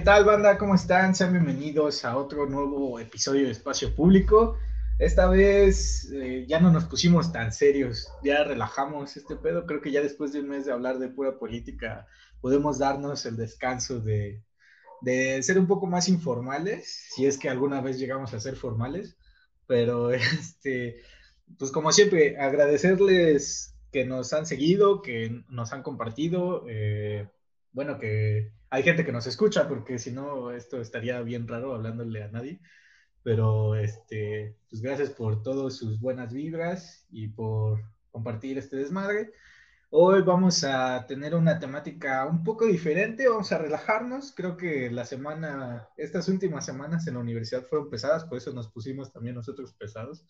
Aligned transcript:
¿Qué 0.00 0.06
tal, 0.06 0.24
banda? 0.24 0.56
¿Cómo 0.56 0.76
están? 0.76 1.14
Sean 1.14 1.34
bienvenidos 1.34 2.06
a 2.06 2.16
otro 2.16 2.46
nuevo 2.46 2.98
episodio 2.98 3.44
de 3.44 3.50
Espacio 3.50 3.94
Público. 3.94 4.56
Esta 4.98 5.28
vez 5.28 6.10
eh, 6.10 6.46
ya 6.48 6.58
no 6.58 6.72
nos 6.72 6.86
pusimos 6.86 7.32
tan 7.32 7.52
serios, 7.52 8.08
ya 8.24 8.42
relajamos 8.44 9.18
este 9.18 9.36
pedo. 9.36 9.66
Creo 9.66 9.82
que 9.82 9.90
ya 9.90 10.00
después 10.00 10.32
de 10.32 10.40
un 10.40 10.48
mes 10.48 10.64
de 10.64 10.72
hablar 10.72 10.98
de 10.98 11.10
pura 11.10 11.38
política, 11.38 12.06
podemos 12.40 12.78
darnos 12.78 13.26
el 13.26 13.36
descanso 13.36 14.00
de, 14.00 14.42
de 15.02 15.42
ser 15.42 15.58
un 15.58 15.66
poco 15.66 15.86
más 15.86 16.08
informales, 16.08 17.10
si 17.14 17.26
es 17.26 17.36
que 17.36 17.50
alguna 17.50 17.82
vez 17.82 17.98
llegamos 17.98 18.32
a 18.32 18.40
ser 18.40 18.56
formales. 18.56 19.18
Pero, 19.66 20.10
este, 20.12 21.02
pues 21.58 21.70
como 21.70 21.92
siempre, 21.92 22.38
agradecerles 22.38 23.74
que 23.92 24.06
nos 24.06 24.32
han 24.32 24.46
seguido, 24.46 25.02
que 25.02 25.44
nos 25.50 25.74
han 25.74 25.82
compartido. 25.82 26.64
Eh, 26.70 27.28
bueno, 27.72 27.98
que 27.98 28.58
hay 28.70 28.84
gente 28.84 29.04
que 29.04 29.12
nos 29.12 29.26
escucha, 29.26 29.68
porque 29.68 29.98
si 29.98 30.12
no, 30.12 30.52
esto 30.52 30.80
estaría 30.80 31.20
bien 31.22 31.48
raro 31.48 31.74
hablándole 31.74 32.22
a 32.22 32.28
nadie. 32.28 32.60
Pero, 33.22 33.74
este, 33.76 34.56
pues 34.70 34.80
gracias 34.80 35.10
por 35.10 35.42
todas 35.42 35.76
sus 35.76 36.00
buenas 36.00 36.32
vibras 36.32 37.06
y 37.10 37.28
por 37.28 37.82
compartir 38.10 38.58
este 38.58 38.76
desmadre. 38.76 39.32
Hoy 39.90 40.22
vamos 40.22 40.62
a 40.62 41.04
tener 41.08 41.34
una 41.34 41.58
temática 41.58 42.24
un 42.26 42.44
poco 42.44 42.64
diferente, 42.64 43.28
vamos 43.28 43.50
a 43.50 43.58
relajarnos. 43.58 44.32
Creo 44.36 44.56
que 44.56 44.88
la 44.90 45.04
semana, 45.04 45.88
estas 45.96 46.28
últimas 46.28 46.64
semanas 46.64 47.06
en 47.08 47.14
la 47.14 47.20
universidad 47.20 47.66
fueron 47.66 47.90
pesadas, 47.90 48.24
por 48.24 48.38
eso 48.38 48.52
nos 48.52 48.68
pusimos 48.68 49.12
también 49.12 49.34
nosotros 49.34 49.74
pesados, 49.74 50.24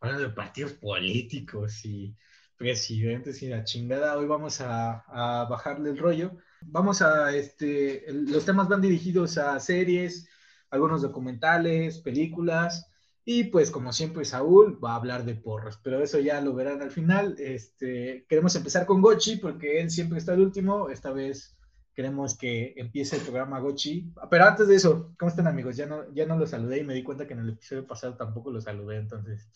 hablando 0.00 0.28
de 0.28 0.34
partidos 0.34 0.72
políticos 0.72 1.84
y 1.84 2.16
presidentes 2.56 3.42
y 3.42 3.48
la 3.48 3.64
chingada. 3.64 4.16
Hoy 4.16 4.26
vamos 4.26 4.62
a, 4.62 5.04
a 5.08 5.44
bajarle 5.44 5.90
el 5.90 5.98
rollo 5.98 6.38
Vamos 6.66 7.02
a, 7.02 7.34
este, 7.34 8.04
los 8.10 8.44
temas 8.44 8.68
van 8.68 8.80
dirigidos 8.80 9.38
a 9.38 9.58
series, 9.60 10.28
algunos 10.70 11.02
documentales, 11.02 11.98
películas, 12.00 12.88
y 13.24 13.44
pues 13.44 13.70
como 13.70 13.92
siempre 13.92 14.24
Saúl 14.24 14.82
va 14.82 14.92
a 14.92 14.96
hablar 14.96 15.24
de 15.24 15.36
porros, 15.36 15.78
pero 15.82 16.02
eso 16.02 16.18
ya 16.18 16.40
lo 16.40 16.54
verán 16.54 16.82
al 16.82 16.90
final. 16.90 17.36
Este, 17.38 18.26
queremos 18.28 18.56
empezar 18.56 18.84
con 18.84 19.00
Gochi 19.00 19.36
porque 19.36 19.80
él 19.80 19.90
siempre 19.90 20.18
está 20.18 20.34
el 20.34 20.40
último, 20.40 20.88
esta 20.88 21.12
vez 21.12 21.56
queremos 21.94 22.36
que 22.36 22.74
empiece 22.76 23.16
el 23.16 23.22
programa 23.22 23.60
Gochi. 23.60 24.12
Pero 24.30 24.44
antes 24.44 24.66
de 24.66 24.74
eso, 24.74 25.14
¿cómo 25.18 25.28
están 25.28 25.46
amigos? 25.46 25.76
Ya 25.76 25.86
no, 25.86 26.12
ya 26.12 26.26
no 26.26 26.36
los 26.36 26.50
saludé 26.50 26.78
y 26.78 26.84
me 26.84 26.94
di 26.94 27.02
cuenta 27.02 27.26
que 27.26 27.34
en 27.34 27.40
el 27.40 27.50
episodio 27.50 27.86
pasado 27.86 28.16
tampoco 28.16 28.50
los 28.50 28.64
saludé, 28.64 28.96
entonces, 28.96 29.48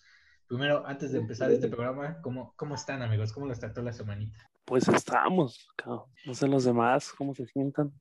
primero, 0.46 0.86
antes 0.86 1.12
de 1.12 1.18
empezar 1.18 1.50
este 1.50 1.68
programa, 1.68 2.20
¿cómo, 2.22 2.54
cómo 2.56 2.74
están 2.74 3.02
amigos? 3.02 3.32
¿Cómo 3.32 3.46
los 3.46 3.58
trató 3.58 3.82
la 3.82 3.92
semanita? 3.92 4.48
Pues 4.66 4.88
estamos, 4.88 5.68
no 6.26 6.34
sé 6.34 6.48
los 6.48 6.64
demás 6.64 7.12
cómo 7.16 7.34
se 7.34 7.46
sientan. 7.46 7.92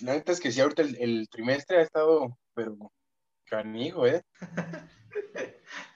La 0.00 0.14
neta 0.14 0.32
es 0.32 0.40
que 0.40 0.50
sí, 0.50 0.60
ahorita 0.60 0.82
el, 0.82 1.28
trimestre 1.30 1.78
ha 1.78 1.82
estado, 1.82 2.36
pero 2.54 2.90
canijo, 3.44 4.06
¿eh? 4.06 4.22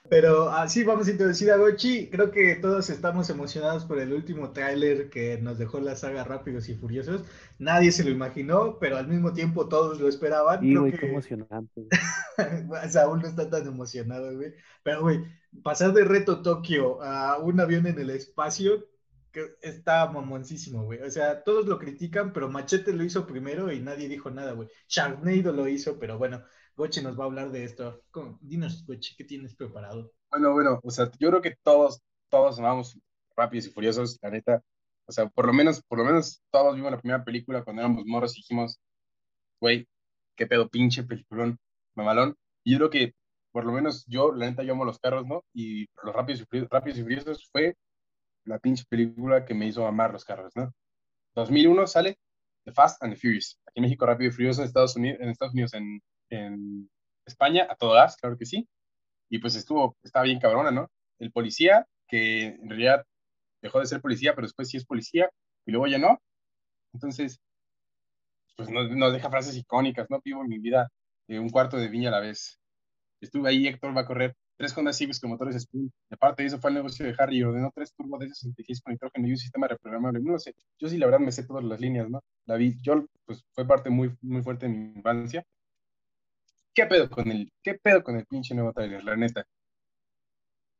Pero 0.09 0.49
así 0.49 0.83
vamos 0.83 1.07
a 1.07 1.11
introducir 1.11 1.49
a 1.51 1.55
Gochi. 1.55 2.09
Creo 2.09 2.31
que 2.31 2.55
todos 2.55 2.89
estamos 2.89 3.29
emocionados 3.29 3.85
por 3.85 3.97
el 3.97 4.11
último 4.11 4.51
tráiler 4.51 5.09
que 5.09 5.37
nos 5.37 5.57
dejó 5.57 5.79
la 5.79 5.95
saga 5.95 6.25
Rápidos 6.25 6.67
y 6.67 6.75
Furiosos. 6.75 7.23
Nadie 7.59 7.93
se 7.93 8.03
lo 8.03 8.09
imaginó, 8.09 8.77
pero 8.77 8.97
al 8.97 9.07
mismo 9.07 9.31
tiempo 9.31 9.69
todos 9.69 10.01
lo 10.01 10.09
esperaban. 10.09 10.65
Y, 10.65 10.75
güey, 10.75 10.91
qué 10.91 11.05
emocionante. 11.09 11.87
Saúl 12.89 13.21
no 13.21 13.27
está 13.29 13.49
tan 13.49 13.65
emocionado, 13.65 14.35
güey. 14.35 14.53
Pero, 14.83 15.01
güey, 15.01 15.23
pasar 15.63 15.93
de 15.93 16.03
Reto 16.03 16.41
Tokio 16.41 17.01
a 17.01 17.37
un 17.37 17.61
avión 17.61 17.87
en 17.87 17.97
el 17.97 18.09
espacio, 18.09 18.85
que 19.31 19.55
está 19.61 20.09
mamoncísimo, 20.09 20.83
güey. 20.83 21.01
O 21.01 21.09
sea, 21.09 21.43
todos 21.43 21.65
lo 21.67 21.79
critican, 21.79 22.33
pero 22.33 22.49
Machete 22.49 22.93
lo 22.93 23.03
hizo 23.03 23.25
primero 23.25 23.71
y 23.71 23.79
nadie 23.79 24.07
dijo 24.07 24.29
nada, 24.29 24.53
güey. 24.53 24.67
Sharknado 24.87 25.53
lo 25.53 25.67
hizo, 25.67 25.97
pero 25.99 26.17
bueno, 26.17 26.43
Goche 26.75 27.01
nos 27.01 27.17
va 27.19 27.23
a 27.23 27.27
hablar 27.27 27.51
de 27.51 27.63
esto. 27.63 28.03
Dinos, 28.41 28.85
Goche, 28.85 29.15
¿qué 29.17 29.23
tienes 29.23 29.55
preparado? 29.55 30.11
Bueno, 30.29 30.53
bueno, 30.53 30.79
o 30.83 30.91
sea, 30.91 31.09
yo 31.19 31.29
creo 31.29 31.41
que 31.41 31.55
todos, 31.63 32.01
todos 32.29 32.59
amamos 32.59 32.97
Rápidos 33.35 33.67
y 33.67 33.71
Furiosos, 33.71 34.17
la 34.21 34.29
neta. 34.29 34.61
O 35.05 35.11
sea, 35.11 35.27
por 35.29 35.45
lo 35.45 35.53
menos, 35.53 35.81
por 35.83 35.97
lo 35.97 36.05
menos 36.05 36.41
todos 36.51 36.75
vimos 36.75 36.91
la 36.91 36.99
primera 36.99 37.23
película 37.23 37.63
cuando 37.63 37.81
éramos 37.81 38.05
morros 38.05 38.35
y 38.35 38.41
dijimos, 38.41 38.79
güey, 39.59 39.87
qué 40.35 40.47
pedo, 40.47 40.69
pinche 40.69 41.03
peliculón, 41.03 41.57
mamalón. 41.95 42.35
Y 42.63 42.73
yo 42.73 42.77
creo 42.77 42.89
que, 42.89 43.15
por 43.51 43.65
lo 43.65 43.71
menos 43.73 44.05
yo, 44.07 44.31
la 44.33 44.49
neta, 44.49 44.63
yo 44.63 44.73
amo 44.73 44.85
los 44.85 44.99
carros, 44.99 45.25
¿no? 45.25 45.43
Y 45.53 45.87
los 46.03 46.15
Rápidos 46.15 46.45
y 46.51 46.59
Rápidos 46.69 46.99
y 46.99 47.03
Furiosos 47.03 47.49
fue 47.51 47.75
la 48.45 48.59
pinche 48.59 48.83
película 48.87 49.45
que 49.45 49.53
me 49.53 49.67
hizo 49.67 49.85
amar 49.85 50.11
los 50.11 50.25
carros, 50.25 50.51
¿no? 50.55 50.73
2001 51.35 51.87
sale 51.87 52.17
The 52.65 52.71
Fast 52.71 53.01
and 53.03 53.13
the 53.13 53.19
Furious. 53.19 53.59
Aquí 53.65 53.79
en 53.79 53.83
México, 53.83 54.05
Rápido 54.05 54.29
y 54.29 54.33
Furioso, 54.33 54.61
en 54.61 54.67
Estados 54.67 54.95
Unidos, 54.95 55.19
en, 55.21 55.29
Estados 55.29 55.53
Unidos, 55.53 55.73
en, 55.73 56.01
en 56.29 56.89
España, 57.25 57.67
a 57.69 57.75
todo 57.75 57.93
gas, 57.93 58.17
claro 58.17 58.37
que 58.37 58.45
sí. 58.45 58.67
Y 59.29 59.39
pues 59.39 59.55
estuvo, 59.55 59.97
estaba 60.03 60.25
bien 60.25 60.39
cabrona, 60.39 60.71
¿no? 60.71 60.89
El 61.19 61.31
policía, 61.31 61.87
que 62.07 62.47
en 62.47 62.69
realidad 62.69 63.05
dejó 63.61 63.79
de 63.79 63.85
ser 63.85 64.01
policía, 64.01 64.33
pero 64.35 64.47
después 64.47 64.69
sí 64.69 64.77
es 64.77 64.85
policía, 64.85 65.29
y 65.65 65.71
luego 65.71 65.87
ya 65.87 65.97
no. 65.97 66.19
Entonces, 66.93 67.39
pues 68.57 68.69
nos, 68.69 68.89
nos 68.91 69.13
deja 69.13 69.29
frases 69.29 69.55
icónicas, 69.55 70.09
¿no? 70.09 70.19
Vivo 70.23 70.43
mi 70.43 70.59
vida 70.59 70.89
de 71.27 71.39
un 71.39 71.49
cuarto 71.49 71.77
de 71.77 71.87
viña 71.87 72.09
a 72.09 72.13
la 72.13 72.19
vez. 72.19 72.59
Estuve 73.21 73.49
ahí, 73.49 73.67
Héctor 73.67 73.95
va 73.95 74.01
a 74.01 74.05
correr 74.05 74.35
tres 74.61 74.77
Honda 74.77 74.93
Civics 74.93 75.19
con 75.19 75.31
motores 75.31 75.59
Spoon. 75.59 75.91
De 76.07 76.15
aparte 76.15 76.43
de 76.43 76.47
eso 76.47 76.59
fue 76.59 76.69
el 76.69 76.75
negocio 76.75 77.03
de 77.03 77.15
Harry 77.17 77.37
y 77.37 77.43
ordenó 77.43 77.71
tres 77.73 77.93
turbos 77.95 78.19
de 78.19 78.29
66 78.29 78.81
con 78.81 78.93
nitrógeno 78.93 79.27
y 79.27 79.31
un 79.31 79.37
sistema 79.37 79.67
reprogramable. 79.67 80.19
No 80.21 80.37
sé, 80.37 80.53
yo 80.79 80.87
sí 80.87 80.99
la 80.99 81.07
verdad 81.07 81.19
me 81.19 81.31
sé 81.31 81.43
todas 81.47 81.63
las 81.63 81.79
líneas, 81.81 82.07
¿no? 82.09 82.21
La 82.45 82.57
vi, 82.57 82.77
yo 82.83 83.05
pues 83.25 83.43
fue 83.53 83.65
parte 83.67 83.89
muy, 83.89 84.15
muy 84.21 84.43
fuerte 84.43 84.67
de 84.67 84.73
mi 84.73 84.93
infancia. 84.97 85.43
¿Qué 86.75 86.85
pedo 86.85 87.09
con 87.09 87.31
el, 87.31 87.51
qué 87.63 87.73
pedo 87.73 88.03
con 88.03 88.15
el 88.17 88.25
pinche 88.27 88.53
nuevo 88.53 88.71
trailer, 88.71 89.03
la 89.03 89.15
neta? 89.15 89.45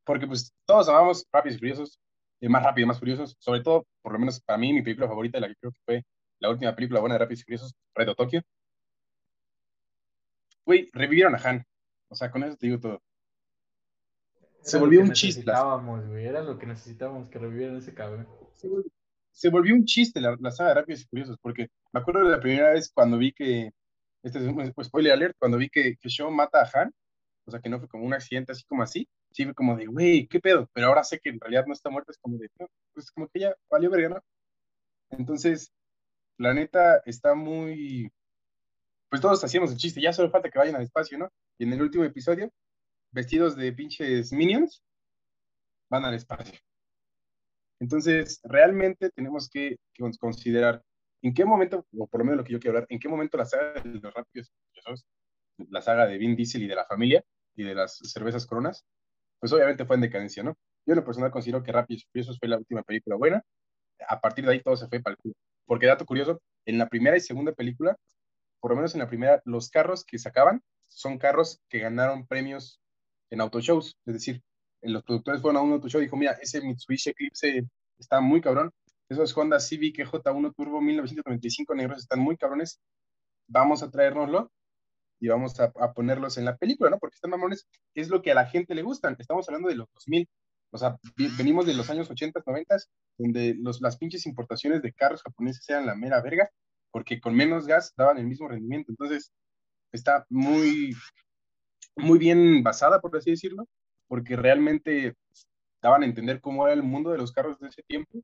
Porque 0.06 0.28
pues 0.28 0.54
todos 0.66 0.88
amamos 0.88 1.26
Rápidos 1.32 1.56
y 1.56 1.60
Furiosos, 1.60 2.00
eh, 2.40 2.50
más 2.50 2.62
rápido, 2.64 2.88
más 2.88 3.00
furiosos, 3.00 3.36
sobre 3.40 3.62
todo, 3.62 3.88
por 4.04 4.14
lo 4.14 4.20
menos 4.20 4.40
para 4.42 4.58
mí, 4.60 4.74
mi 4.74 4.84
película 4.84 5.08
favorita, 5.08 5.40
la 5.40 5.48
que 5.48 5.56
creo 5.56 5.72
que 5.72 5.82
fue 5.86 6.04
la 6.40 6.50
última 6.52 6.76
película 6.76 7.00
buena 7.00 7.16
de 7.16 7.20
Rápidos 7.20 7.42
y 7.42 7.44
Furiosos, 7.46 7.74
Reto 7.96 8.14
Tokio. 8.16 8.42
Güey, 10.66 10.90
revivieron 10.94 11.36
a 11.36 11.40
Han. 11.40 11.66
O 12.10 12.16
sea, 12.16 12.30
con 12.32 12.44
eso 12.44 12.56
te 12.58 12.68
digo 12.68 12.80
todo 12.80 13.02
se 14.62 14.78
volvió 14.78 15.02
un 15.02 15.12
chiste. 15.12 15.44
Era 15.50 16.42
lo 16.44 16.58
que 16.58 16.66
necesitábamos, 16.66 17.30
que 17.30 17.40
revivieran 17.40 17.78
ese 17.78 17.94
cabrón. 17.94 18.28
Se 19.32 19.50
volvió, 19.50 19.74
un 19.74 19.86
chiste 19.86 20.20
la, 20.20 20.38
la, 20.40 20.52
saga 20.52 20.70
de 20.70 20.76
Rápidos 20.76 21.02
y 21.02 21.08
Curiosos, 21.08 21.38
porque 21.42 21.70
me 21.94 22.00
acuerdo 22.00 22.26
de 22.26 22.32
la 22.32 22.40
primera 22.40 22.72
vez 22.72 22.92
cuando 22.94 23.18
vi 23.18 23.32
que, 23.32 23.72
este 24.24 24.40
es 24.40 24.46
un 24.46 24.84
spoiler 24.84 25.14
alert, 25.14 25.36
cuando 25.40 25.58
vi 25.58 25.70
que, 25.70 25.96
que 25.98 26.10
Shaw 26.10 26.30
mata 26.30 26.62
a 26.62 26.70
Han, 26.74 26.92
o 27.46 27.52
sea, 27.52 27.60
que 27.60 27.70
no 27.70 27.80
fue 27.80 27.88
como 27.88 28.06
un 28.06 28.14
accidente 28.14 28.52
así 28.52 28.64
como 28.66 28.84
así, 28.84 29.08
sí 29.32 29.46
fue 29.46 29.56
como 29.56 29.76
de, 29.76 29.88
güey, 29.88 30.28
¿qué 30.28 30.40
pedo? 30.40 30.70
Pero 30.74 30.88
ahora 30.88 31.04
sé 31.04 31.20
que 31.20 31.30
en 31.30 31.40
realidad 31.40 31.66
no 31.66 31.74
está 31.74 31.90
muerto, 31.90 32.12
es 32.12 32.18
como 32.20 32.38
de, 32.38 32.50
pues 32.94 33.10
como 33.12 33.28
que 33.30 33.40
ya 33.40 33.56
valió 33.70 33.90
verga, 33.90 34.10
¿no? 34.10 34.22
Entonces, 35.12 35.72
la 36.38 36.54
neta 36.54 37.02
está 37.06 37.34
muy... 37.34 38.12
Pues 39.10 39.22
todos 39.22 39.44
hacíamos 39.44 39.72
el 39.72 39.78
chiste, 39.78 40.02
ya 40.02 40.14
solo 40.14 40.30
falta 40.30 40.50
que 40.50 40.60
vayan 40.60 40.76
al 40.76 40.84
espacio, 40.84 41.18
¿no? 41.18 41.30
Y 41.58 41.64
en 41.66 41.74
el 41.74 41.82
último 41.82 42.04
episodio 42.04 42.52
vestidos 43.12 43.56
de 43.56 43.74
pinches 43.74 44.32
minions, 44.32 44.84
van 45.90 46.06
al 46.06 46.14
espacio. 46.14 46.58
Entonces, 47.80 48.40
realmente 48.44 49.10
tenemos 49.10 49.50
que, 49.50 49.78
considerar 50.20 50.84
en 51.24 51.34
qué 51.34 51.46
momento, 51.46 51.86
o 51.98 52.08
por 52.08 52.20
lo 52.20 52.26
menos 52.26 52.38
lo 52.38 52.44
que 52.44 52.54
yo 52.54 52.60
quiero 52.60 52.78
hablar, 52.78 52.88
en 52.90 53.00
qué 53.00 53.10
momento 53.10 53.38
la 53.38 53.46
saga 53.46 53.82
de 53.82 54.00
los 54.00 54.14
rápidos, 54.14 54.52
la 55.70 55.82
saga 55.82 56.08
de 56.08 56.18
Vin 56.18 56.36
Diesel 56.36 56.64
y 56.64 56.68
de 56.68 56.76
la 56.76 56.86
familia 56.86 57.24
y 57.56 57.64
de 57.64 57.76
las 57.76 57.98
cervezas 57.98 58.46
coronas, 58.46 58.86
pues 59.40 59.52
obviamente 59.52 59.86
fue 59.86 59.96
en 59.96 60.02
decadencia, 60.02 60.44
¿no? 60.44 60.58
Yo 60.86 60.94
en 60.94 60.98
lo 60.98 61.06
personal 61.06 61.32
considero 61.32 61.64
que 61.64 61.72
Rápidos 61.72 62.04
y 62.04 62.06
Furiosos 62.12 62.40
fue 62.40 62.48
la 62.48 62.58
última 62.58 62.84
película 62.84 63.16
buena. 63.16 63.44
A 64.08 64.20
partir 64.20 64.46
de 64.46 64.52
ahí 64.52 64.62
todo 64.62 64.76
se 64.76 64.88
fue 64.88 65.00
para 65.00 65.14
el 65.14 65.18
culo. 65.18 65.36
Porque 65.66 65.88
dato 65.88 66.06
curioso, 66.06 66.42
en 66.66 66.78
la 66.78 66.88
primera 66.88 67.18
y 67.18 67.20
segunda 67.20 67.52
película, 67.52 67.96
por 68.60 68.72
lo 68.72 68.78
menos 68.78 68.94
en 68.94 69.00
la 69.00 69.08
primera, 69.08 69.42
los 69.46 69.70
carros 69.70 70.06
que 70.06 70.20
sacaban 70.20 70.62
son 70.88 71.18
carros 71.18 71.60
que 71.70 71.80
ganaron 71.80 72.28
premios 72.28 72.80
en 73.32 73.42
autoshows. 73.42 73.98
Es 74.06 74.14
decir, 74.14 74.42
los 74.82 75.04
productores 75.04 75.42
fueron 75.42 75.58
a 75.58 75.62
un 75.62 75.74
autoshow 75.74 76.02
y 76.02 76.06
dijo, 76.06 76.18
mira, 76.18 76.34
ese 76.42 76.62
Mitsubishi 76.62 77.10
Eclipse 77.10 77.66
está 77.98 78.22
muy 78.22 78.42
cabrón. 78.42 78.72
Esos 79.10 79.36
Honda 79.36 79.60
Civic 79.60 79.98
J1 79.98 80.54
Turbo 80.56 80.82
1995 80.82 81.76
negros 81.76 82.00
están 82.00 82.20
muy 82.20 82.38
cabrones. 82.38 82.80
Vamos 83.48 83.84
a 83.84 83.90
traérnoslo 83.90 84.52
y 85.20 85.28
vamos 85.28 85.60
a, 85.60 85.72
ponerlos 85.94 86.38
en 86.38 86.46
la 86.46 86.58
película, 86.58 86.90
¿no? 86.90 86.98
Porque 86.98 87.16
están 87.16 87.32
mamones, 87.32 87.68
es 87.94 88.10
lo 88.10 88.22
que 88.22 88.32
a 88.32 88.36
la 88.36 88.46
gente 88.46 88.74
le 88.74 88.82
gustan. 88.82 89.16
Estamos 89.20 89.48
hablando 89.48 89.70
de 89.70 89.76
los 89.76 89.88
2000. 89.94 90.28
O 90.74 90.78
sea, 90.78 90.98
venimos 91.38 91.66
de 91.66 91.74
los 91.74 91.90
años 91.90 92.10
80, 92.10 92.42
90, 92.46 92.78
donde 93.18 93.56
los, 93.60 93.82
las 93.82 93.98
pinches 93.98 94.26
importaciones 94.26 94.82
de 94.82 94.94
carros 94.94 95.22
japoneses 95.22 95.68
eran 95.70 95.86
la 95.86 95.96
mera 95.96 96.22
verga, 96.22 96.50
porque 96.92 97.20
con 97.20 97.36
menos 97.36 97.68
gas 97.68 97.94
daban 97.98 98.18
el 98.18 98.26
mismo 98.26 98.48
rendimiento. 98.48 98.92
Entonces, 98.92 99.32
está 99.92 100.26
muy, 100.30 100.96
muy 101.96 102.20
bien 102.20 102.64
basada, 102.64 103.02
por 103.02 103.16
así 103.18 103.32
decirlo, 103.32 103.68
porque 104.08 104.36
realmente 104.36 105.16
daban 105.82 106.04
a 106.04 106.06
entender 106.06 106.42
cómo 106.42 106.66
era 106.66 106.74
el 106.74 106.84
mundo 106.84 107.12
de 107.12 107.18
los 107.18 107.32
carros 107.32 107.60
de 107.60 107.70
ese 107.70 107.84
tiempo 107.84 108.22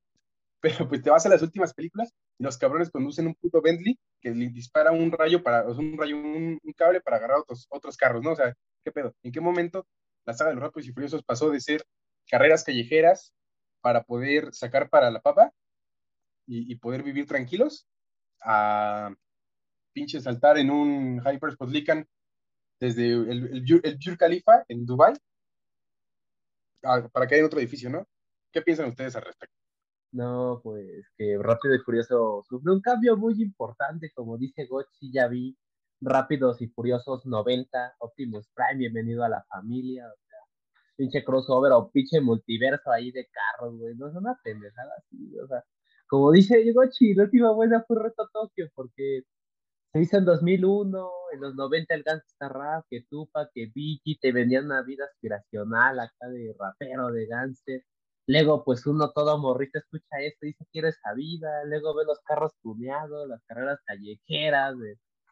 Pero 0.62 0.88
pues 0.88 1.02
te 1.04 1.10
vas 1.10 1.26
a 1.26 1.30
las 1.30 1.42
últimas 1.42 1.74
películas 1.74 2.14
y 2.40 2.44
los 2.44 2.58
cabrones 2.58 2.90
conducen 2.90 3.28
un 3.28 3.36
puto 3.36 3.62
Bentley 3.62 3.98
que 4.20 4.32
le 4.32 4.50
dispara 4.50 4.92
un 4.92 5.12
rayo 5.12 5.44
para, 5.44 5.68
o 5.68 5.74
sea, 5.74 5.84
un 5.84 5.98
rayo, 5.98 6.18
un, 6.18 6.60
cable 6.76 7.02
para 7.02 7.18
agarrar 7.18 7.40
otros, 7.40 7.68
otros 7.70 7.96
carros, 7.96 8.24
¿no? 8.24 8.32
O 8.32 8.36
sea, 8.36 8.54
¿qué 8.84 8.92
pedo? 8.92 9.14
¿En 9.24 9.32
qué 9.32 9.40
momento 9.40 9.88
la 10.26 10.34
saga 10.34 10.50
de 10.50 10.56
los 10.56 10.64
Rápidos 10.64 10.88
y 10.88 10.94
Furiosos 10.94 11.24
pasó 11.24 11.50
de 11.52 11.62
ser 11.62 11.86
carreras 12.30 12.64
callejeras 12.64 13.34
para 13.82 14.04
poder 14.04 14.54
sacar 14.54 14.90
para 14.90 15.12
la 15.12 15.22
papa 15.22 15.52
y, 16.48 16.76
poder 16.76 17.04
vivir 17.04 17.28
tranquilos 17.28 17.88
a 18.42 19.14
pinche 19.94 20.22
saltar 20.22 20.58
en 20.58 20.72
un 20.72 21.22
Hypersport 21.22 21.72
Lican 21.72 22.08
desde 22.80 23.14
el, 23.14 23.66
el, 23.66 23.82
el 23.84 24.18
Khalifa 24.18 24.64
en 24.68 24.86
Dubai 24.86 25.14
para 26.82 27.28
caer 27.28 27.40
en 27.40 27.46
otro 27.46 27.60
edificio, 27.60 27.90
¿no? 27.90 28.08
¿Qué 28.52 28.62
piensan 28.62 28.90
ustedes 28.90 29.16
al 29.16 29.24
respecto? 29.24 29.56
No, 30.12 30.62
pues 30.64 31.06
que 31.18 31.38
Rápido 31.38 31.76
y 31.76 31.80
Furioso 31.80 32.44
sufrió 32.48 32.74
un 32.74 32.82
cambio 32.82 33.18
muy 33.18 33.42
importante, 33.42 34.12
como 34.14 34.38
dice 34.38 34.66
Gochi, 34.66 35.12
ya 35.12 35.28
vi 35.28 35.58
Rápidos 36.00 36.62
y 36.62 36.68
Furiosos 36.68 37.26
90, 37.26 37.96
Optimus 38.00 38.48
Prime, 38.54 38.78
bienvenido 38.78 39.24
a 39.24 39.30
la 39.30 39.44
familia, 39.50 40.08
o 40.08 40.16
sea, 40.28 40.40
pinche 40.96 41.24
crossover 41.24 41.74
o 41.74 41.92
pinche 41.92 42.22
multiverso 42.22 42.92
ahí 42.92 43.12
de 43.12 43.28
carros, 43.28 43.78
güey, 43.78 43.96
no 43.96 44.08
es 44.08 44.16
una 44.16 44.40
pendejada 44.44 44.94
así, 44.98 45.38
o 45.40 45.48
sea, 45.48 45.64
como 46.08 46.32
dice 46.32 46.64
Gochi, 46.72 47.14
la 47.14 47.24
última 47.24 47.52
buena 47.52 47.84
fue 47.86 48.02
Reto 48.02 48.30
Tokio, 48.32 48.70
porque 48.74 49.24
se 49.94 50.02
hizo 50.02 50.18
en 50.18 50.26
2001, 50.26 51.10
en 51.34 51.42
los 51.42 51.56
90 51.56 51.94
el 51.96 52.04
Gangsta 52.04 52.50
Rap, 52.50 52.86
que 52.90 53.04
Tupac, 53.10 53.50
que 53.54 53.72
Biggie 53.74 54.18
te 54.20 54.32
vendían 54.32 54.66
una 54.66 54.84
vida 54.84 55.06
aspiracional 55.06 56.00
acá 56.00 56.28
de 56.30 56.56
rapero, 56.58 57.12
de 57.12 57.26
gangster. 57.28 57.84
Luego, 58.28 58.64
pues 58.66 58.86
uno 58.86 59.12
todo 59.12 59.38
morrito 59.38 59.80
escucha 59.80 60.20
esto 60.20 60.46
dice, 60.46 60.66
quiero 60.72 60.90
esa 60.90 61.14
vida. 61.16 61.64
Luego 61.66 61.96
ve 61.96 62.04
los 62.06 62.20
carros 62.22 62.52
tuneados, 62.62 63.28
las 63.30 63.42
carreras 63.46 63.80
callejeras, 63.86 64.76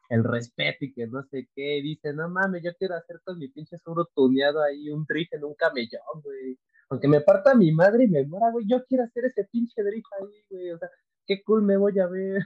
el 0.10 0.24
respeto 0.24 0.86
y 0.86 0.94
que 0.94 1.08
no 1.08 1.24
sé 1.24 1.50
qué. 1.56 1.82
Dice, 1.84 2.14
no 2.14 2.30
mames, 2.30 2.64
yo 2.64 2.72
quiero 2.78 2.96
hacer 2.96 3.20
con 3.26 3.38
mi 3.40 3.50
pinche 3.50 3.78
seguro 3.78 4.10
tuneado 4.16 4.62
ahí 4.62 4.90
un 4.90 5.06
drift 5.06 5.34
en 5.34 5.44
un 5.44 5.56
camellón, 5.56 6.22
güey. 6.24 6.58
Aunque 6.90 7.08
me 7.08 7.22
parta 7.22 7.56
mi 7.56 7.72
madre 7.74 8.06
y 8.06 8.08
me 8.08 8.26
muera, 8.26 8.52
güey, 8.52 8.66
yo 8.70 8.86
quiero 8.86 9.04
hacer 9.04 9.26
ese 9.26 9.46
pinche 9.52 9.84
drift 9.84 10.08
ahí, 10.22 10.46
güey. 10.50 10.72
O 10.72 10.78
sea, 10.78 10.90
qué 11.28 11.44
cool 11.44 11.64
me 11.64 11.78
voy 11.78 12.00
a 12.00 12.08
ver. 12.08 12.44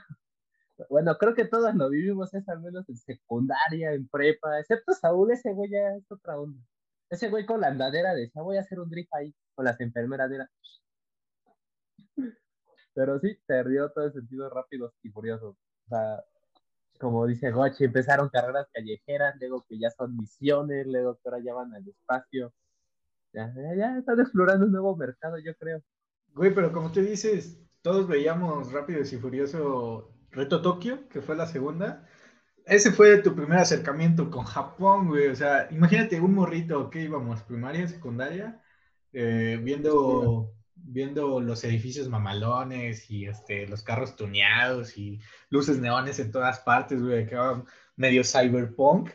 Bueno, 0.88 1.18
creo 1.18 1.34
que 1.36 1.46
todos 1.46 1.76
lo 1.76 1.90
vivimos 1.90 2.34
eso, 2.34 2.52
al 2.52 2.62
menos 2.62 2.88
en 2.88 2.98
secundaria, 2.98 3.94
en 3.94 4.08
prepa, 4.08 4.60
excepto 4.60 4.94
Saúl, 4.94 5.32
ese 5.32 5.52
güey 5.54 5.70
ya 5.70 5.96
es 5.96 6.10
otra 6.12 6.40
onda. 6.40 6.62
Ese 7.10 7.30
güey 7.30 7.46
con 7.46 7.60
la 7.60 7.68
andadera 7.68 8.14
decía, 8.14 8.42
voy 8.42 8.58
a 8.58 8.62
hacer 8.62 8.80
un 8.80 8.90
drift 8.90 9.14
ahí, 9.14 9.34
con 9.56 9.66
las 9.66 9.80
enfermeras 9.82 10.32
era. 10.32 10.50
Pero 12.94 13.20
sí, 13.20 13.38
perdió 13.46 13.90
todo 13.92 14.06
el 14.06 14.14
sentido 14.14 14.50
rápidos 14.50 14.94
y 15.04 15.10
furiosos. 15.10 15.56
O 15.56 15.90
sea, 15.90 16.24
como 17.00 17.26
dice 17.26 17.52
Gochi, 17.52 17.86
empezaron 17.86 18.30
carreras 18.30 18.68
callejeras, 18.74 19.36
luego 19.40 19.66
que 19.68 19.80
ya 19.80 19.90
son 19.92 20.16
misiones, 20.16 20.86
luego 20.86 21.16
que 21.16 21.22
ahora 21.26 21.40
ya 21.44 21.54
van 21.54 21.74
al 21.74 21.88
espacio. 21.88 22.54
Ya 23.34 23.98
están 23.98 24.20
explorando 24.20 24.66
un 24.66 24.72
nuevo 24.72 24.96
mercado, 24.96 25.38
yo 25.40 25.56
creo. 25.56 25.82
Güey, 26.34 26.54
pero 26.54 26.72
como 26.72 26.92
tú 26.92 27.02
dices, 27.02 27.60
todos 27.82 28.08
veíamos 28.08 28.72
Rápidos 28.72 29.14
y 29.14 29.18
Furioso 29.18 30.14
Reto 30.32 30.62
Tokio, 30.62 31.08
que 31.10 31.22
fue 31.22 31.36
la 31.36 31.48
segunda. 31.48 32.08
Ese 32.66 32.92
fue 32.92 33.18
tu 33.18 33.36
primer 33.36 33.60
acercamiento 33.60 34.30
con 34.30 34.46
Japón, 34.46 35.08
güey. 35.08 35.28
O 35.28 35.36
sea, 35.36 35.68
imagínate 35.72 36.20
un 36.20 36.36
morrito 36.36 36.90
que 36.90 37.02
íbamos, 37.02 37.42
primaria, 37.44 37.88
secundaria, 37.88 38.62
eh, 39.12 39.60
viendo, 39.62 40.54
viendo 40.76 41.40
los 41.42 41.64
edificios 41.64 42.10
mamalones 42.10 43.10
y 43.10 43.26
este, 43.26 43.68
los 43.68 43.82
carros 43.82 44.16
tuneados 44.16 44.98
y 44.98 45.20
luces 45.50 45.80
neones 45.80 46.20
en 46.20 46.32
todas 46.32 46.60
partes, 46.60 47.02
güey, 47.02 47.26
que 47.26 47.38
medio 47.96 48.24
cyberpunk. 48.24 49.10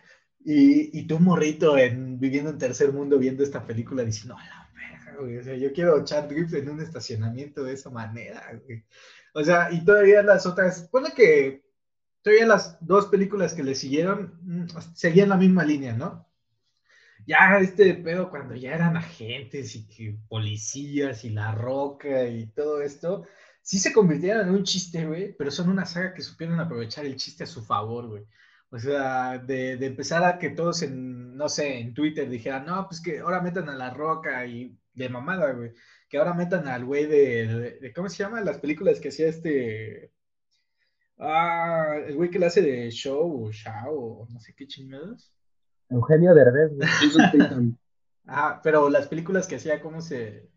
Y, 0.44 0.99
y 0.99 1.06
tú, 1.06 1.20
morrito, 1.20 1.78
en, 1.78 2.19
viviendo 2.19 2.50
en 2.50 2.58
tercer 2.58 2.93
mundo, 2.93 3.19
viendo 3.19 3.43
esta 3.43 3.64
película, 3.64 4.02
diciendo, 4.02 4.37
a 4.37 4.44
la 4.44 4.70
verga, 4.75 5.04
O 5.19 5.43
sea, 5.43 5.55
yo 5.56 5.72
quiero 5.72 6.00
echar 6.00 6.28
drift 6.28 6.55
en 6.55 6.70
un 6.70 6.81
estacionamiento 6.81 7.64
de 7.64 7.75
esa 7.75 7.90
manera, 7.90 8.61
güey. 8.64 8.84
O 9.34 9.43
sea, 9.43 9.70
y 9.72 9.84
todavía 9.84 10.22
las 10.22 10.46
otras, 10.46 10.88
pone 10.90 11.12
que 11.12 11.64
todavía 12.22 12.46
las 12.46 12.78
dos 12.81 13.06
películas 13.06 13.55
que 13.55 13.64
le 13.64 13.75
siguieron 13.75 14.38
mm, 14.43 14.66
seguían 14.94 15.28
la 15.28 15.37
misma 15.37 15.64
línea, 15.64 15.93
¿no? 15.93 16.28
Ya 17.26 17.58
este 17.58 17.94
pedo 17.94 18.31
cuando 18.31 18.55
ya 18.55 18.75
eran 18.75 18.96
agentes 18.96 19.75
y 19.76 19.87
que 19.87 20.19
policías 20.28 21.25
y 21.25 21.31
la 21.31 21.52
roca 21.52 22.26
y 22.26 22.46
todo 22.49 22.82
esto, 22.82 23.26
sí 23.62 23.78
se 23.78 23.93
convirtieron 23.93 24.49
en 24.49 24.55
un 24.55 24.64
chiste, 24.64 25.06
güey, 25.06 25.34
pero 25.37 25.50
son 25.50 25.70
una 25.70 25.87
saga 25.87 26.14
que 26.14 26.22
supieron 26.22 26.61
aprovechar 26.61 27.06
el 27.06 27.16
chiste 27.16 27.44
a 27.44 27.46
su 27.46 27.64
favor, 27.64 28.08
güey. 28.08 28.25
O 28.70 28.78
sea, 28.78 29.38
de, 29.38 29.76
de 29.76 29.87
empezar 29.87 30.25
a 30.25 30.38
que 30.38 30.50
todos 30.50 30.82
en, 30.82 31.37
no 31.37 31.49
sé, 31.49 31.78
en 31.78 31.94
Twitter 31.94 32.28
dijeran, 32.28 32.66
no, 32.66 32.87
pues 32.88 33.00
que 33.00 33.20
ahora 33.20 33.40
metan 33.40 33.69
a 33.69 33.76
la 33.76 33.90
roca 33.90 34.44
y 34.46 34.76
de 34.94 35.08
mamada, 35.08 35.52
güey 35.52 35.73
que 36.14 36.19
ahora 36.19 36.32
metan 36.32 36.69
al 36.69 36.85
güey 36.85 37.06
de, 37.06 37.46
de, 37.49 37.70
de, 37.81 37.93
¿cómo 37.93 38.08
se 38.08 38.19
llama? 38.19 38.41
Las 38.41 38.58
películas 38.58 39.00
que 39.00 39.08
hacía 39.08 39.26
este, 39.26 40.12
ah, 41.19 41.96
el 42.06 42.14
güey 42.14 42.31
que 42.31 42.38
le 42.38 42.46
hace 42.46 42.62
de 42.62 42.88
show, 42.93 43.46
o 43.46 43.50
show, 43.50 44.23
o 44.23 44.29
no 44.31 44.38
sé 44.38 44.55
qué 44.55 44.69
chingados. 44.69 45.32
Eugenio 45.91 46.32
Derbez, 46.32 46.70
güey. 46.73 47.76
ah, 48.29 48.61
pero 48.62 48.88
las 48.91 49.08
películas 49.08 49.49
que 49.49 49.56
hacía, 49.56 49.81
¿cómo 49.81 50.00
se, 50.00 50.50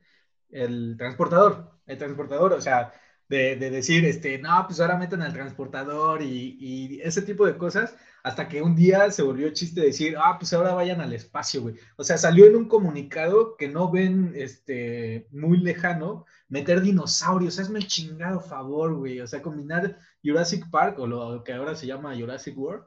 el 0.51 0.95
transportador, 0.95 1.71
el 1.87 1.97
transportador, 1.97 2.53
o 2.53 2.61
sea, 2.61 2.93
de, 3.29 3.55
de, 3.57 3.69
decir, 3.69 4.05
este, 4.05 4.37
no, 4.37 4.63
pues 4.67 4.79
ahora 4.79 4.97
metan 4.97 5.21
al 5.21 5.33
transportador 5.33 6.21
y, 6.21 6.57
y, 6.59 7.01
ese 7.01 7.21
tipo 7.21 7.45
de 7.45 7.57
cosas, 7.57 7.95
hasta 8.23 8.47
que 8.47 8.61
un 8.61 8.75
día 8.75 9.11
se 9.11 9.23
volvió 9.23 9.49
chiste 9.53 9.81
decir, 9.81 10.15
ah, 10.17 10.37
pues 10.37 10.53
ahora 10.53 10.73
vayan 10.73 11.01
al 11.01 11.13
espacio, 11.13 11.61
güey. 11.61 11.75
O 11.97 12.03
sea, 12.03 12.17
salió 12.17 12.45
en 12.45 12.55
un 12.55 12.67
comunicado 12.67 13.57
que 13.57 13.67
no 13.67 13.91
ven, 13.91 14.33
este, 14.35 15.27
muy 15.31 15.57
lejano, 15.57 16.25
meter 16.47 16.81
dinosaurios, 16.81 17.59
hazme 17.59 17.79
el 17.79 17.87
chingado 17.87 18.39
favor, 18.39 18.95
güey. 18.95 19.19
O 19.19 19.27
sea, 19.27 19.41
combinar 19.41 19.99
Jurassic 20.23 20.69
Park, 20.69 20.99
o 20.99 21.07
lo 21.07 21.43
que 21.43 21.53
ahora 21.53 21.75
se 21.75 21.87
llama 21.87 22.15
Jurassic 22.17 22.57
World, 22.57 22.85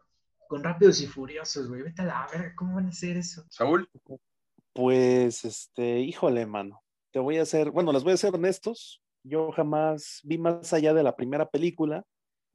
con 0.48 0.64
Rápidos 0.64 1.00
y 1.00 1.06
Furiosos, 1.06 1.68
güey. 1.68 1.82
Vete 1.82 2.02
a 2.02 2.06
la 2.06 2.28
verga, 2.32 2.54
¿cómo 2.56 2.74
van 2.76 2.86
a 2.86 2.90
hacer 2.90 3.16
eso? 3.16 3.44
Saúl. 3.50 3.88
Pues, 4.72 5.44
este, 5.44 6.00
híjole, 6.00 6.46
mano. 6.46 6.82
Te 7.12 7.18
voy 7.18 7.38
a 7.38 7.42
hacer, 7.42 7.70
bueno, 7.70 7.92
les 7.92 8.04
voy 8.04 8.12
a 8.12 8.16
ser 8.16 8.34
honestos. 8.34 9.02
Yo 9.22 9.52
jamás 9.52 10.20
vi 10.24 10.38
más 10.38 10.72
allá 10.72 10.94
de 10.94 11.02
la 11.02 11.16
primera 11.16 11.48
película, 11.48 12.04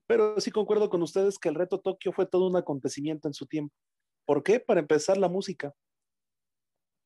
pero 0.07 0.39
sí 0.39 0.51
concuerdo 0.51 0.89
con 0.89 1.01
ustedes 1.01 1.37
que 1.37 1.49
el 1.49 1.55
reto 1.55 1.79
Tokio 1.79 2.11
fue 2.11 2.25
todo 2.25 2.47
un 2.47 2.55
acontecimiento 2.55 3.27
en 3.27 3.33
su 3.33 3.45
tiempo. 3.45 3.73
¿Por 4.25 4.43
qué? 4.43 4.59
Para 4.59 4.79
empezar, 4.79 5.17
la 5.17 5.29
música. 5.29 5.73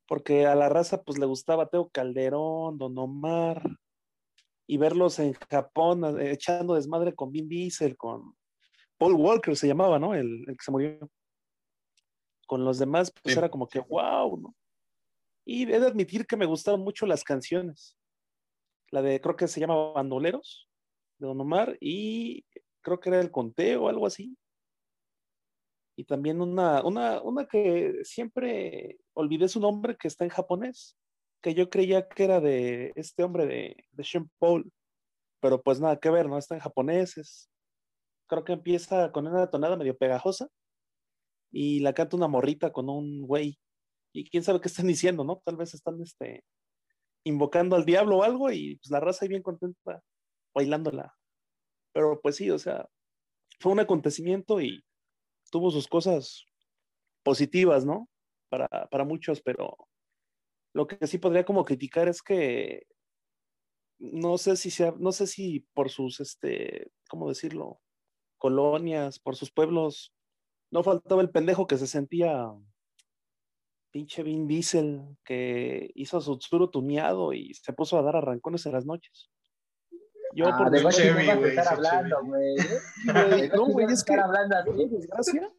Porque 0.08 0.46
a 0.46 0.56
la 0.56 0.70
raza 0.70 1.04
pues 1.04 1.20
le 1.20 1.26
gustaba 1.26 1.70
Teo 1.70 1.90
Calderón, 1.90 2.78
Don 2.78 2.98
Omar, 2.98 3.62
y 4.66 4.78
verlos 4.78 5.20
en 5.20 5.34
Japón 5.34 6.20
eh, 6.20 6.32
echando 6.32 6.76
desmadre 6.76 7.14
con 7.14 7.32
Vin 7.32 7.50
Diesel, 7.50 7.98
con 7.98 8.36
Paul 8.98 9.14
Walker 9.14 9.56
se 9.56 9.68
llamaba, 9.68 10.00
¿no? 10.00 10.14
El, 10.14 10.46
el 10.48 10.58
que 10.58 10.64
se 10.64 10.72
murió. 10.72 11.12
Con 12.48 12.66
los 12.66 12.80
demás 12.80 13.12
pues 13.12 13.34
sí. 13.34 13.40
era 13.40 13.50
como 13.50 13.68
que 13.68 13.80
wow, 13.80 14.38
¿no? 14.40 14.56
Y 15.46 15.64
he 15.64 15.80
de 15.80 15.88
admitir 15.88 16.26
que 16.26 16.38
me 16.38 16.46
gustaron 16.46 16.82
mucho 16.82 17.06
las 17.06 17.24
canciones 17.24 17.99
la 18.92 19.02
de, 19.02 19.22
creo 19.22 19.36
que 19.36 19.48
se 19.48 19.60
llama 19.60 19.92
Bandoleros, 19.94 20.70
de 21.18 21.28
Don 21.28 21.42
Omar, 21.42 21.78
y 21.80 22.46
creo 22.82 23.00
que 23.00 23.10
era 23.10 23.20
El 23.20 23.32
Conteo 23.32 23.84
o 23.84 23.90
algo 23.90 24.06
así. 24.08 24.38
Y 25.98 26.06
también 26.06 26.42
una, 26.42 26.84
una, 26.84 27.22
una 27.22 27.46
que 27.46 28.00
siempre 28.04 29.00
olvidé 29.14 29.50
su 29.50 29.60
nombre, 29.60 29.98
que 29.98 30.08
está 30.08 30.24
en 30.24 30.30
japonés, 30.30 30.98
que 31.42 31.54
yo 31.54 31.70
creía 31.70 32.08
que 32.08 32.24
era 32.24 32.40
de 32.40 32.94
este 32.96 33.24
hombre 33.24 33.46
de, 33.46 33.86
de 33.92 34.04
Sean 34.04 34.30
Paul, 34.40 34.72
pero 35.42 35.62
pues 35.62 35.80
nada 35.80 36.00
que 36.00 36.10
ver, 36.10 36.28
¿no? 36.28 36.38
Está 36.38 36.56
en 36.56 36.62
japonés, 36.62 37.18
es, 37.18 37.50
creo 38.28 38.44
que 38.44 38.54
empieza 38.54 39.12
con 39.12 39.28
una 39.28 39.50
tonada 39.50 39.76
medio 39.76 39.98
pegajosa, 39.98 40.48
y 41.52 41.80
la 41.80 41.94
canta 41.94 42.16
una 42.16 42.28
morrita 42.28 42.72
con 42.72 42.90
un 42.90 43.22
güey, 43.26 43.60
y 44.14 44.30
quién 44.30 44.44
sabe 44.44 44.62
qué 44.62 44.68
están 44.68 44.88
diciendo, 44.88 45.24
¿no? 45.24 45.42
Tal 45.44 45.58
vez 45.58 45.74
están, 45.74 46.02
este, 46.02 46.44
invocando 47.24 47.76
al 47.76 47.86
diablo 47.86 48.18
o 48.18 48.24
algo 48.24 48.52
y 48.52 48.78
pues 48.78 48.92
la 48.92 49.00
raza 49.00 49.26
ahí 49.26 49.30
bien 49.30 49.44
contenta 49.44 50.02
bailándola. 50.54 51.14
Pero 51.94 52.20
pues 52.22 52.36
sí, 52.36 52.50
o 52.52 52.60
sea, 52.60 52.88
fue 53.60 53.72
un 53.72 53.80
acontecimiento 53.80 54.62
y 54.62 54.84
tuvo 55.52 55.72
sus 55.72 55.88
cosas 55.88 56.46
positivas, 57.24 57.86
¿no? 57.86 58.08
Para, 58.50 58.68
para 58.68 59.04
muchos, 59.04 59.42
pero 59.42 59.76
lo 60.74 60.88
que 60.88 61.06
sí 61.08 61.18
podría 61.18 61.46
como 61.46 61.66
criticar 61.66 62.08
es 62.08 62.22
que 62.22 62.84
no 64.00 64.38
sé 64.38 64.56
si 64.56 64.72
sea, 64.72 64.94
no 64.98 65.12
sé 65.12 65.28
si 65.28 65.68
por 65.74 65.90
sus, 65.90 66.20
este, 66.20 66.90
¿cómo 67.10 67.28
decirlo? 67.28 67.82
Colonias, 68.38 69.20
por 69.20 69.36
sus 69.36 69.52
pueblos, 69.52 70.14
no 70.72 70.84
faltaba 70.84 71.22
el 71.22 71.32
pendejo 71.32 71.68
que 71.68 71.78
se 71.78 71.88
sentía 71.88 72.50
pinche 73.92 74.24
Vin 74.24 74.48
Diesel 74.48 75.18
que 75.26 75.92
hizo 75.96 76.22
su 76.22 76.38
tsuru 76.38 76.70
tuneado 76.70 77.34
y 77.34 77.54
se 77.54 77.74
puso 77.74 77.98
a 77.98 78.02
dar 78.04 78.16
arrancones 78.16 78.66
en 78.66 78.74
las 78.74 78.86
noches. 78.86 79.30
Yo 80.36 80.46
Ah, 80.48 80.58
por 80.58 80.70
de 80.70 80.82
Guachi 80.84 81.02
Chevy, 81.02 81.26
no 81.26 81.32
a 81.32 81.36
güey, 81.36 81.50
estar 81.58 81.74
hablando, 81.74 82.18
güey. 82.24 82.56
¿eh? 82.60 82.80
Güey, 83.48 83.50
no, 83.50 83.66
güey, 83.66 83.86
a 83.88 83.92
es 83.92 84.04
que- 84.04 84.14
hablando 84.14 84.56
así. 84.58 84.88
desgracia, 84.90 85.52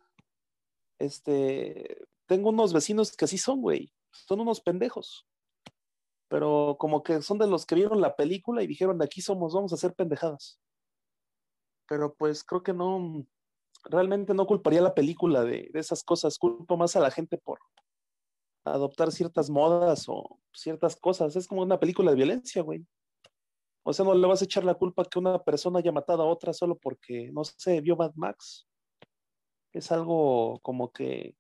este, 0.99 2.05
tengo 2.27 2.51
unos 2.51 2.73
vecinos 2.73 3.17
que 3.17 3.25
así 3.25 3.39
son, 3.39 3.61
güey. 3.63 3.93
Son 4.13 4.41
unos 4.41 4.61
pendejos. 4.61 5.27
Pero 6.29 6.77
como 6.79 7.03
que 7.03 7.23
son 7.23 7.39
de 7.39 7.49
los 7.49 7.67
que 7.67 7.75
vieron 7.75 8.01
la 8.01 8.15
película 8.15 8.63
y 8.63 8.67
dijeron, 8.69 8.99
de 8.99 9.05
aquí 9.05 9.21
somos, 9.21 9.53
vamos 9.55 9.73
a 9.73 9.75
hacer 9.75 9.95
pendejadas. 9.95 10.61
Pero 11.89 12.15
pues 12.15 12.45
creo 12.45 12.63
que 12.63 12.73
no, 12.73 13.27
realmente 13.85 14.33
no 14.35 14.47
culparía 14.47 14.79
a 14.79 14.85
la 14.85 14.95
película 14.95 15.43
de, 15.43 15.69
de 15.73 15.81
esas 15.81 16.05
cosas. 16.05 16.39
Culpo 16.39 16.77
más 16.77 16.95
a 16.95 17.01
la 17.01 17.11
gente 17.11 17.37
por 17.39 17.59
adoptar 18.65 19.13
ciertas 19.13 19.51
modas 19.51 20.05
o 20.09 20.39
ciertas 20.53 20.97
cosas. 20.97 21.37
Es 21.37 21.47
como 21.47 21.63
una 21.63 21.79
película 21.81 22.11
de 22.11 22.17
violencia, 22.17 22.63
güey. 22.63 22.87
O 23.83 23.93
sea, 23.93 24.05
no 24.05 24.15
le 24.15 24.27
vas 24.27 24.43
a 24.43 24.45
echar 24.45 24.65
la 24.65 24.75
culpa 24.75 25.05
que 25.05 25.19
una 25.19 25.43
persona 25.43 25.79
haya 25.79 25.93
matado 25.93 26.23
a 26.23 26.27
otra 26.27 26.53
solo 26.53 26.77
porque, 26.77 27.31
no 27.33 27.45
sé, 27.45 27.81
vio 27.81 27.97
Mad 27.97 28.13
Max 28.15 28.67
es 29.73 29.93
algo 29.93 30.59
como 30.63 30.93
que 30.93 31.37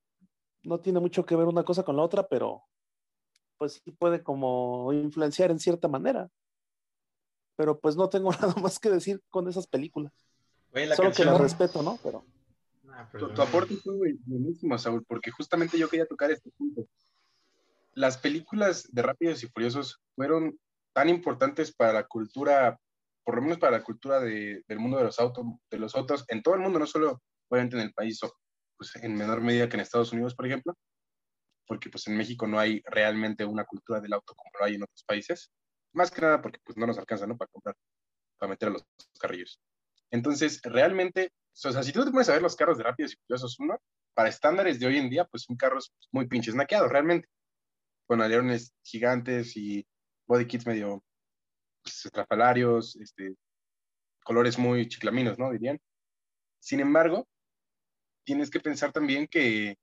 no 0.62 0.80
tiene 0.80 1.00
mucho 1.00 1.26
que 1.26 1.34
ver 1.34 1.46
una 1.46 1.64
cosa 1.64 1.82
con 1.82 1.96
la 1.96 2.02
otra, 2.02 2.28
pero 2.28 2.62
pues 3.58 3.82
sí 3.84 3.90
puede 3.90 4.22
como 4.22 4.92
influenciar 4.92 5.50
en 5.50 5.58
cierta 5.58 5.88
manera. 5.88 6.30
Pero 7.56 7.78
pues 7.78 7.96
no 7.96 8.08
tengo 8.08 8.30
nada 8.40 8.54
más 8.62 8.78
que 8.78 8.88
decir 8.88 9.20
con 9.28 9.48
esas 9.48 9.66
películas. 9.66 10.12
Güey, 10.70 10.86
la 10.86 10.96
Solo 10.96 11.12
que 11.12 11.24
las 11.24 11.40
respeto, 11.40 11.82
¿no? 11.82 11.98
Pero 12.02 12.24
Ah, 13.00 13.08
Tu, 13.18 13.40
aporte 13.40 13.76
fue 13.76 13.94
buenísimo, 14.26 14.76
Saúl, 14.76 15.04
porque 15.06 15.30
justamente 15.30 15.78
yo 15.78 15.88
quería 15.88 16.06
tocar 16.06 16.30
este 16.30 16.50
punto. 16.50 16.86
Las 17.92 18.18
películas 18.18 18.88
de 18.92 19.02
Rápidos 19.02 19.42
y 19.42 19.48
Furiosos 19.48 20.00
fueron 20.14 20.58
tan 20.94 21.08
importantes 21.08 21.74
para 21.74 21.92
la 21.92 22.04
cultura, 22.06 22.78
por 23.24 23.36
lo 23.36 23.42
menos 23.42 23.58
para 23.58 23.78
la 23.78 23.84
cultura 23.84 24.20
de- 24.20 24.62
del 24.66 24.78
mundo 24.78 24.98
de 24.98 25.04
los, 25.04 25.18
autos, 25.18 25.44
de 25.70 25.78
los 25.78 25.94
autos, 25.94 26.24
en 26.28 26.42
todo 26.42 26.54
el 26.54 26.60
mundo, 26.60 26.78
no 26.78 26.86
solo 26.86 27.20
obviamente 27.48 27.76
en 27.76 27.82
el 27.82 27.92
país, 27.92 28.20
pues 28.76 28.94
en 28.96 29.14
menor 29.14 29.40
medida 29.40 29.68
que 29.68 29.76
en 29.76 29.80
Estados 29.80 30.12
Unidos, 30.12 30.34
por 30.34 30.46
ejemplo, 30.46 30.74
porque 31.66 31.90
pues 31.90 32.06
en 32.08 32.16
México 32.16 32.46
no 32.46 32.58
hay 32.58 32.82
realmente 32.86 33.44
una 33.44 33.64
cultura 33.64 34.00
del 34.00 34.12
auto 34.12 34.34
como 34.34 34.50
lo 34.58 34.64
hay 34.64 34.74
en 34.74 34.82
otros 34.82 35.04
países, 35.06 35.50
más 35.94 36.10
que 36.10 36.20
nada 36.20 36.40
porque 36.42 36.58
pues 36.64 36.76
no 36.76 36.86
nos 36.86 36.98
alcanza, 36.98 37.26
¿no? 37.26 37.36
Para 37.36 37.48
comprar, 37.52 37.76
para 38.38 38.50
meter 38.50 38.68
a 38.68 38.72
los 38.72 38.84
carrillos. 39.20 39.60
Entonces, 40.10 40.60
realmente, 40.64 41.30
o 41.64 41.72
sea, 41.72 41.82
si 41.82 41.92
tú 41.92 42.04
te 42.04 42.10
pones 42.10 42.28
a 42.28 42.32
ver 42.32 42.42
los 42.42 42.56
carros 42.56 42.78
de 42.78 42.84
Rápidos 42.84 43.12
y 43.12 43.16
Furiosos 43.26 43.58
1, 43.60 43.78
para 44.14 44.28
estándares 44.28 44.80
de 44.80 44.86
hoy 44.86 44.96
en 44.98 45.10
día, 45.10 45.24
pues 45.26 45.44
son 45.44 45.56
carros 45.56 45.92
muy 46.12 46.26
pinches 46.26 46.54
naqueados, 46.54 46.90
realmente, 46.90 47.28
con 48.10 48.20
alerones 48.20 48.74
gigantes 48.82 49.56
y 49.56 49.86
body 50.26 50.44
kits 50.44 50.66
medio 50.66 51.00
pues, 51.80 52.06
estrafalarios, 52.06 52.96
este, 52.96 53.36
colores 54.24 54.58
muy 54.58 54.88
chiclaminos, 54.88 55.38
¿no? 55.38 55.52
Dirían. 55.52 55.78
Sin 56.58 56.80
embargo, 56.80 57.28
tienes 58.24 58.50
que 58.50 58.58
pensar 58.58 58.90
también 58.90 59.28
que, 59.28 59.76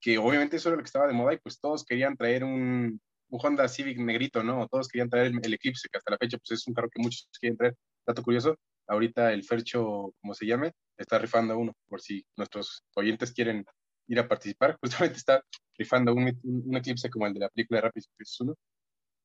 que 0.00 0.16
obviamente 0.16 0.56
eso 0.56 0.70
era 0.70 0.76
lo 0.76 0.82
que 0.82 0.86
estaba 0.86 1.06
de 1.06 1.12
moda 1.12 1.34
y 1.34 1.38
pues 1.38 1.60
todos 1.60 1.84
querían 1.84 2.16
traer 2.16 2.44
un, 2.44 2.98
un 3.28 3.40
Honda 3.42 3.68
Civic 3.68 3.98
negrito, 3.98 4.42
¿no? 4.42 4.66
Todos 4.66 4.88
querían 4.88 5.10
traer 5.10 5.26
el, 5.26 5.52
Eclipse, 5.52 5.90
que 5.92 5.98
hasta 5.98 6.12
la 6.12 6.18
fecha 6.18 6.38
pues 6.38 6.58
es 6.58 6.66
un 6.66 6.72
carro 6.72 6.88
que 6.88 7.02
muchos 7.02 7.28
quieren 7.38 7.58
traer. 7.58 7.76
Dato 8.06 8.22
curioso, 8.22 8.56
ahorita 8.86 9.34
el 9.34 9.44
Fercho, 9.44 10.14
como 10.18 10.32
se 10.32 10.46
llame, 10.46 10.72
está 10.96 11.18
rifando 11.18 11.58
uno, 11.58 11.74
por 11.88 12.00
si 12.00 12.24
nuestros 12.36 12.82
oyentes 12.94 13.34
quieren 13.34 13.66
ir 14.06 14.18
a 14.18 14.28
participar. 14.28 14.78
Justamente 14.82 15.18
está 15.18 15.44
rifando 15.76 16.14
un, 16.14 16.38
un, 16.42 16.76
Eclipse 16.76 17.10
como 17.10 17.26
el 17.26 17.34
de 17.34 17.40
la 17.40 17.48
película 17.48 17.78
de 17.78 17.82
Rápidos 17.82 18.06
y 18.06 18.10
Furiosos 18.12 18.40
1. 18.40 18.54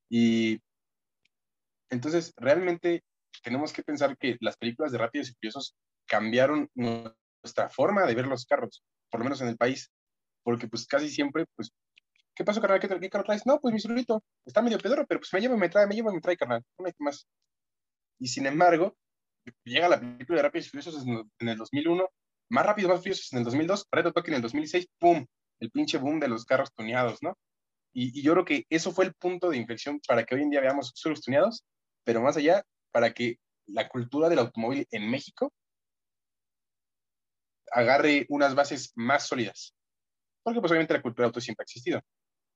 Y 0.09 0.61
entonces, 1.89 2.33
realmente 2.37 3.03
tenemos 3.43 3.73
que 3.73 3.83
pensar 3.83 4.17
que 4.17 4.37
las 4.41 4.57
películas 4.57 4.91
de 4.91 4.97
Rápidos 4.97 5.29
y 5.29 5.33
Furiosos 5.33 5.75
cambiaron 6.07 6.69
nuestra 6.75 7.69
forma 7.69 8.05
de 8.05 8.15
ver 8.15 8.27
los 8.27 8.45
carros, 8.45 8.83
por 9.09 9.19
lo 9.19 9.25
menos 9.25 9.41
en 9.41 9.47
el 9.47 9.57
país, 9.57 9.91
porque 10.43 10.67
pues 10.67 10.87
casi 10.87 11.09
siempre, 11.09 11.45
pues, 11.55 11.71
¿qué 12.35 12.43
pasó, 12.43 12.61
carnal? 12.61 12.79
¿Qué, 12.79 12.87
qué 12.87 13.09
carro 13.09 13.23
traes? 13.23 13.45
No, 13.45 13.59
pues 13.59 13.73
mi 13.73 13.79
solito, 13.79 14.23
está 14.45 14.61
medio 14.61 14.79
pedoro, 14.79 15.05
pero 15.07 15.19
pues 15.19 15.33
me 15.33 15.41
lleva 15.41 15.55
y 15.55 15.59
me 15.59 15.69
trae, 15.69 15.87
me 15.87 15.95
lleva 15.95 16.11
y 16.11 16.15
me 16.15 16.21
trae, 16.21 16.37
carnal, 16.37 16.63
no 16.77 16.85
hay 16.85 16.93
más. 16.99 17.27
Y 18.19 18.27
sin 18.27 18.45
embargo, 18.45 18.95
llega 19.63 19.89
la 19.89 19.99
película 19.99 20.37
de 20.37 20.43
Rápidos 20.43 20.67
y 20.67 20.69
Furiosos 20.69 21.05
en, 21.05 21.47
el 21.47 21.57
2001, 21.57 22.09
más 22.49 22.65
Rápidos, 22.65 22.91
más 22.91 22.99
Furiosos 22.99 23.31
en 23.33 23.39
el 23.39 23.45
2002, 23.45 23.87
Reto 23.91 24.11
Tokio 24.11 24.31
en 24.31 24.35
el 24.37 24.41
2006, 24.41 24.87
¡pum! 24.99 25.25
El 25.59 25.71
pinche 25.71 25.97
boom 25.97 26.19
de 26.19 26.27
los 26.27 26.45
carros 26.45 26.73
tuneados, 26.73 27.19
¿no? 27.21 27.37
Y, 27.93 28.21
yo 28.21 28.33
creo 28.33 28.45
que 28.45 28.65
eso 28.69 28.91
fue 28.91 29.05
el 29.05 29.13
punto 29.13 29.49
de 29.49 29.57
inflexión 29.57 29.99
para 30.07 30.23
que 30.23 30.35
hoy 30.35 30.43
en 30.43 30.49
día 30.49 30.61
veamos 30.61 30.91
suelos 30.95 31.21
tuneados, 31.21 31.65
pero 32.03 32.21
más 32.21 32.37
allá, 32.37 32.63
para 32.91 33.13
que 33.13 33.37
la 33.67 33.87
cultura 33.89 34.29
del 34.29 34.39
automóvil 34.39 34.87
en 34.91 35.09
México 35.09 35.53
agarre 37.71 38.25
unas 38.29 38.55
bases 38.55 38.91
más 38.95 39.27
sólidas. 39.27 39.75
Porque 40.43 40.59
pues 40.59 40.71
obviamente 40.71 40.93
la 40.93 41.01
cultura 41.01 41.25
del 41.25 41.29
auto 41.29 41.41
siempre 41.41 41.63
ha 41.63 41.65
existido. 41.65 42.01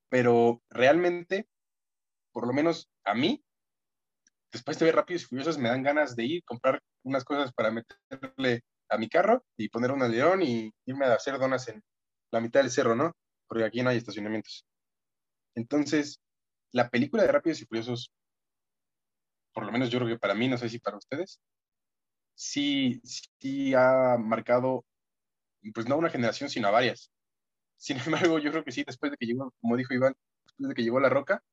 Pero 0.10 0.62
realmente, 0.69 1.48
por 2.31 2.48
lo 2.48 2.53
menos 2.53 2.89
a 3.03 3.13
mí, 3.13 3.43
después 4.51 4.79
de 4.79 4.86
ver 4.86 4.95
Rápidos 4.95 5.24
y 5.24 5.25
Furiosos, 5.25 5.57
me 5.57 5.69
dan 5.69 5.83
ganas 5.83 6.15
de 6.15 6.25
ir, 6.25 6.43
comprar 6.43 6.81
unas 7.03 7.24
cosas 7.24 7.51
para 7.53 7.72
meterle 7.72 8.62
a 8.89 8.98
mi 8.98 9.10
carro 9.10 9.43
y 9.57 9.69
poner 9.69 9.91
un 9.91 10.03
alerón 10.03 10.41
y 10.41 10.72
irme 10.86 11.05
a 11.05 11.15
hacer 11.15 11.38
donas 11.39 11.67
en 11.67 11.83
la 12.34 12.42
mitad 12.42 12.62
del 12.62 12.72
cerro, 12.72 12.96
¿no? 12.96 13.16
Porque 13.48 13.63
aquí 13.63 13.84
no 13.84 13.92
hay 13.92 13.98
estacionamientos. 13.98 14.66
Entonces, 15.56 16.20
la 16.72 16.90
película 16.90 17.22
de 17.22 17.32
Rápidos 17.32 17.62
y 17.62 17.66
Furiosos, 17.66 18.12
por 19.54 19.66
lo 19.66 19.72
menos 19.72 19.92
yo 19.92 20.00
creo 20.00 20.10
que 20.10 20.20
para 20.20 20.34
mí, 20.34 20.48
no 20.48 20.58
sé 20.58 20.68
si 20.68 20.80
para 20.80 20.98
ustedes, 20.98 21.40
sí, 22.34 23.00
sí 23.04 23.75
ha 23.75 24.18
marcado, 24.20 24.84
pues 25.75 25.88
no 25.88 25.96
una 25.96 26.10
generación, 26.10 26.50
sino 26.50 26.68
a 26.68 26.72
varias. 26.72 27.12
Sin 27.78 27.98
embargo, 28.32 28.40
yo 28.40 28.50
creo 28.50 28.63
que 28.63 28.72
sí, 28.72 28.84
después 28.84 29.12
de 29.12 29.18
que 29.18 29.28
llegó, 29.28 29.54
como 29.62 29.78
dijo 29.78 29.94
Iván, 29.94 30.16
después 30.48 30.70
de 30.70 30.75
que 30.75 30.84
llegó 30.84 31.00
La 31.00 31.10
Roca, 31.10 31.44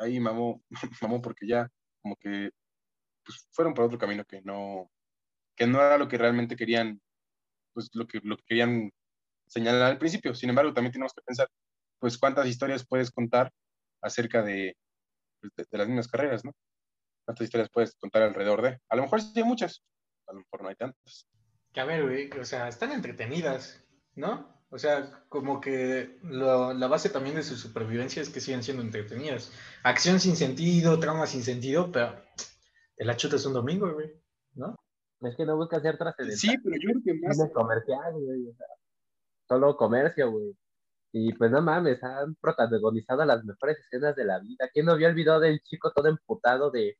ahí 0.00 0.20
mamó, 0.20 0.62
mamó 1.00 1.22
porque 1.22 1.46
ya 1.48 1.70
como 2.02 2.14
que 2.16 2.50
pues, 3.24 3.48
fueron 3.52 3.72
por 3.72 3.86
otro 3.86 3.98
camino 3.98 4.22
que 4.26 4.42
no, 4.42 4.90
que 5.56 5.66
no 5.66 5.80
era 5.80 5.96
lo 5.96 6.08
que 6.08 6.18
realmente 6.18 6.56
querían, 6.56 7.00
pues 7.72 7.88
lo 7.94 8.06
que, 8.06 8.20
lo 8.22 8.36
que 8.36 8.44
querían 8.44 8.92
señalar 9.46 9.82
al 9.92 9.98
principio. 9.98 10.34
Sin 10.34 10.50
embargo, 10.50 10.72
también 10.72 10.92
tenemos 10.92 11.12
que 11.12 11.22
pensar, 11.22 11.48
pues 11.98 12.18
cuántas 12.18 12.46
historias 12.46 12.86
puedes 12.86 13.10
contar 13.10 13.50
acerca 14.02 14.42
de, 14.42 14.76
pues, 15.40 15.52
de, 15.56 15.66
de 15.70 15.78
las 15.78 15.86
mismas 15.88 16.08
carreras, 16.08 16.44
¿no? 16.44 16.52
¿Cuántas 17.24 17.44
historias 17.44 17.70
puedes 17.72 17.94
contar 17.96 18.22
alrededor 18.22 18.62
de? 18.62 18.78
A 18.88 18.96
lo 18.96 19.02
mejor 19.02 19.20
sí 19.20 19.32
hay 19.36 19.44
muchas, 19.44 19.82
a 20.28 20.32
lo 20.32 20.40
mejor 20.40 20.62
no 20.62 20.68
hay 20.68 20.76
tantas. 20.76 21.26
Que 21.72 21.80
a 21.80 21.84
ver, 21.84 22.02
güey, 22.04 22.30
o 22.38 22.44
sea, 22.44 22.68
están 22.68 22.92
entretenidas, 22.92 23.82
¿no? 24.14 24.54
O 24.70 24.78
sea, 24.78 25.24
como 25.28 25.60
que 25.60 26.18
lo- 26.22 26.74
la 26.74 26.86
base 26.88 27.08
también 27.08 27.36
de 27.36 27.42
su 27.42 27.56
supervivencia 27.56 28.20
es 28.22 28.28
que 28.30 28.40
siguen 28.40 28.62
siendo 28.62 28.82
entretenidas. 28.82 29.52
Acción 29.82 30.18
sin 30.20 30.36
sentido, 30.36 30.98
trama 30.98 31.26
sin 31.26 31.42
sentido, 31.42 31.90
pero 31.92 32.20
te 32.96 33.04
la 33.04 33.16
chutas 33.16 33.44
un 33.46 33.52
domingo, 33.54 33.92
güey, 33.92 34.12
¿no? 34.54 34.74
Es 35.20 35.36
que 35.36 35.44
no 35.46 35.56
busca 35.56 35.80
ser 35.80 35.96
trascendental. 35.96 36.38
Sí, 36.38 36.58
pero 36.58 36.76
yo 36.76 36.90
creo 36.90 37.02
que 37.04 37.14
más, 37.26 37.38
comercial, 37.52 38.12
güey. 38.14 38.48
o 38.48 38.54
sea, 38.54 38.66
solo 39.48 39.76
comercio, 39.76 40.30
güey. 40.30 40.56
Y 41.12 41.32
pues 41.34 41.50
no 41.50 41.62
mames, 41.62 42.02
han 42.04 42.34
protagonizado 42.36 43.24
las 43.24 43.44
mejores 43.44 43.78
escenas 43.78 44.16
de 44.16 44.24
la 44.24 44.38
vida. 44.40 44.68
¿Quién 44.72 44.86
no 44.86 44.96
vio 44.96 45.08
el 45.08 45.14
video 45.14 45.40
del 45.40 45.60
chico 45.62 45.92
todo 45.92 46.08
emputado 46.08 46.70
de 46.70 46.96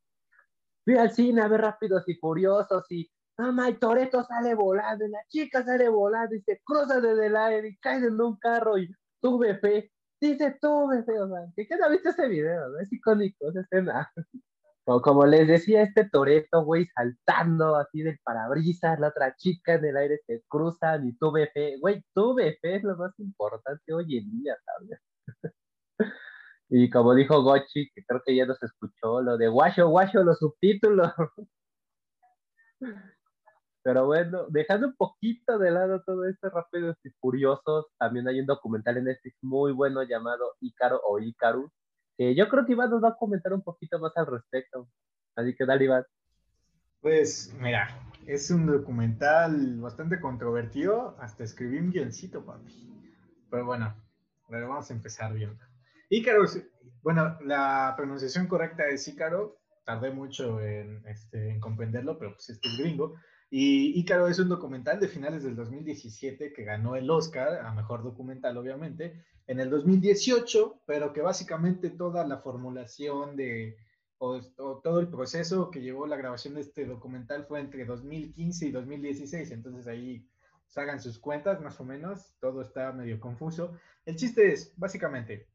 fui 0.84 0.96
al 0.96 1.10
cine 1.12 1.42
a 1.42 1.48
ver 1.48 1.60
rápidos 1.62 2.04
y 2.08 2.14
furiosos 2.14 2.84
y 2.90 3.10
mamá, 3.36 3.68
el 3.68 3.78
Toreto 3.78 4.22
sale 4.24 4.54
volando 4.54 5.04
y 5.04 5.10
la 5.10 5.18
chica 5.28 5.64
sale 5.64 5.88
volando 5.88 6.34
y 6.36 6.42
se 6.42 6.60
cruza 6.64 7.00
desde 7.00 7.26
el 7.26 7.36
aire 7.36 7.68
y 7.68 7.76
cae 7.78 7.98
en 7.98 8.20
un 8.20 8.36
carro 8.38 8.78
y 8.78 8.88
tuve 9.20 9.58
fe. 9.58 9.92
Dice 10.20 10.56
tuve 10.60 11.02
fe, 11.04 11.18
o 11.20 11.28
sea, 11.28 11.40
que 11.54 11.66
¿quién 11.66 11.82
ha 11.82 11.88
visto 11.88 12.10
ese 12.10 12.28
video? 12.28 12.68
no? 12.70 12.78
Es 12.78 12.92
icónico 12.92 13.48
esa 13.50 13.60
escena. 13.60 14.12
Como, 14.86 15.02
como 15.02 15.26
les 15.26 15.48
decía, 15.48 15.82
este 15.82 16.08
Toreto, 16.08 16.62
güey, 16.64 16.86
saltando 16.94 17.74
así 17.76 18.02
del 18.02 18.18
parabrisas, 18.22 19.00
la 19.00 19.08
otra 19.08 19.34
chica 19.36 19.74
en 19.74 19.84
el 19.84 19.96
aire 19.96 20.20
se 20.26 20.42
cruzan 20.48 21.08
y 21.08 21.16
tuve 21.18 21.48
fe. 21.52 21.76
Güey, 21.80 22.04
tuve 22.14 22.56
fe 22.62 22.76
es 22.76 22.84
lo 22.84 22.96
más 22.96 23.12
importante 23.18 23.92
hoy 23.92 24.18
en 24.18 24.30
día, 24.30 24.56
¿sabes? 24.64 25.00
y 26.68 26.88
como 26.90 27.14
dijo 27.14 27.42
Gochi, 27.42 27.90
que 27.94 28.04
creo 28.06 28.22
que 28.24 28.36
ya 28.36 28.46
nos 28.46 28.62
escuchó, 28.62 29.22
lo 29.22 29.36
de 29.36 29.48
guacho, 29.48 29.88
guacho, 29.88 30.22
los 30.22 30.38
subtítulos. 30.38 31.12
Pero 33.82 34.06
bueno, 34.06 34.46
dejando 34.50 34.88
un 34.88 34.96
poquito 34.96 35.58
de 35.58 35.70
lado 35.72 36.02
todo 36.06 36.26
esto, 36.26 36.48
rápidos 36.50 36.96
y 37.04 37.10
furiosos, 37.20 37.86
también 37.98 38.28
hay 38.28 38.40
un 38.40 38.46
documental 38.46 38.98
en 38.98 39.04
Netflix 39.06 39.36
muy 39.42 39.72
bueno 39.72 40.02
llamado 40.04 40.54
Ícaro 40.60 41.00
o 41.04 41.18
Ícarus, 41.18 41.72
que 42.16 42.34
yo 42.34 42.48
creo 42.48 42.64
que 42.64 42.72
Iván 42.72 42.90
nos 42.90 43.02
va 43.02 43.10
a 43.10 43.16
comentar 43.16 43.52
un 43.52 43.62
poquito 43.62 43.98
más 43.98 44.16
al 44.16 44.26
respecto. 44.26 44.88
Así 45.34 45.54
que 45.54 45.66
dale, 45.66 45.84
Iván. 45.84 46.04
Pues 47.00 47.54
mira, 47.60 47.88
es 48.26 48.50
un 48.50 48.66
documental 48.66 49.78
bastante 49.80 50.20
controvertido, 50.20 51.16
hasta 51.20 51.44
escribí 51.44 51.78
un 51.78 51.90
guioncito, 51.90 52.44
papi. 52.44 52.72
Pero 53.50 53.64
bueno, 53.64 53.94
ver, 54.48 54.66
vamos 54.66 54.90
a 54.90 54.94
empezar 54.94 55.32
viendo. 55.32 55.62
Ícaro, 56.08 56.44
bueno, 57.02 57.36
la 57.42 57.94
pronunciación 57.96 58.46
correcta 58.46 58.86
es 58.88 59.06
Ícaro, 59.08 59.58
tardé 59.84 60.10
mucho 60.10 60.60
en, 60.60 61.06
este, 61.06 61.50
en 61.50 61.60
comprenderlo, 61.60 62.18
pero 62.18 62.32
pues 62.32 62.50
este 62.50 62.68
es 62.68 62.78
gringo. 62.78 63.14
Y 63.48 63.98
Ícaro 63.98 64.26
es 64.28 64.38
un 64.38 64.48
documental 64.48 64.98
de 64.98 65.08
finales 65.08 65.44
del 65.44 65.54
2017 65.54 66.52
que 66.52 66.64
ganó 66.64 66.96
el 66.96 67.08
Oscar 67.08 67.64
a 67.64 67.72
mejor 67.72 68.02
documental, 68.02 68.56
obviamente, 68.56 69.24
en 69.46 69.60
el 69.60 69.70
2018, 69.70 70.82
pero 70.84 71.12
que 71.12 71.20
básicamente 71.20 71.90
toda 71.90 72.26
la 72.26 72.38
formulación 72.38 73.36
de, 73.36 73.76
o, 74.18 74.40
todo 74.82 75.00
el 75.00 75.08
proceso 75.08 75.70
que 75.70 75.80
llevó 75.80 76.06
la 76.06 76.16
grabación 76.16 76.54
de 76.54 76.62
este 76.62 76.86
documental 76.86 77.46
fue 77.46 77.60
entre 77.60 77.84
2015 77.84 78.66
y 78.66 78.72
2016, 78.72 79.50
entonces 79.52 79.86
ahí 79.86 80.28
hagan 80.74 81.00
sus 81.00 81.18
cuentas 81.18 81.60
más 81.62 81.80
o 81.80 81.84
menos, 81.84 82.34
todo 82.40 82.60
está 82.60 82.92
medio 82.92 83.18
confuso. 83.20 83.78
El 84.04 84.16
chiste 84.16 84.52
es, 84.52 84.74
básicamente, 84.76 85.48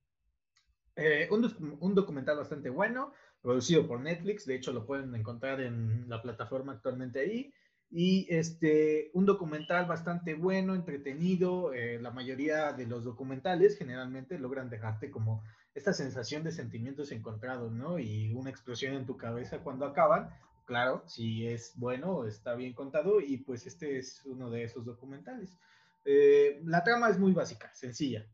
eh, 0.96 1.28
un, 1.30 1.78
un, 1.80 1.94
documental 1.94 2.38
bastante 2.38 2.70
bueno, 2.70 3.14
producido 3.42 3.88
por 3.88 4.00
Netflix, 4.00 4.46
de 4.46 4.56
hecho 4.56 4.72
lo 4.72 4.86
pueden 4.86 5.14
encontrar 5.14 5.62
en 5.62 6.10
la 6.10 6.22
plataforma 6.22 6.74
actualmente 6.74 7.20
ahí, 7.20 7.54
y 7.92 8.26
este, 8.30 9.12
un 9.14 9.26
documental 9.26 9.86
bastante 9.86 10.34
bueno, 10.34 10.76
entretenido. 10.76 11.74
Eh, 11.74 12.00
la 12.02 12.12
mayoría 12.12 12.72
de 12.72 12.86
los 12.86 13.04
documentales 13.04 13.78
generalmente 13.78 14.40
logran 14.40 14.70
dejarte 14.70 15.12
como 15.12 15.44
esta 15.76 15.92
sensación 15.92 16.44
de 16.44 16.54
sentimientos 16.54 17.12
encontrados, 17.12 17.74
¿no? 17.74 18.00
Y 18.00 18.34
una 18.34 18.50
explosión 18.50 18.96
en 18.96 19.06
tu 19.06 19.18
cabeza 19.18 19.60
cuando 19.60 19.86
acaban. 19.86 20.30
Claro, 20.66 21.04
si 21.06 21.46
es 21.48 21.74
bueno, 21.76 22.26
está 22.26 22.56
bien 22.56 22.74
contado 22.74 23.20
y 23.20 23.38
pues 23.38 23.68
este 23.68 23.98
es 23.98 24.26
uno 24.26 24.50
de 24.50 24.64
esos 24.64 24.86
documentales. 24.86 25.58
Eh, 26.06 26.62
la 26.64 26.84
trama 26.86 27.10
es 27.10 27.20
muy 27.20 27.34
básica, 27.34 27.74
sencilla. 27.74 28.26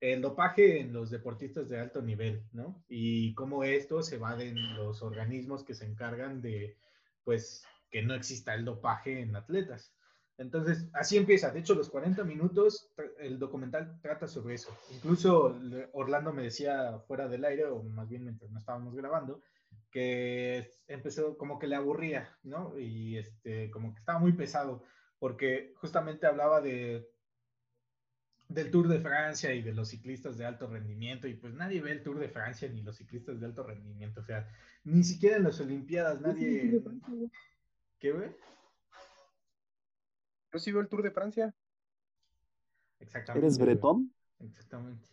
El 0.00 0.20
dopaje 0.20 0.80
en 0.80 0.92
los 0.92 1.10
deportistas 1.10 1.68
de 1.70 1.80
alto 1.80 2.02
nivel, 2.02 2.42
¿no? 2.52 2.84
Y 2.88 3.34
cómo 3.34 3.64
esto 3.64 4.02
se 4.02 4.18
va 4.18 4.40
en 4.42 4.76
los 4.76 5.02
organismos 5.02 5.64
que 5.64 5.74
se 5.74 5.86
encargan 5.86 6.42
de, 6.42 6.76
pues, 7.24 7.64
que 7.90 8.02
no 8.02 8.14
exista 8.14 8.54
el 8.54 8.64
dopaje 8.64 9.20
en 9.20 9.34
atletas. 9.36 9.94
Entonces, 10.36 10.88
así 10.92 11.16
empieza. 11.16 11.50
De 11.50 11.58
hecho, 11.58 11.74
los 11.74 11.90
40 11.90 12.22
minutos, 12.22 12.92
el 13.18 13.38
documental 13.38 13.98
trata 14.00 14.28
sobre 14.28 14.54
eso. 14.54 14.76
Incluso 14.94 15.58
Orlando 15.92 16.32
me 16.32 16.44
decía 16.44 17.00
fuera 17.08 17.28
del 17.28 17.44
aire, 17.44 17.64
o 17.66 17.82
más 17.82 18.08
bien 18.08 18.24
mientras 18.24 18.50
no 18.50 18.58
estábamos 18.58 18.94
grabando, 18.94 19.42
que 19.90 20.70
empezó 20.86 21.36
como 21.36 21.58
que 21.58 21.66
le 21.66 21.74
aburría, 21.74 22.36
¿no? 22.44 22.78
Y 22.78 23.16
este, 23.16 23.70
como 23.70 23.92
que 23.92 23.98
estaba 23.98 24.20
muy 24.20 24.32
pesado, 24.32 24.84
porque 25.18 25.72
justamente 25.76 26.26
hablaba 26.26 26.60
de 26.60 27.08
del 28.48 28.70
Tour 28.70 28.88
de 28.88 28.98
Francia 28.98 29.52
y 29.52 29.60
de 29.60 29.74
los 29.74 29.88
ciclistas 29.88 30.38
de 30.38 30.46
alto 30.46 30.66
rendimiento, 30.66 31.28
y 31.28 31.34
pues 31.34 31.52
nadie 31.52 31.82
ve 31.82 31.92
el 31.92 32.02
Tour 32.02 32.18
de 32.18 32.30
Francia 32.30 32.68
ni 32.68 32.82
los 32.82 32.96
ciclistas 32.96 33.38
de 33.38 33.46
alto 33.46 33.62
rendimiento, 33.62 34.20
o 34.20 34.24
sea, 34.24 34.48
ni 34.84 35.04
siquiera 35.04 35.36
en 35.36 35.44
las 35.44 35.60
Olimpiadas 35.60 36.20
nadie... 36.20 36.80
¿Qué, 37.98 38.12
ve? 38.12 38.36
Yo 40.52 40.58
sí 40.58 40.72
veo 40.72 40.80
el 40.80 40.88
Tour 40.88 41.02
de 41.02 41.10
Francia. 41.10 41.54
Exactamente. 43.00 43.46
¿Eres 43.46 43.58
bretón? 43.58 44.14
Exactamente. 44.38 45.08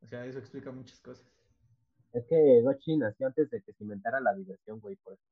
O 0.00 0.06
sea, 0.06 0.24
eso 0.26 0.38
explica 0.38 0.72
muchas 0.72 0.98
cosas. 1.00 1.26
Es 2.12 2.26
que 2.26 2.60
Gochi 2.62 2.96
nació 2.96 3.26
antes 3.26 3.50
de 3.50 3.62
que 3.62 3.72
se 3.72 3.84
inventara 3.84 4.20
la 4.20 4.34
diversión, 4.34 4.80
güey, 4.80 4.96
por 4.96 5.14
eso. 5.14 5.22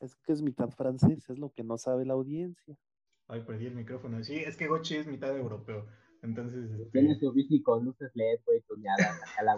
Es 0.00 0.16
que 0.16 0.32
es 0.32 0.40
mitad 0.40 0.70
francés, 0.70 1.28
es 1.28 1.38
lo 1.38 1.50
que 1.50 1.62
no 1.62 1.76
sabe 1.76 2.06
la 2.06 2.14
audiencia. 2.14 2.76
Ay, 3.26 3.42
perdí 3.42 3.66
el 3.66 3.74
micrófono. 3.74 4.22
Sí, 4.24 4.36
es 4.36 4.56
que 4.56 4.66
Gochi 4.66 4.96
es 4.96 5.06
mitad 5.06 5.36
europeo. 5.36 5.86
Entonces. 6.22 6.70
Este 6.70 6.90
Tiene 6.90 7.18
su 7.18 7.32
bici 7.32 7.62
con 7.62 7.84
luces 7.84 8.10
LED, 8.14 8.40
güey, 8.44 8.60
tuneadas, 8.62 9.22
acá 9.22 9.42
la 9.42 9.56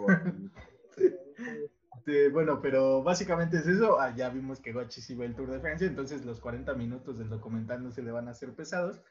Este, 1.97 2.29
bueno, 2.29 2.61
pero 2.61 3.03
básicamente 3.03 3.57
es 3.57 3.67
eso. 3.67 3.99
Ah, 3.99 4.15
ya 4.15 4.29
vimos 4.29 4.59
que 4.59 4.73
Gochi 4.73 5.01
sí 5.01 5.15
ve 5.15 5.25
el 5.25 5.35
Tour 5.35 5.51
de 5.51 5.59
Francia, 5.59 5.87
entonces 5.87 6.25
los 6.25 6.39
40 6.39 6.73
minutos 6.73 7.17
del 7.17 7.29
documental 7.29 7.83
no 7.83 7.91
se 7.91 8.01
le 8.01 8.11
van 8.11 8.27
a 8.27 8.31
hacer 8.31 8.53
pesados. 8.53 9.01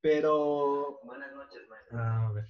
Pero. 0.00 1.00
Buenas 1.04 1.32
noches, 1.34 1.68
maestro. 1.68 1.98
Ah, 1.98 2.26
a 2.26 2.32
ver. 2.32 2.46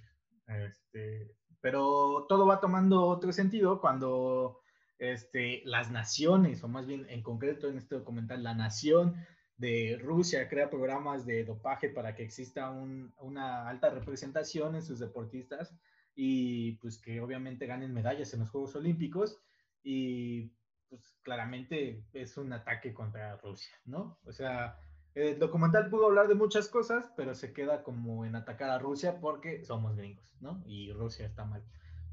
Este, 0.46 1.36
pero 1.60 2.26
todo 2.28 2.46
va 2.46 2.60
tomando 2.60 3.04
otro 3.04 3.32
sentido 3.32 3.80
cuando 3.80 4.60
este, 4.99 5.62
las 5.64 5.90
naciones, 5.90 6.62
o 6.64 6.68
más 6.68 6.86
bien 6.86 7.06
en 7.08 7.23
concreto 7.23 7.68
en 7.68 7.78
este 7.78 7.95
documental, 7.95 8.42
la 8.42 8.54
nación 8.54 9.14
de 9.56 9.99
Rusia 10.02 10.49
crea 10.49 10.71
programas 10.71 11.26
de 11.26 11.45
dopaje 11.45 11.90
para 11.90 12.14
que 12.14 12.25
exista 12.25 12.71
una 12.71 13.68
alta 13.68 13.90
representación 13.90 14.75
en 14.75 14.82
sus 14.82 14.99
deportistas 14.99 15.75
y 16.14 16.73
pues 16.78 16.99
que 16.99 17.21
obviamente 17.21 17.66
ganen 17.66 17.92
medallas 17.92 18.32
en 18.32 18.40
los 18.40 18.50
Juegos 18.50 18.75
Olímpicos 18.75 19.38
y 19.82 20.52
pues 20.88 21.16
claramente 21.23 22.04
es 22.12 22.36
un 22.36 22.52
ataque 22.52 22.93
contra 22.93 23.36
Rusia, 23.36 23.73
¿no? 23.84 24.19
O 24.25 24.32
sea, 24.32 24.78
el 25.14 25.38
documental 25.38 25.88
pudo 25.88 26.06
hablar 26.06 26.28
de 26.28 26.34
muchas 26.34 26.69
cosas, 26.69 27.12
pero 27.16 27.34
se 27.34 27.52
queda 27.52 27.82
como 27.82 28.25
en 28.25 28.36
atacar 28.36 28.71
a 28.71 28.78
Rusia 28.78 29.21
porque 29.21 29.64
somos 29.64 29.97
gringos, 29.97 30.36
¿no? 30.40 30.62
Y 30.66 30.93
Rusia 30.93 31.26
está 31.26 31.45
mal. 31.45 31.64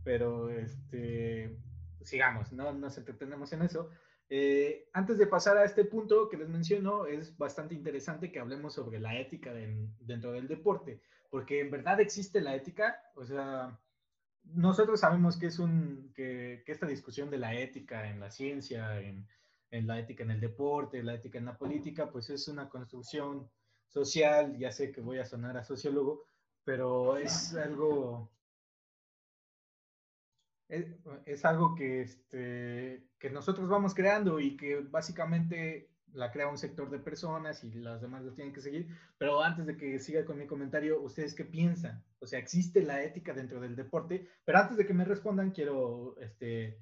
Pero, 0.03 0.49
este, 0.49 1.58
sigamos, 2.01 2.51
no 2.53 2.71
nos 2.73 2.97
entretenemos 2.97 3.51
en 3.53 3.63
eso. 3.63 3.89
Eh, 4.30 4.89
antes 4.93 5.17
de 5.17 5.27
pasar 5.27 5.58
a 5.58 5.63
este 5.63 5.86
punto 5.86 6.27
que 6.30 6.38
les 6.38 6.49
menciono, 6.49 7.06
es 7.06 7.38
bastante 7.38 7.75
interesante 7.75 8.32
que 8.32 8.39
hablemos 8.39 8.73
sobre 8.73 8.99
la 8.99 9.17
ética 9.17 9.53
dentro 9.53 10.34
del 10.34 10.47
deporte, 10.47 11.01
porque 11.30 11.62
en 11.62 11.71
verdad 11.71 12.01
existe 12.01 12.41
la 12.41 12.56
ética, 12.56 13.01
o 13.15 13.25
sea, 13.25 13.80
nosotros 14.53 14.99
sabemos 14.99 15.38
que 15.38 15.47
es 15.47 15.60
un, 15.60 16.12
que, 16.15 16.63
esta 16.65 16.86
discusión 16.86 17.29
de 17.29 17.38
la 17.38 17.53
ética 17.55 18.10
en 18.10 18.19
la 18.19 18.31
ciencia, 18.31 18.99
en, 19.01 19.27
en, 19.71 19.88
la 19.88 19.99
ética 19.99 20.23
en 20.23 20.31
el 20.31 20.39
deporte, 20.39 21.03
la 21.03 21.15
ética 21.15 21.38
en 21.38 21.45
la 21.45 21.57
política, 21.57 22.10
pues 22.10 22.29
es 22.29 22.47
una 22.47 22.69
construcción 22.69 23.49
social, 23.88 24.57
ya 24.57 24.71
sé 24.71 24.91
que 24.91 25.01
voy 25.01 25.19
a 25.19 25.25
sonar 25.25 25.57
a 25.57 25.63
sociólogo, 25.63 26.23
pero 26.63 27.17
es 27.17 27.55
algo, 27.55 28.29
es, 30.67 31.45
algo 31.45 31.75
que, 31.75 32.01
este, 32.01 33.07
que 33.17 33.29
nosotros 33.29 33.69
vamos 33.69 33.93
creando 33.93 34.39
y 34.39 34.57
que 34.57 34.81
básicamente 34.81 35.89
la 36.17 36.32
crea 36.32 36.47
un 36.47 36.58
sector 36.58 36.89
de 36.89 36.99
personas 36.99 37.63
y 37.63 37.71
las 37.75 38.01
demás 38.01 38.23
lo 38.23 38.34
tienen 38.34 38.53
que 38.53 38.62
seguir. 38.62 38.88
Pero 39.17 39.41
antes 39.43 39.65
de 39.65 39.77
que 39.77 39.99
siga 39.99 40.25
con 40.25 40.38
mi 40.38 40.47
comentario, 40.47 41.01
¿ustedes 41.01 41.34
qué 41.34 41.45
piensan? 41.45 42.03
O 42.19 42.27
sea, 42.27 42.39
¿existe 42.39 42.84
la 42.84 43.03
ética 43.03 43.34
dentro 43.34 43.62
del 43.62 43.75
deporte? 43.75 44.27
Pero 44.43 44.58
antes 44.58 44.77
de 44.77 44.86
que 44.86 44.93
me 44.93 45.06
respondan, 45.06 45.51
quiero 45.51 46.17
este, 46.19 46.80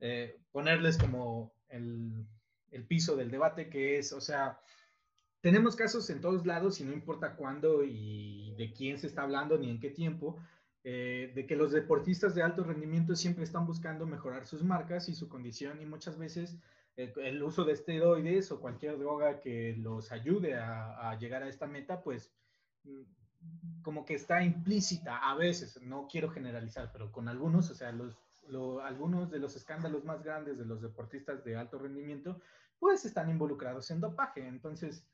eh, 0.00 0.40
ponerles 0.50 0.96
como 0.96 1.52
el, 1.68 2.26
el, 2.70 2.86
piso 2.86 3.16
del 3.16 3.30
debate, 3.30 3.68
que 3.68 3.98
es, 3.98 4.12
o 4.12 4.20
sea, 4.20 4.58
tenemos 5.40 5.76
casos 5.76 6.08
en 6.10 6.20
todos 6.20 6.46
lados 6.46 6.80
y 6.80 6.84
no 6.84 6.92
importa 6.92 7.36
cuándo 7.36 7.84
y 7.84 8.54
de 8.56 8.72
quién 8.72 8.98
se 8.98 9.06
está 9.06 9.22
hablando 9.22 9.58
ni 9.58 9.70
en 9.70 9.78
qué 9.78 9.90
tiempo. 9.90 10.38
Eh, 10.84 11.32
de 11.34 11.46
que 11.46 11.56
los 11.56 11.72
deportistas 11.72 12.34
de 12.34 12.42
alto 12.42 12.62
rendimiento 12.62 13.14
siempre 13.14 13.44
están 13.44 13.66
buscando 13.66 14.06
mejorar 14.06 14.46
sus 14.46 14.62
marcas 14.62 15.08
y 15.08 15.14
su 15.14 15.28
condición 15.28 15.82
y 15.82 15.84
muchas 15.84 16.16
veces 16.16 16.56
el, 16.98 17.42
uso 17.42 17.64
de 17.64 17.72
esteroides 17.74 18.50
o 18.50 18.60
cualquier 18.60 18.98
droga 18.98 19.38
que 19.40 19.76
los 19.78 20.10
ayude 20.10 20.56
a, 20.56 21.16
llegar 21.18 21.44
a 21.44 21.48
esta 21.48 21.66
meta, 21.66 22.02
pues 22.02 22.32
mm, 22.82 23.02
como 23.82 24.04
que 24.04 24.14
está 24.14 24.42
implícita 24.42 25.16
a 25.16 25.36
veces, 25.36 25.80
no 25.82 26.08
quiero 26.10 26.30
generalizar, 26.30 26.90
pero 26.92 27.12
con 27.12 27.28
algunos, 27.28 27.70
o 27.70 27.74
sea, 27.74 27.92
los, 27.92 28.16
algunos 28.82 29.30
de 29.30 29.38
los 29.38 29.54
escándalos 29.54 30.04
más 30.04 30.24
grandes 30.24 30.58
de 30.58 30.64
los 30.64 30.82
deportistas 30.82 31.44
de 31.44 31.56
alto 31.56 31.78
rendimiento, 31.78 32.40
pues 32.80 33.04
están 33.04 33.30
involucrados 33.30 33.90
en 33.92 34.00
dopaje. 34.00 34.46
Entonces, 34.46 35.06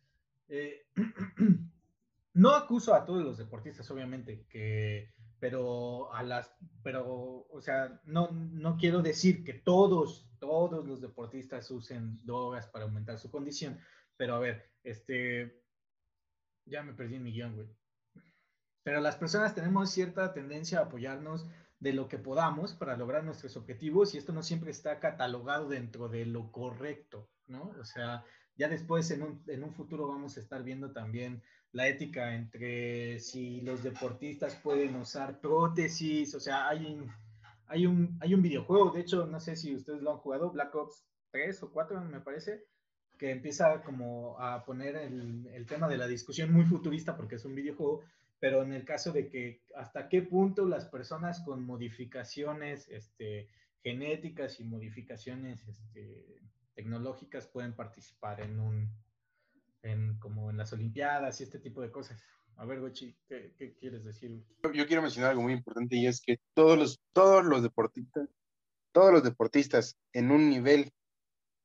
eh, 0.49 0.87
no 2.33 2.51
acuso 2.53 2.95
a 2.95 3.05
todos 3.05 3.23
los 3.23 3.37
deportistas, 3.37 3.91
obviamente, 3.91 4.47
que 4.49 5.13
pero 5.45 6.11
a 6.15 6.23
las, 6.23 6.51
pero, 6.83 7.47
o 7.51 7.61
sea, 7.61 8.01
no, 8.07 8.31
no 8.31 8.79
quiero 8.79 9.03
decir 9.03 9.45
que 9.45 9.53
todos, 9.53 10.27
todos 10.45 10.87
los 10.87 11.01
deportistas 11.01 11.71
usen 11.71 12.21
drogas 12.23 12.67
para 12.67 12.85
aumentar 12.85 13.19
su 13.19 13.31
condición, 13.31 13.81
pero 14.15 14.35
a 14.35 14.39
ver, 14.41 14.71
este, 14.83 15.65
ya 16.67 16.83
me 16.83 16.93
perdí 16.93 17.15
en 17.15 17.23
mi 17.23 17.33
guion, 17.33 17.55
güey. 17.55 17.69
Pero 18.83 19.01
las 19.01 19.17
personas 19.17 19.55
tenemos 19.55 19.91
cierta 19.91 20.35
tendencia 20.35 20.81
a 20.81 20.83
apoyarnos 20.83 21.47
de 21.81 21.95
lo 21.95 22.09
que 22.09 22.19
podamos 22.19 22.75
para 22.75 22.95
lograr 22.95 23.25
nuestros 23.25 23.57
objetivos 23.57 24.15
y 24.15 24.19
esto 24.19 24.35
no 24.35 24.43
siempre 24.43 24.71
está 24.71 25.01
catalogado 25.01 25.67
dentro 25.67 26.11
de 26.11 26.27
lo 26.27 26.53
correcto, 26.53 27.31
¿no? 27.47 27.75
O 27.81 27.85
sea, 27.87 28.23
ya 28.55 28.69
después 28.69 29.11
en 29.13 29.23
un, 29.23 29.43
en 29.47 29.65
un 29.65 29.73
futuro 29.73 30.07
vamos 30.07 30.37
a 30.37 30.41
estar 30.41 30.63
viendo 30.63 30.93
también 30.93 31.43
la 31.73 31.89
ética 31.89 32.35
entre 32.35 33.19
si 33.19 33.63
los 33.63 33.83
deportistas 33.83 34.55
pueden 34.57 34.95
usar 34.97 35.41
prótesis, 35.41 36.35
o 36.35 36.41
sea, 36.41 36.69
hay 36.69 37.03
hay 37.67 37.87
un, 37.87 38.19
hay 38.21 38.35
un 38.35 38.43
videojuego, 38.43 38.91
de 38.91 39.01
hecho, 39.01 39.27
no 39.27 39.41
sé 39.41 39.57
si 39.57 39.75
ustedes 39.75 40.03
lo 40.03 40.13
han 40.13 40.19
jugado, 40.19 40.51
Black 40.51 40.75
Ops 40.75 41.05
3 41.31 41.63
o 41.63 41.71
4 41.73 42.01
me 42.03 42.21
parece, 42.21 42.65
que 43.19 43.31
empieza 43.31 43.83
como 43.83 44.39
a 44.41 44.65
poner 44.65 44.97
el, 44.97 45.47
el 45.47 45.67
tema 45.67 45.89
de 45.89 45.97
la 45.97 46.07
discusión 46.07 46.53
muy 46.53 46.65
futurista 46.65 47.17
porque 47.17 47.37
es 47.37 47.45
un 47.45 47.55
videojuego, 47.55 48.03
pero 48.41 48.63
en 48.63 48.73
el 48.73 48.85
caso 48.85 49.13
de 49.13 49.29
que 49.29 49.63
hasta 49.77 50.09
qué 50.09 50.23
punto 50.23 50.67
las 50.67 50.85
personas 50.87 51.41
con 51.41 51.65
modificaciones 51.65 52.89
este, 52.91 53.49
genéticas 53.83 54.61
y 54.61 54.65
modificaciones 54.65 55.67
este, 55.69 56.41
tecnológicas 56.75 57.47
pueden 57.47 57.75
participar 57.75 58.41
en 58.41 58.59
un, 58.59 58.91
en, 59.83 60.19
como 60.19 60.51
en 60.51 60.57
las 60.57 60.73
Olimpiadas 60.73 61.41
y 61.41 61.45
este 61.45 61.59
tipo 61.59 61.81
de 61.81 61.91
cosas. 61.91 62.23
A 62.57 62.67
ver, 62.67 62.81
Gochi, 62.81 63.17
¿qué, 63.29 63.53
qué 63.57 63.75
quieres 63.75 64.05
decir? 64.05 64.45
Yo, 64.73 64.87
quiero 64.87 65.03
mencionar 65.03 65.31
algo 65.31 65.43
muy 65.43 65.53
importante 65.53 65.97
y 65.97 66.07
es 66.07 66.21
que 66.21 66.39
todos 66.55 66.79
los, 66.79 67.01
todos 67.13 67.45
los 67.45 67.63
deportistas, 67.63 68.29
todos 68.93 69.13
los 69.13 69.23
deportistas 69.23 69.97
en 70.13 70.31
un 70.31 70.49
nivel, 70.49 70.93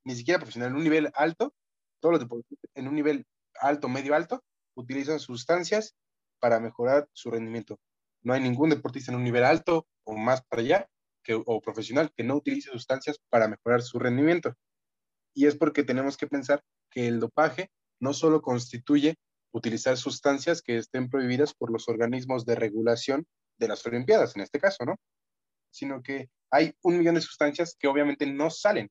ni 0.03 0.15
siquiera 0.15 0.39
profesional, 0.39 0.71
en 0.71 0.77
un 0.77 0.83
nivel 0.83 1.11
alto, 1.13 1.53
todos 1.99 2.13
los 2.13 2.21
deportistas 2.21 2.69
en 2.73 2.87
un 2.87 2.95
nivel 2.95 3.25
alto, 3.61 3.87
medio 3.87 4.15
alto, 4.15 4.43
utilizan 4.75 5.19
sustancias 5.19 5.95
para 6.39 6.59
mejorar 6.59 7.07
su 7.13 7.29
rendimiento. 7.29 7.79
No 8.21 8.33
hay 8.33 8.41
ningún 8.41 8.69
deportista 8.69 9.11
en 9.11 9.17
un 9.17 9.23
nivel 9.23 9.43
alto 9.43 9.87
o 10.03 10.17
más 10.17 10.41
para 10.43 10.61
allá 10.61 10.89
que, 11.23 11.33
o 11.33 11.61
profesional 11.61 12.11
que 12.15 12.23
no 12.23 12.35
utilice 12.35 12.71
sustancias 12.71 13.19
para 13.29 13.47
mejorar 13.47 13.81
su 13.81 13.99
rendimiento. 13.99 14.55
Y 15.33 15.45
es 15.45 15.55
porque 15.55 15.83
tenemos 15.83 16.17
que 16.17 16.27
pensar 16.27 16.63
que 16.89 17.07
el 17.07 17.19
dopaje 17.19 17.69
no 17.99 18.13
solo 18.13 18.41
constituye 18.41 19.15
utilizar 19.51 19.97
sustancias 19.97 20.61
que 20.61 20.77
estén 20.77 21.09
prohibidas 21.09 21.53
por 21.53 21.71
los 21.71 21.87
organismos 21.87 22.45
de 22.45 22.55
regulación 22.55 23.25
de 23.57 23.67
las 23.67 23.85
Olimpiadas, 23.85 24.35
en 24.35 24.43
este 24.43 24.59
caso, 24.59 24.85
¿no? 24.85 24.95
Sino 25.71 26.01
que 26.01 26.29
hay 26.51 26.73
un 26.83 26.97
millón 26.97 27.15
de 27.15 27.21
sustancias 27.21 27.75
que 27.77 27.87
obviamente 27.87 28.25
no 28.25 28.49
salen 28.49 28.89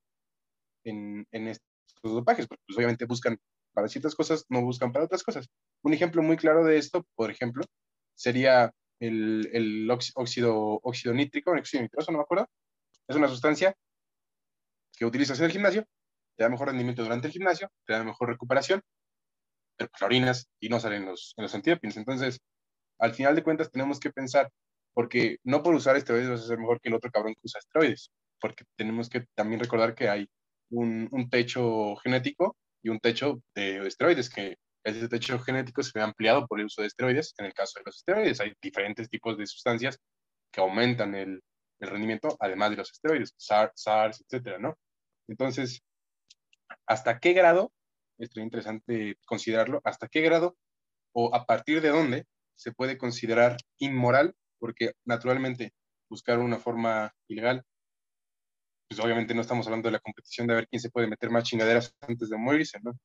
en, 0.84 1.26
en 1.32 1.48
estos 1.48 1.64
dopajes, 2.02 2.46
porque 2.46 2.62
pues, 2.66 2.76
obviamente 2.76 3.04
buscan 3.04 3.38
para 3.72 3.88
ciertas 3.88 4.14
cosas, 4.14 4.44
no 4.48 4.62
buscan 4.62 4.92
para 4.92 5.04
otras 5.04 5.22
cosas. 5.22 5.48
Un 5.82 5.94
ejemplo 5.94 6.22
muy 6.22 6.36
claro 6.36 6.64
de 6.64 6.78
esto, 6.78 7.06
por 7.14 7.30
ejemplo, 7.30 7.64
sería 8.14 8.72
el, 9.00 9.48
el 9.52 9.90
óxido, 9.90 10.80
óxido 10.82 11.14
nítrico, 11.14 11.52
óxido 11.52 11.82
nitroso, 11.82 12.10
no 12.10 12.18
me 12.18 12.22
acuerdo. 12.22 12.48
Es 13.06 13.16
una 13.16 13.28
sustancia 13.28 13.74
que 14.96 15.04
utilizas 15.04 15.38
en 15.38 15.46
el 15.46 15.52
gimnasio, 15.52 15.84
te 16.36 16.44
da 16.44 16.50
mejor 16.50 16.68
rendimiento 16.68 17.02
durante 17.02 17.28
el 17.28 17.32
gimnasio, 17.32 17.70
te 17.86 17.92
da 17.92 18.02
mejor 18.04 18.28
recuperación, 18.28 18.82
pero 19.78 20.42
y 20.60 20.68
no 20.68 20.80
salen 20.80 21.04
los, 21.06 21.34
en 21.36 21.42
los 21.44 21.54
antidopings. 21.54 21.96
Entonces, 21.96 22.40
al 22.98 23.14
final 23.14 23.36
de 23.36 23.42
cuentas 23.42 23.70
tenemos 23.70 24.00
que 24.00 24.10
pensar, 24.10 24.50
porque 24.94 25.38
no 25.44 25.62
por 25.62 25.74
usar 25.74 25.96
esteroides 25.96 26.30
vas 26.30 26.42
a 26.42 26.46
ser 26.46 26.58
mejor 26.58 26.80
que 26.80 26.88
el 26.88 26.94
otro 26.94 27.10
cabrón 27.10 27.34
que 27.34 27.42
usa 27.44 27.60
esteroides, 27.60 28.10
porque 28.40 28.64
tenemos 28.76 29.08
que 29.08 29.26
también 29.34 29.60
recordar 29.60 29.94
que 29.94 30.08
hay 30.08 30.28
un, 30.70 31.08
un 31.12 31.30
techo 31.30 31.96
genético 31.96 32.56
y 32.82 32.88
un 32.88 32.98
techo 32.98 33.40
de 33.54 33.86
esteroides, 33.86 34.30
que 34.30 34.56
ese 34.84 35.08
techo 35.08 35.38
genético 35.38 35.82
se 35.82 35.92
ve 35.94 36.02
ampliado 36.02 36.46
por 36.46 36.60
el 36.60 36.66
uso 36.66 36.82
de 36.82 36.88
esteroides. 36.88 37.34
En 37.38 37.46
el 37.46 37.54
caso 37.54 37.78
de 37.78 37.84
los 37.86 37.96
esteroides, 37.96 38.40
hay 38.40 38.52
diferentes 38.60 39.08
tipos 39.08 39.36
de 39.36 39.46
sustancias 39.46 39.98
que 40.52 40.60
aumentan 40.60 41.14
el, 41.14 41.40
el 41.80 41.88
rendimiento, 41.88 42.36
además 42.40 42.70
de 42.70 42.76
los 42.76 42.90
esteroides, 42.90 43.34
SARS, 43.36 43.72
SARS, 43.74 44.20
etcétera, 44.22 44.58
¿no? 44.58 44.76
Entonces, 45.28 45.80
¿hasta 46.86 47.18
qué 47.20 47.32
grado 47.32 47.72
es 48.18 48.36
interesante 48.36 49.16
considerarlo, 49.26 49.80
hasta 49.84 50.08
qué 50.08 50.20
grado 50.20 50.56
o 51.12 51.34
a 51.34 51.46
partir 51.46 51.80
de 51.80 51.88
dónde 51.88 52.26
se 52.56 52.72
puede 52.72 52.98
considerar 52.98 53.56
inmoral, 53.78 54.34
porque 54.58 54.92
naturalmente 55.04 55.72
buscar 56.10 56.38
una 56.38 56.58
forma 56.58 57.14
ilegal, 57.28 57.64
pues 58.88 59.00
obviamente 59.00 59.34
no 59.34 59.42
estamos 59.42 59.66
hablando 59.66 59.88
de 59.88 59.92
la 59.92 60.00
competición 60.00 60.46
de 60.46 60.54
ver 60.54 60.68
quién 60.68 60.80
se 60.80 60.90
puede 60.90 61.06
meter 61.06 61.30
más 61.30 61.44
chingaderas 61.44 61.94
antes 62.00 62.28
de 62.30 62.36
morirse, 62.36 62.78
¿no? 62.82 62.98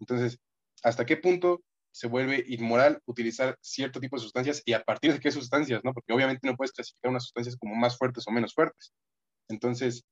Entonces, 0.00 0.38
¿hasta 0.82 1.06
qué 1.06 1.16
punto 1.16 1.62
se 1.92 2.08
vuelve 2.08 2.44
inmoral 2.48 3.00
utilizar 3.04 3.56
cierto 3.60 4.00
tipo 4.00 4.16
de 4.16 4.22
sustancias 4.22 4.62
y 4.64 4.72
a 4.72 4.82
partir 4.82 5.12
de 5.12 5.20
qué 5.20 5.30
sustancias, 5.30 5.82
¿no? 5.84 5.92
Porque 5.92 6.12
obviamente 6.12 6.46
no 6.46 6.56
puedes 6.56 6.72
clasificar 6.72 7.10
unas 7.10 7.24
sustancias 7.24 7.56
como 7.56 7.74
más 7.74 7.98
fuertes 7.98 8.24
o 8.26 8.30
menos 8.32 8.54
fuertes. 8.54 8.92
Entonces, 9.48 10.02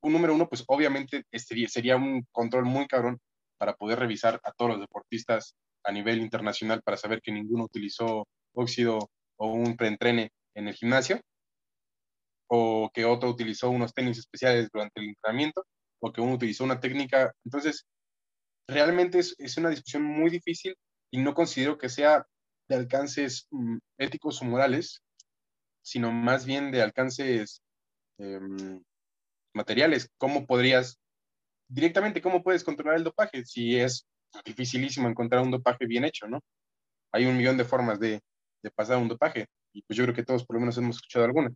un 0.00 0.12
número 0.12 0.34
uno, 0.34 0.48
pues 0.48 0.62
obviamente 0.68 1.24
sería, 1.32 1.68
sería 1.68 1.96
un 1.96 2.26
control 2.30 2.66
muy 2.66 2.86
cabrón 2.86 3.18
para 3.58 3.74
poder 3.74 3.98
revisar 3.98 4.40
a 4.44 4.52
todos 4.52 4.72
los 4.72 4.80
deportistas 4.80 5.54
a 5.84 5.92
nivel 5.92 6.20
internacional 6.20 6.82
para 6.82 6.96
saber 6.96 7.20
que 7.20 7.32
ninguno 7.32 7.64
utilizó 7.64 8.26
óxido 8.54 9.10
o 9.36 9.52
un 9.52 9.76
preentrene 9.76 10.30
en 10.54 10.68
el 10.68 10.74
gimnasio, 10.74 11.20
o 12.48 12.90
que 12.92 13.04
otro 13.04 13.30
utilizó 13.30 13.70
unos 13.70 13.94
tenis 13.94 14.18
especiales 14.18 14.68
durante 14.72 15.00
el 15.00 15.08
entrenamiento, 15.08 15.64
o 16.00 16.12
que 16.12 16.20
uno 16.20 16.34
utilizó 16.34 16.64
una 16.64 16.80
técnica. 16.80 17.32
Entonces, 17.44 17.86
realmente 18.68 19.18
es, 19.18 19.34
es 19.38 19.56
una 19.56 19.70
discusión 19.70 20.02
muy 20.02 20.30
difícil 20.30 20.76
y 21.10 21.18
no 21.18 21.34
considero 21.34 21.78
que 21.78 21.88
sea 21.88 22.26
de 22.68 22.76
alcances 22.76 23.46
mm, 23.50 23.78
éticos 23.98 24.40
o 24.42 24.44
morales, 24.44 25.02
sino 25.82 26.12
más 26.12 26.46
bien 26.46 26.70
de 26.70 26.82
alcances 26.82 27.62
em, 28.18 28.82
materiales. 29.54 30.08
¿Cómo 30.18 30.46
podrías 30.46 30.98
directamente 31.72 32.20
cómo 32.20 32.42
puedes 32.42 32.62
controlar 32.62 32.96
el 32.96 33.04
dopaje 33.04 33.44
si 33.44 33.78
es 33.78 34.06
dificilísimo 34.44 35.08
encontrar 35.08 35.42
un 35.42 35.50
dopaje 35.50 35.86
bien 35.86 36.04
hecho, 36.04 36.26
¿no? 36.26 36.40
Hay 37.12 37.26
un 37.26 37.36
millón 37.36 37.56
de 37.56 37.64
formas 37.64 37.98
de, 37.98 38.20
de 38.62 38.70
pasar 38.70 38.98
un 38.98 39.08
dopaje 39.08 39.46
y 39.72 39.82
pues 39.82 39.96
yo 39.96 40.04
creo 40.04 40.14
que 40.14 40.24
todos 40.24 40.44
por 40.44 40.56
lo 40.56 40.60
menos 40.60 40.76
hemos 40.78 40.96
escuchado 40.96 41.24
alguna. 41.24 41.50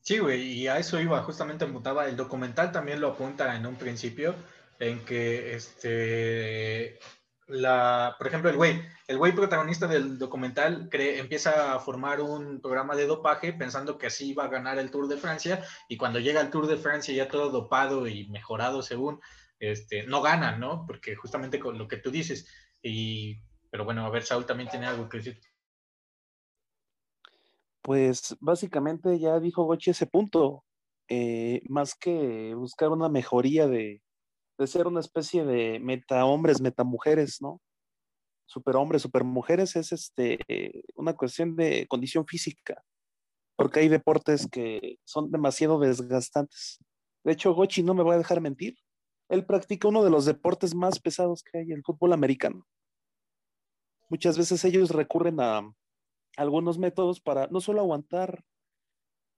Sí, 0.00 0.18
güey, 0.18 0.42
y 0.42 0.68
a 0.68 0.78
eso 0.78 1.00
iba, 1.00 1.22
justamente 1.22 1.64
mutaba. 1.64 2.06
El 2.06 2.16
documental 2.16 2.72
también 2.72 3.00
lo 3.00 3.08
apunta 3.08 3.56
en 3.56 3.64
un 3.64 3.76
principio, 3.76 4.34
en 4.78 5.02
que 5.04 5.54
este 5.54 6.98
la, 7.46 8.14
por 8.16 8.26
ejemplo, 8.26 8.50
el 8.50 8.56
güey, 8.56 8.82
el 9.06 9.18
güey 9.18 9.32
protagonista 9.32 9.86
del 9.86 10.18
documental 10.18 10.88
cree, 10.90 11.18
empieza 11.18 11.74
a 11.74 11.80
formar 11.80 12.20
un 12.20 12.60
programa 12.60 12.96
de 12.96 13.06
dopaje 13.06 13.52
pensando 13.52 13.98
que 13.98 14.06
así 14.06 14.30
iba 14.30 14.44
a 14.44 14.48
ganar 14.48 14.78
el 14.78 14.90
Tour 14.90 15.08
de 15.08 15.18
Francia 15.18 15.62
y 15.88 15.96
cuando 15.96 16.20
llega 16.20 16.40
al 16.40 16.50
Tour 16.50 16.66
de 16.66 16.78
Francia 16.78 17.14
ya 17.14 17.28
todo 17.28 17.50
dopado 17.50 18.06
y 18.06 18.28
mejorado 18.28 18.82
según, 18.82 19.20
este, 19.58 20.06
no 20.06 20.22
gana, 20.22 20.56
¿no? 20.56 20.84
Porque 20.86 21.16
justamente 21.16 21.58
con 21.58 21.76
lo 21.76 21.86
que 21.86 21.98
tú 21.98 22.10
dices. 22.10 22.48
Y, 22.82 23.38
pero 23.70 23.84
bueno, 23.84 24.04
a 24.06 24.10
ver, 24.10 24.22
Saúl 24.22 24.46
también 24.46 24.70
tiene 24.70 24.86
algo 24.86 25.08
que 25.08 25.18
decir. 25.18 25.40
Pues 27.82 28.36
básicamente 28.40 29.18
ya 29.18 29.38
dijo 29.38 29.64
Gochi 29.64 29.90
ese 29.90 30.06
punto. 30.06 30.64
Eh, 31.08 31.60
más 31.68 31.94
que 31.94 32.54
buscar 32.54 32.88
una 32.88 33.10
mejoría 33.10 33.66
de, 33.66 34.02
de 34.58 34.66
ser 34.66 34.86
una 34.86 35.00
especie 35.00 35.44
de 35.44 35.80
meta 35.80 36.24
hombres, 36.24 36.60
meta 36.60 36.84
mujeres, 36.84 37.40
¿no? 37.40 37.60
Superhombres, 38.46 39.02
supermujeres 39.02 39.74
es 39.76 39.92
este, 39.92 40.38
una 40.94 41.14
cuestión 41.14 41.56
de 41.56 41.86
condición 41.88 42.26
física, 42.26 42.84
porque 43.56 43.80
hay 43.80 43.88
deportes 43.88 44.46
que 44.46 44.98
son 45.04 45.30
demasiado 45.30 45.78
desgastantes. 45.78 46.78
De 47.24 47.32
hecho, 47.32 47.54
Gochi 47.54 47.82
no 47.82 47.94
me 47.94 48.02
voy 48.02 48.14
a 48.14 48.18
dejar 48.18 48.40
mentir. 48.40 48.76
Él 49.28 49.46
practica 49.46 49.88
uno 49.88 50.04
de 50.04 50.10
los 50.10 50.26
deportes 50.26 50.74
más 50.74 51.00
pesados 51.00 51.42
que 51.42 51.58
hay, 51.58 51.72
el 51.72 51.82
fútbol 51.82 52.12
americano. 52.12 52.66
Muchas 54.10 54.36
veces 54.36 54.64
ellos 54.64 54.90
recurren 54.90 55.40
a 55.40 55.62
algunos 56.36 56.78
métodos 56.78 57.20
para 57.20 57.46
no 57.46 57.60
solo 57.60 57.80
aguantar 57.80 58.44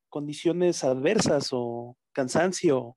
condiciones 0.08 0.82
adversas 0.82 1.50
o 1.52 1.96
cansancio 2.12 2.96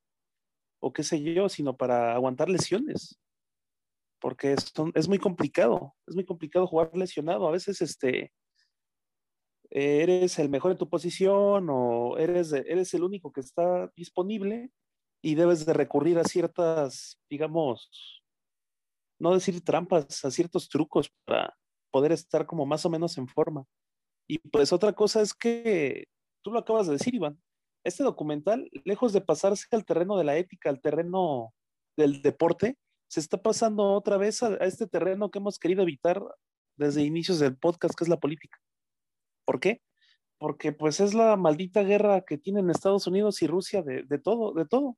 o 0.80 0.94
qué 0.94 1.04
sé 1.04 1.22
yo, 1.22 1.50
sino 1.50 1.76
para 1.78 2.13
aguantar 2.13 2.50
lesiones. 2.50 3.20
Porque 4.22 4.54
es, 4.54 4.74
es 4.96 5.08
muy 5.08 5.18
complicado, 5.18 5.96
es 6.08 6.15
muy 6.15 6.26
complicado 6.26 6.68
jugar 6.68 6.92
lesionado. 6.96 7.48
A 7.48 7.52
veces 7.52 7.82
este, 7.82 8.34
eres 9.70 10.39
el 10.39 10.50
mejor 10.50 10.72
en 10.72 10.78
tu 10.78 10.89
posición 10.89 11.68
o 11.70 12.18
eres, 12.18 12.52
eres 12.52 12.94
el 12.94 13.04
único 13.04 13.32
que 13.32 13.42
está 13.42 13.92
disponible 13.96 14.72
y 15.22 15.36
debes 15.36 15.65
de 15.65 15.74
recurrir 15.74 16.18
a 16.18 16.24
ciertas, 16.24 17.20
digamos, 17.30 18.22
no 19.20 19.34
decir 19.34 19.62
trampas, 19.63 20.24
a 20.26 20.32
ciertos 20.32 20.70
trucos 20.70 21.12
para 21.26 21.56
poder 21.92 22.12
estar 22.12 22.46
como 22.46 22.65
más 22.65 22.86
o 22.86 22.89
menos 22.89 23.18
en 23.18 23.28
forma. 23.28 23.65
Y 24.28 24.39
pues 24.39 24.72
otra 24.72 24.94
cosa 24.94 25.22
es 25.22 25.34
que, 25.34 26.08
tú 26.44 26.52
lo 26.52 26.60
acabas 26.60 26.88
de 26.88 26.94
decir, 26.94 27.15
Iván, 27.15 27.42
este 27.89 28.04
documental, 28.04 28.69
lejos 28.86 29.13
de 29.13 29.21
pasarse 29.21 29.65
al 29.71 29.86
terreno 29.86 30.17
de 30.17 30.23
la 30.23 30.38
ética, 30.38 30.69
al 30.69 30.82
terreno 30.82 31.54
del 31.97 32.21
deporte, 32.21 32.78
se 33.10 33.19
está 33.19 33.41
pasando 33.41 33.93
otra 33.93 34.17
vez 34.17 34.41
a, 34.43 34.56
este 34.58 34.88
terreno 34.88 35.32
que 35.32 35.39
hemos 35.39 35.60
querido 35.60 35.82
evitar 35.82 36.23
desde 36.78 37.04
inicios 37.04 37.39
del 37.39 37.58
podcast, 37.58 37.95
que 37.95 38.04
es 38.04 38.10
la 38.10 38.19
política. 38.19 38.58
¿Por 39.45 39.60
qué? 39.60 39.82
Porque 40.38 40.71
pues 40.71 40.99
es 40.99 41.13
la 41.13 41.36
maldita 41.36 41.84
guerra 41.84 42.21
que 42.21 42.38
tienen 42.38 42.69
Estados 42.69 43.08
Unidos 43.08 43.41
y 43.41 43.47
Rusia 43.47 43.82
de, 43.82 44.04
de 44.04 44.19
todo, 44.19 44.54
de 44.54 44.65
todo. 44.65 44.97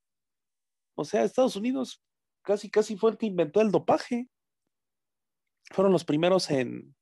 O 0.95 1.05
sea, 1.05 1.23
Estados 1.23 1.55
Unidos 1.55 2.03
casi, 2.43 2.69
casi 2.69 2.97
fue 2.97 3.11
el 3.11 3.17
que 3.17 3.25
inventó 3.25 3.61
el 3.61 3.71
dopaje. 3.71 4.29
Fueron 5.71 5.93
los 5.93 6.03
primeros 6.03 6.51
en, 6.51 6.95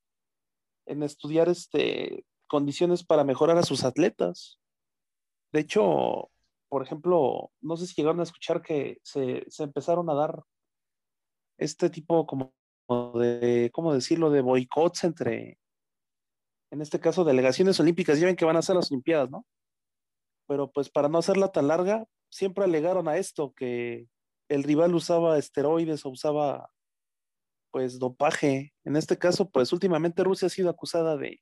en 0.85 1.03
estudiar 1.03 1.49
este, 1.49 2.25
condiciones 2.47 3.03
para 3.03 3.23
mejorar 3.23 3.57
a 3.57 3.63
sus 3.63 3.83
atletas. 3.83 4.58
De 5.51 5.61
hecho, 5.61 6.29
por 6.69 6.83
ejemplo, 6.83 7.51
no 7.61 7.77
sé 7.77 7.87
si 7.87 7.95
llegaron 7.95 8.19
a 8.19 8.23
escuchar 8.23 8.61
que 8.61 8.99
se, 9.03 9.45
empezaron 9.59 10.09
a 10.09 10.13
dar 10.13 10.43
este 11.57 11.89
tipo 11.89 12.25
como 12.25 12.53
de, 13.15 13.71
¿cómo 13.73 13.93
decirlo?, 13.93 14.29
de 14.29 14.41
boicots 14.41 15.03
entre, 15.03 15.59
en 16.71 16.81
este 16.81 16.99
caso, 16.99 17.23
delegaciones 17.23 17.79
olímpicas. 17.79 18.19
Ya 18.19 18.27
ven 18.27 18.35
que 18.35 18.45
van 18.45 18.55
a 18.55 18.59
hacer 18.59 18.75
las 18.75 18.91
Olimpiadas, 18.91 19.29
¿no? 19.29 19.45
Pero 20.47 20.71
pues 20.71 20.89
para 20.89 21.09
no 21.09 21.17
hacerla 21.17 21.51
tan 21.51 21.67
larga, 21.67 22.05
siempre 22.29 22.63
alegaron 22.63 23.07
a 23.07 23.17
esto, 23.17 23.53
que 23.53 24.07
el 24.49 24.63
rival 24.63 24.95
usaba 24.95 25.37
esteroides 25.37 26.05
o 26.05 26.09
usaba 26.09 26.71
pues 27.71 27.99
dopaje. 27.99 28.73
En 28.83 28.95
este 28.95 29.17
caso, 29.17 29.49
pues 29.49 29.73
últimamente 29.73 30.23
Rusia 30.23 30.47
ha 30.47 30.49
sido 30.49 30.69
acusada 30.69 31.17
de, 31.17 31.41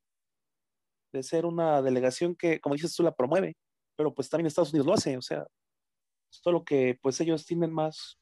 de 1.13 1.24
ser 1.24 1.46
una 1.46 1.82
delegación 1.82 2.36
que, 2.36 2.60
como 2.60 2.76
dices 2.76 2.96
tú, 2.96 3.04
la 3.04 3.15
promueve, 3.15 3.56
pero 3.97 4.13
pues 4.13 4.29
también 4.29 4.47
Estados 4.47 4.71
Unidos 4.71 4.88
lo 4.88 4.93
hace, 4.93 5.17
o 5.17 5.21
sea, 5.21 5.45
solo 6.29 6.63
que 6.63 6.97
pues 7.01 7.19
ellos 7.19 7.45
tienen 7.45 7.73
más 7.73 8.17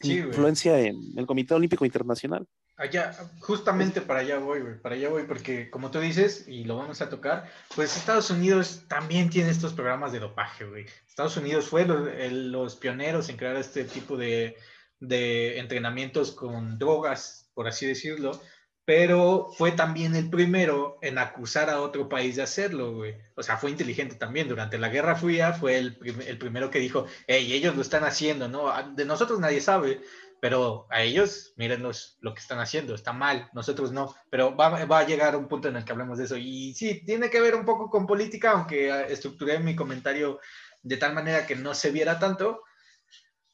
influencia 0.00 0.78
en 0.78 0.96
el 1.16 1.26
Comité 1.26 1.54
Olímpico 1.54 1.84
Internacional. 1.84 2.46
Allá, 2.76 3.12
justamente 3.40 4.00
para 4.00 4.20
allá 4.20 4.38
voy, 4.38 4.60
güey, 4.60 4.80
para 4.80 4.94
allá 4.94 5.08
voy, 5.08 5.24
porque 5.24 5.68
como 5.68 5.90
tú 5.90 5.98
dices, 5.98 6.46
y 6.46 6.62
lo 6.62 6.76
vamos 6.76 7.02
a 7.02 7.08
tocar, 7.08 7.50
pues 7.74 7.96
Estados 7.96 8.30
Unidos 8.30 8.84
también 8.86 9.30
tiene 9.30 9.50
estos 9.50 9.72
programas 9.72 10.12
de 10.12 10.20
dopaje, 10.20 10.64
güey. 10.64 10.86
Estados 11.08 11.36
Unidos 11.36 11.66
fue 11.66 11.84
los, 11.84 12.76
pioneros 12.76 13.28
en 13.28 13.36
crear 13.36 13.56
este 13.56 13.82
tipo 13.82 14.16
de, 14.16 14.56
de 15.00 15.58
entrenamientos 15.58 16.30
con 16.30 16.78
drogas, 16.78 17.50
por 17.52 17.66
así 17.66 17.84
decirlo, 17.84 18.40
pero 18.88 19.50
fue 19.52 19.72
también 19.72 20.16
el 20.16 20.30
primero 20.30 20.98
en 21.02 21.18
acusar 21.18 21.68
a 21.68 21.82
otro 21.82 22.08
país 22.08 22.36
de 22.36 22.42
hacerlo, 22.42 22.94
güey. 22.94 23.16
O 23.34 23.42
sea, 23.42 23.58
fue 23.58 23.70
inteligente 23.70 24.14
también. 24.14 24.48
Durante 24.48 24.78
la 24.78 24.88
Guerra 24.88 25.14
Fría 25.14 25.52
fue 25.52 25.76
el, 25.76 25.98
el 26.26 26.38
primero 26.38 26.70
que 26.70 26.78
dijo, 26.78 27.04
hey, 27.26 27.52
ellos 27.52 27.76
lo 27.76 27.82
están 27.82 28.04
haciendo, 28.04 28.48
¿no? 28.48 28.72
De 28.94 29.04
nosotros 29.04 29.40
nadie 29.40 29.60
sabe, 29.60 30.00
pero 30.40 30.86
a 30.88 31.02
ellos, 31.02 31.52
mírenos 31.56 32.16
lo 32.22 32.32
que 32.32 32.40
están 32.40 32.60
haciendo, 32.60 32.94
está 32.94 33.12
mal, 33.12 33.50
nosotros 33.52 33.92
no, 33.92 34.14
pero 34.30 34.56
va, 34.56 34.86
va, 34.86 35.00
a 35.00 35.06
llegar 35.06 35.36
un 35.36 35.48
punto 35.48 35.68
en 35.68 35.76
el 35.76 35.84
que 35.84 35.92
hablemos 35.92 36.16
de 36.16 36.24
eso. 36.24 36.38
Y 36.38 36.72
sí, 36.72 37.04
tiene 37.04 37.28
que 37.28 37.42
ver 37.42 37.56
un 37.56 37.66
poco 37.66 37.90
con 37.90 38.06
política, 38.06 38.52
aunque 38.52 38.90
ah, 38.90 39.02
estructuré 39.02 39.58
mi 39.58 39.76
comentario 39.76 40.40
de 40.82 40.96
tal 40.96 41.12
manera 41.12 41.46
que 41.46 41.56
no 41.56 41.74
se 41.74 41.90
viera 41.90 42.18
tanto, 42.18 42.62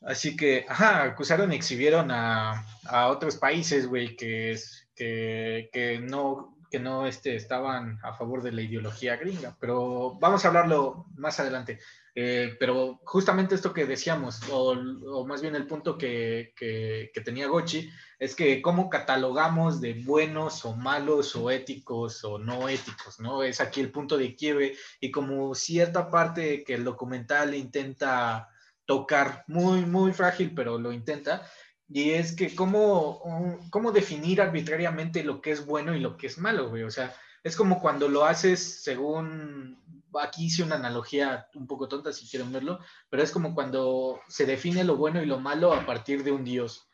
Así 0.07 0.37
que, 0.37 0.67
ajá, 0.69 1.03
acusaron 1.03 1.51
y 1.51 1.57
exhibieron 1.57 2.11
a, 2.11 2.67
a 2.85 3.09
otros 3.09 3.37
países, 3.37 3.87
güey, 3.87 4.15
que, 4.17 4.55
que, 4.95 6.01
no, 6.03 6.59
que 6.71 6.79
no 6.79 7.07
este, 7.07 7.37
estaban 7.37 7.99
a 8.03 8.15
favor 8.15 8.43
de 8.43 8.53
la 8.53 8.63
ideología 8.63 9.17
gringa. 9.17 9.57
Pero 9.61 10.17
vamos 10.21 10.45
a 10.45 10.49
hablarlo 10.49 11.07
más 11.17 11.41
adelante. 11.41 11.79
Eh, 12.17 12.57
pero 12.61 13.01
justamente 13.05 13.57
esto 13.57 13.75
que 13.75 13.87
decíamos, 13.87 14.41
o, 14.49 14.71
o 14.71 15.27
más 15.27 15.43
bien 15.43 15.57
el 15.57 15.67
punto 15.67 15.99
que, 15.99 16.53
que, 16.57 17.11
que, 17.13 17.21
tenía 17.23 17.49
Gochi, 17.49 17.91
es 18.21 18.37
que 18.37 18.63
cómo 18.63 18.89
catalogamos 18.89 19.81
de 19.81 19.95
buenos 19.95 20.65
o 20.65 20.77
malos 20.77 21.35
o 21.35 21.51
éticos 21.51 22.23
o 22.23 22.39
no 22.39 22.69
éticos, 22.69 23.19
¿no? 23.19 23.43
Es 23.43 23.61
aquí 23.61 23.81
el 23.81 23.91
punto 23.91 24.17
de 24.17 24.37
quiebre 24.37 24.77
y 25.01 25.11
como 25.11 25.57
cierta 25.57 26.09
parte 26.09 26.63
que 26.63 26.75
el 26.75 26.85
documental 26.85 27.53
intenta 27.53 28.49
tocar, 28.87 29.45
muy, 29.49 29.85
muy 29.85 30.13
frágil, 30.13 30.53
pero 30.55 30.79
lo 30.79 30.93
intenta. 30.93 31.43
Y 31.89 32.13
es 32.13 32.35
que 32.35 32.55
cómo, 32.55 33.61
cómo 33.71 33.93
definir 33.93 34.41
arbitrariamente 34.41 35.23
lo 35.23 35.41
que 35.41 35.51
es 35.51 35.67
bueno 35.67 35.95
y 35.95 36.01
lo 36.01 36.17
que 36.17 36.27
es 36.27 36.39
malo, 36.39 36.71
güey. 36.71 36.83
O 36.83 36.91
sea, 36.91 37.15
es 37.43 37.57
como 37.57 37.81
cuando 37.81 38.09
lo 38.09 38.25
haces 38.25 38.83
según, 38.83 39.79
aquí 40.19 40.47
hice 40.47 40.63
una 40.63 40.77
analogía 40.77 41.49
un 41.55 41.67
poco 41.67 41.89
tonta 41.89 42.13
si 42.13 42.27
quieren 42.27 42.51
verlo, 42.51 42.81
pero 43.11 43.23
es 43.23 43.31
como 43.31 43.55
cuando 43.55 44.21
se 44.29 44.47
define 44.47 44.83
lo 44.83 44.97
bueno 44.97 45.23
y 45.23 45.27
lo 45.27 45.39
malo 45.39 45.75
a 45.75 45.85
partir 45.85 46.25
de 46.25 46.33
un 46.33 46.43
dios. 46.43 46.89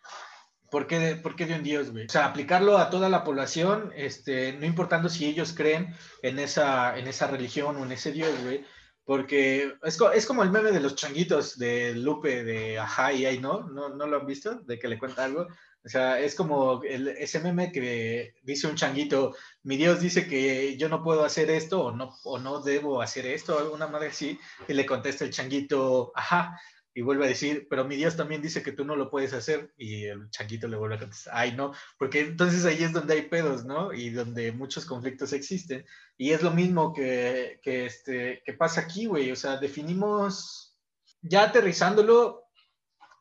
¿Por 0.70 0.86
qué, 0.86 1.16
¿Por 1.16 1.34
qué 1.34 1.46
de 1.46 1.54
un 1.54 1.62
dios, 1.62 1.90
güey? 1.90 2.06
O 2.06 2.08
sea, 2.08 2.26
aplicarlo 2.26 2.78
a 2.78 2.90
toda 2.90 3.08
la 3.08 3.24
población, 3.24 3.92
este, 3.96 4.52
no 4.52 4.66
importando 4.66 5.08
si 5.08 5.26
ellos 5.26 5.52
creen 5.52 5.94
en 6.22 6.38
esa, 6.38 6.96
en 6.96 7.08
esa 7.08 7.26
religión 7.26 7.76
o 7.76 7.84
en 7.84 7.92
ese 7.92 8.12
dios, 8.12 8.30
güey, 8.42 8.64
porque 9.10 9.74
es, 9.82 9.98
es, 10.14 10.24
como 10.24 10.44
el 10.44 10.52
meme 10.52 10.70
de 10.70 10.78
los 10.78 10.94
changuitos 10.94 11.58
de 11.58 11.96
Lupe 11.96 12.44
de 12.44 12.78
Ajá 12.78 13.12
y 13.12 13.26
ahí, 13.26 13.40
¿no? 13.40 13.68
¿no? 13.68 13.88
¿No 13.88 14.06
lo 14.06 14.20
han 14.20 14.24
visto? 14.24 14.60
De 14.60 14.78
que 14.78 14.86
le 14.86 15.00
cuenta 15.00 15.24
algo. 15.24 15.48
O 15.84 15.88
sea, 15.88 16.20
es 16.20 16.36
como 16.36 16.80
el, 16.84 17.08
ese 17.08 17.40
meme 17.40 17.72
que 17.72 18.36
dice 18.44 18.68
un 18.68 18.76
changuito, 18.76 19.34
mi 19.64 19.76
Dios 19.76 19.98
dice 19.98 20.28
que 20.28 20.76
yo 20.76 20.88
no 20.88 21.02
puedo 21.02 21.24
hacer 21.24 21.50
esto 21.50 21.86
o 21.86 21.90
no, 21.90 22.16
o 22.22 22.38
no 22.38 22.62
debo 22.62 23.02
hacer 23.02 23.26
esto, 23.26 23.58
alguna 23.58 23.88
madre 23.88 24.10
así, 24.10 24.38
y 24.68 24.74
le 24.74 24.86
contesta 24.86 25.24
el 25.24 25.32
changuito, 25.32 26.12
ajá, 26.14 26.60
y 26.94 27.02
vuelve 27.02 27.24
a 27.24 27.28
decir, 27.28 27.66
pero 27.70 27.84
mi 27.84 27.96
Dios 27.96 28.16
también 28.16 28.42
dice 28.42 28.62
que 28.62 28.72
tú 28.72 28.84
no 28.84 28.96
lo 28.96 29.10
puedes 29.10 29.32
hacer, 29.32 29.72
y 29.76 30.04
el 30.04 30.28
changuito 30.30 30.68
le 30.68 30.76
vuelve 30.76 30.96
a 30.96 31.00
contestar, 31.00 31.34
ay, 31.36 31.52
no, 31.52 31.72
porque 31.98 32.20
entonces 32.20 32.64
ahí 32.64 32.82
es 32.82 32.92
donde 32.92 33.14
hay 33.14 33.22
pedos, 33.22 33.64
¿no? 33.64 33.92
Y 33.92 34.10
donde 34.10 34.52
muchos 34.52 34.84
conflictos 34.84 35.32
existen, 35.32 35.84
y 36.16 36.32
es 36.32 36.42
lo 36.42 36.50
mismo 36.50 36.92
que, 36.92 37.60
que, 37.62 37.86
este, 37.86 38.42
que 38.44 38.52
pasa 38.54 38.82
aquí, 38.82 39.06
güey, 39.06 39.30
o 39.30 39.36
sea, 39.36 39.56
definimos, 39.56 40.76
ya 41.22 41.44
aterrizándolo 41.44 42.44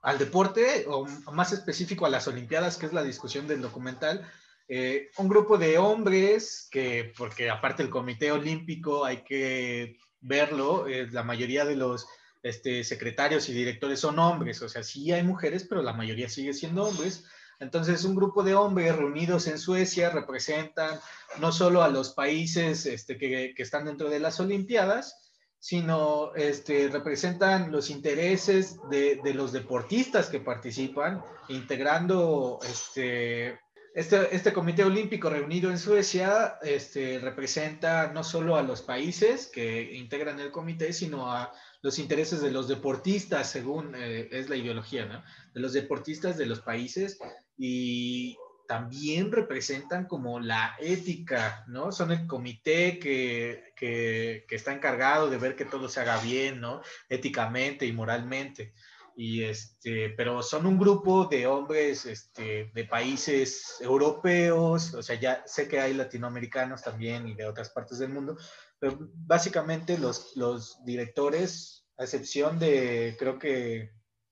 al 0.01 0.17
deporte, 0.17 0.85
o 0.87 1.05
más 1.31 1.51
específico 1.51 2.05
a 2.05 2.09
las 2.09 2.27
Olimpiadas, 2.27 2.77
que 2.77 2.85
es 2.85 2.93
la 2.93 3.03
discusión 3.03 3.47
del 3.47 3.61
documental, 3.61 4.25
eh, 4.71 5.09
un 5.17 5.27
grupo 5.27 5.57
de 5.57 5.79
hombres 5.79 6.67
que, 6.71 7.11
porque 7.17 7.49
aparte 7.49 7.81
el 7.81 7.89
Comité 7.89 8.31
Olímpico 8.31 9.03
hay 9.03 9.23
que 9.23 9.97
verlo, 10.21 10.87
eh, 10.87 11.07
la 11.11 11.23
mayoría 11.23 11.65
de 11.65 11.75
los 11.75 12.07
este, 12.41 12.83
secretarios 12.83 13.49
y 13.49 13.53
directores 13.53 13.99
son 13.99 14.19
hombres, 14.19 14.61
o 14.61 14.69
sea, 14.69 14.83
sí 14.83 15.11
hay 15.11 15.23
mujeres, 15.23 15.65
pero 15.67 15.81
la 15.81 15.93
mayoría 15.93 16.29
sigue 16.29 16.53
siendo 16.53 16.85
hombres. 16.85 17.25
Entonces, 17.59 18.05
un 18.05 18.15
grupo 18.15 18.43
de 18.43 18.55
hombres 18.55 18.95
reunidos 18.95 19.47
en 19.47 19.59
Suecia 19.59 20.09
representan 20.09 20.97
no 21.39 21.51
solo 21.51 21.83
a 21.83 21.89
los 21.89 22.11
países 22.11 22.85
este, 22.85 23.17
que, 23.17 23.53
están 23.57 23.85
dentro 23.85 24.09
de 24.09 24.19
las 24.19 24.39
Olimpiadas, 24.39 25.29
sino 25.59 26.33
este, 26.35 26.87
representan 26.87 27.69
los 27.69 27.89
intereses 27.89 28.77
de, 28.89 29.19
los 29.33 29.51
deportistas 29.51 30.29
que 30.29 30.39
participan, 30.39 31.21
integrando 31.49 32.59
este, 32.63 33.59
este, 33.93 34.33
este, 34.33 34.53
comité 34.53 34.85
olímpico 34.85 35.29
reunido 35.29 35.69
en 35.69 35.77
Suecia 35.77 36.59
este, 36.61 37.19
representa 37.19 38.13
no 38.13 38.23
solo 38.23 38.55
a 38.55 38.61
los 38.61 38.81
países 38.81 39.47
que 39.47 39.95
integran 39.95 40.39
el 40.39 40.51
comité, 40.51 40.93
sino 40.93 41.29
a 41.29 41.51
los 41.81 41.99
intereses 41.99 42.41
de 42.41 42.51
los 42.51 42.67
deportistas, 42.67 43.49
según 43.49 43.93
eh, 43.95 44.29
es 44.31 44.49
la 44.49 44.55
ideología, 44.55 45.05
¿no? 45.05 45.23
De 45.53 45.59
los 45.59 45.73
deportistas 45.73 46.37
de 46.37 46.45
los 46.45 46.59
países 46.59 47.19
y 47.57 48.37
también 48.67 49.31
representan 49.31 50.05
como 50.05 50.39
la 50.39 50.75
ética, 50.79 51.65
¿no? 51.67 51.91
Son 51.91 52.11
el 52.11 52.27
comité 52.27 52.99
que, 52.99 53.73
que, 53.75 54.45
que, 54.47 54.55
está 54.55 54.73
encargado 54.73 55.29
de 55.29 55.37
ver 55.37 55.55
que 55.55 55.65
todo 55.65 55.89
se 55.89 56.01
haga 56.01 56.21
bien, 56.21 56.61
¿no? 56.61 56.81
Éticamente 57.09 57.85
y 57.85 57.93
moralmente. 57.93 58.73
Y 59.21 59.43
este, 59.43 60.11
pero 60.11 60.41
son 60.41 60.65
un 60.65 60.79
grupo 60.79 61.25
de 61.25 61.45
hombres 61.45 62.05
este, 62.05 62.71
de 62.73 62.85
países 62.85 63.75
europeos, 63.81 64.93
o 64.93 65.03
sea, 65.03 65.19
ya 65.19 65.43
sé 65.45 65.67
que 65.67 65.81
hay 65.81 65.93
latinoamericanos 65.93 66.83
también 66.83 67.27
y 67.27 67.35
de 67.35 67.45
otras 67.45 67.69
partes 67.69 67.97
del 67.99 68.13
mundo, 68.13 68.37
pero 68.79 68.97
básicamente 69.13 69.97
los, 69.97 70.35
los 70.35 70.83
directores, 70.85 71.85
a 71.97 72.03
excepción 72.03 72.59
de, 72.59 73.15
creo 73.19 73.37
que 73.37 73.91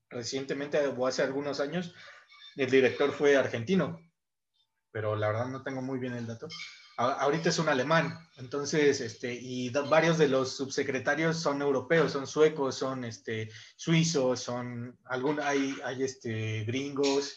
recientemente 0.09 0.79
o 0.87 1.07
hace 1.07 1.21
algunos 1.21 1.59
años, 1.59 1.93
el 2.55 2.69
director 2.69 3.11
fue 3.11 3.35
argentino, 3.35 3.99
pero 4.91 5.15
la 5.15 5.27
verdad 5.27 5.47
no 5.47 5.63
tengo 5.63 5.81
muy 5.81 5.99
bien 5.99 6.13
el 6.13 6.25
dato. 6.25 6.47
ahorita 6.97 7.49
es 7.49 7.59
un 7.59 7.69
alemán, 7.69 8.17
entonces, 8.37 9.01
este, 9.01 9.33
y 9.33 9.69
varios 9.69 10.17
de 10.17 10.29
los 10.29 10.55
subsecretarios 10.55 11.37
son 11.37 11.61
europeos, 11.61 12.13
son 12.13 12.25
suecos, 12.25 12.75
son 12.75 13.03
este, 13.03 13.49
suizos, 13.75 14.39
son, 14.39 14.97
algún, 15.05 15.39
hay, 15.41 15.75
hay 15.83 16.03
este, 16.03 16.63
gringos 16.63 17.35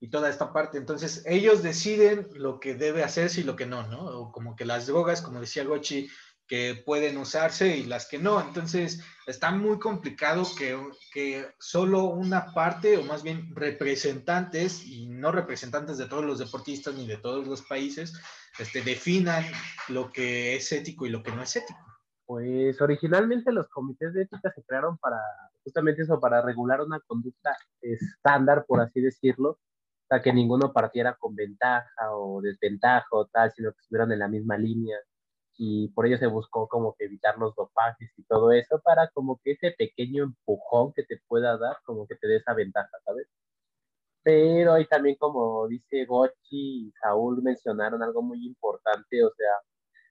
y 0.00 0.08
toda 0.08 0.30
esta 0.30 0.52
parte. 0.52 0.78
Entonces, 0.78 1.22
ellos 1.26 1.62
deciden 1.62 2.28
lo 2.32 2.60
que 2.60 2.74
debe 2.74 3.04
hacerse 3.04 3.42
y 3.42 3.44
lo 3.44 3.56
que 3.56 3.66
no, 3.66 3.86
¿no? 3.86 4.04
O 4.04 4.32
como 4.32 4.56
que 4.56 4.64
las 4.64 4.86
drogas, 4.86 5.22
como 5.22 5.40
decía 5.40 5.64
Gochi, 5.64 6.08
que 6.46 6.80
pueden 6.84 7.16
usarse 7.18 7.76
y 7.76 7.84
las 7.84 8.06
que 8.06 8.18
no. 8.18 8.40
Entonces, 8.40 9.02
está 9.26 9.50
muy 9.50 9.78
complicado 9.78 10.44
que, 10.56 10.78
que, 11.12 11.46
solo 11.58 12.04
una 12.04 12.52
parte, 12.52 12.96
o 12.96 13.02
más 13.02 13.22
bien 13.22 13.54
representantes, 13.54 14.86
y 14.86 15.08
no 15.08 15.32
representantes 15.32 15.98
de 15.98 16.06
todos 16.06 16.24
los 16.24 16.38
deportistas 16.38 16.94
ni 16.94 17.06
de 17.06 17.16
todos 17.16 17.46
los 17.46 17.62
países, 17.62 18.12
este, 18.58 18.82
definan 18.82 19.44
lo 19.88 20.12
que 20.12 20.56
es 20.56 20.70
ético 20.72 21.06
y 21.06 21.10
lo 21.10 21.22
que 21.22 21.32
no 21.32 21.42
es 21.42 21.56
ético. 21.56 21.80
Pues 22.24 22.80
originalmente 22.80 23.52
los 23.52 23.68
comités 23.68 24.12
de 24.14 24.22
ética 24.22 24.52
se 24.52 24.62
crearon 24.64 24.98
para 24.98 25.18
justamente 25.62 26.02
eso, 26.02 26.20
para 26.20 26.42
regular 26.42 26.80
una 26.80 27.00
conducta 27.00 27.56
estándar, 27.80 28.64
por 28.66 28.80
así 28.80 29.00
decirlo, 29.00 29.58
para 30.08 30.22
que 30.22 30.32
ninguno 30.32 30.72
partiera 30.72 31.16
con 31.18 31.34
ventaja 31.34 32.12
o 32.12 32.40
desventaja 32.40 33.06
o 33.10 33.26
tal, 33.26 33.52
sino 33.52 33.72
que 33.72 33.80
estuvieran 33.80 34.12
en 34.12 34.20
la 34.20 34.28
misma 34.28 34.56
línea 34.56 34.96
y 35.58 35.88
por 35.88 36.06
ello 36.06 36.18
se 36.18 36.26
buscó 36.26 36.68
como 36.68 36.94
que 36.94 37.06
evitar 37.06 37.38
los 37.38 37.54
dopajes 37.54 38.10
y 38.16 38.24
todo 38.24 38.52
eso 38.52 38.80
para 38.84 39.08
como 39.10 39.40
que 39.42 39.52
ese 39.52 39.72
pequeño 39.72 40.24
empujón 40.24 40.92
que 40.92 41.04
te 41.04 41.18
pueda 41.28 41.56
dar, 41.58 41.78
como 41.84 42.06
que 42.06 42.16
te 42.16 42.28
dé 42.28 42.36
esa 42.36 42.54
ventaja, 42.54 42.90
¿sabes? 43.04 43.26
Pero 44.22 44.74
ahí 44.74 44.86
también 44.86 45.16
como 45.18 45.68
dice 45.68 46.04
Gochi 46.04 46.88
y 46.88 46.92
Saúl 47.00 47.42
mencionaron 47.42 48.02
algo 48.02 48.22
muy 48.22 48.44
importante, 48.46 49.24
o 49.24 49.30
sea, 49.36 49.50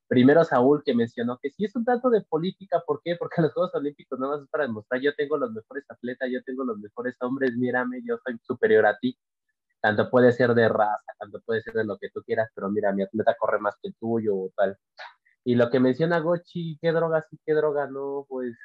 primero 0.08 0.44
Saúl 0.44 0.84
que 0.86 0.94
mencionó 0.96 1.38
que 1.42 1.52
sí 1.52 1.66
es 1.66 1.76
un 1.76 1.84
dato 1.84 2.10
de 2.10 2.22
política, 2.22 2.82
¿por 2.86 3.02
qué? 3.04 3.16
Porque 3.18 3.42
los 3.42 3.54
Juegos 3.54 3.76
Olímpicos 3.76 4.20
no 4.20 4.36
es 4.36 4.48
para 4.50 4.66
demostrar, 4.66 5.02
yo 5.02 5.16
tengo 5.16 5.38
los 5.38 5.52
mejores 5.52 5.86
atletas, 5.90 6.30
yo 6.32 6.44
tengo 6.44 6.64
los 6.64 6.78
mejores 6.80 7.16
hombres, 7.22 7.56
mírame, 7.58 8.02
yo 8.06 8.18
soy 8.24 8.38
superior 8.44 8.86
a 8.86 8.98
ti. 9.00 9.18
Tanto 9.82 10.10
puede 10.10 10.32
ser 10.34 10.56
de 10.56 10.68
raza, 10.70 11.14
tanto 11.20 11.42
puede 11.46 11.62
ser 11.62 11.74
de 11.76 11.86
lo 11.86 11.98
que 12.00 12.10
tú 12.10 12.24
quieras, 12.24 12.50
pero 12.56 12.70
mira, 12.72 12.92
mi 12.94 13.04
atleta 13.04 13.36
corre 13.40 13.60
más 13.60 13.76
que 13.82 13.90
el 13.90 13.96
tuyo 13.96 14.36
o 14.36 14.52
tal. 14.56 14.78
Y 15.46 15.56
lo 15.56 15.70
que 15.70 15.80
menciona 15.80 16.20
Gochi, 16.20 16.78
¿qué 16.82 16.92
droga 16.92 17.26
sí, 17.30 17.40
qué 17.46 17.54
droga 17.54 17.88
no? 17.88 18.26
Pues 18.28 18.56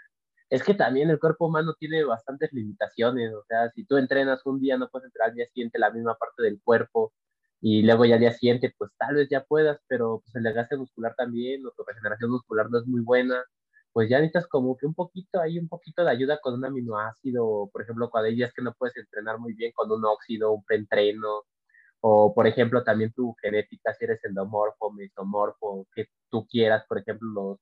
es 0.51 0.64
que 0.64 0.75
también 0.75 1.11
el 1.11 1.21
cuerpo 1.21 1.47
humano 1.47 1.75
tiene 1.79 2.05
bastantes 2.05 2.53
limitaciones, 2.53 3.33
o 3.35 3.45
sea, 3.45 3.71
si 3.71 3.85
tú 3.87 3.97
entrenas 3.99 4.45
un 4.47 4.61
día, 4.61 4.79
no 4.79 4.88
puedes 4.90 5.07
entrenar 5.07 5.31
al 5.31 5.37
día 5.37 5.47
siguiente 5.47 5.79
la 5.79 5.90
misma 5.93 6.16
parte 6.16 6.43
del 6.43 6.61
cuerpo, 6.62 7.12
y 7.61 7.83
luego 7.83 8.05
ya 8.07 8.14
al 8.14 8.21
día 8.21 8.33
siguiente, 8.33 8.75
pues 8.79 8.90
tal 8.99 9.16
vez 9.16 9.29
ya 9.31 9.45
puedas, 9.45 9.79
pero 9.88 10.21
pues 10.25 10.35
el 10.37 10.43
desgaste 10.43 10.77
muscular 10.77 11.14
también, 11.16 11.64
o 11.66 11.71
tu 11.73 11.85
regeneración 11.85 12.31
muscular 12.31 12.71
no 12.71 12.79
es 12.81 12.87
muy 12.87 13.03
buena, 13.03 13.45
pues 13.93 14.09
ya 14.11 14.19
necesitas 14.19 14.49
como 14.49 14.77
que 14.77 14.87
un 14.87 14.95
poquito, 14.95 15.40
hay 15.40 15.59
un 15.59 15.69
poquito 15.69 16.05
de 16.05 16.11
ayuda 16.11 16.40
con 16.40 16.55
un 16.55 16.64
aminoácido, 16.64 17.69
por 17.73 17.83
ejemplo, 17.83 18.11
cuando 18.11 18.29
hay 18.29 18.37
días 18.37 18.53
que 18.55 18.62
no 18.62 18.75
puedes 18.75 18.97
entrenar 18.97 19.38
muy 19.38 19.55
bien 19.55 19.73
con 19.75 19.90
un 19.93 20.05
óxido, 20.05 20.53
un 20.53 20.64
preentreno, 20.64 21.45
o 22.00 22.34
por 22.34 22.46
ejemplo 22.46 22.84
también 22.84 23.12
tu 23.12 23.34
genética, 23.42 23.94
si 23.94 24.04
eres 24.04 24.24
endomorfo, 24.24 24.92
mesomorfo, 24.92 25.86
que 25.94 26.06
tú 26.30 26.46
quieras, 26.48 26.84
por 26.88 26.98
ejemplo, 26.98 27.28
los 27.28 27.58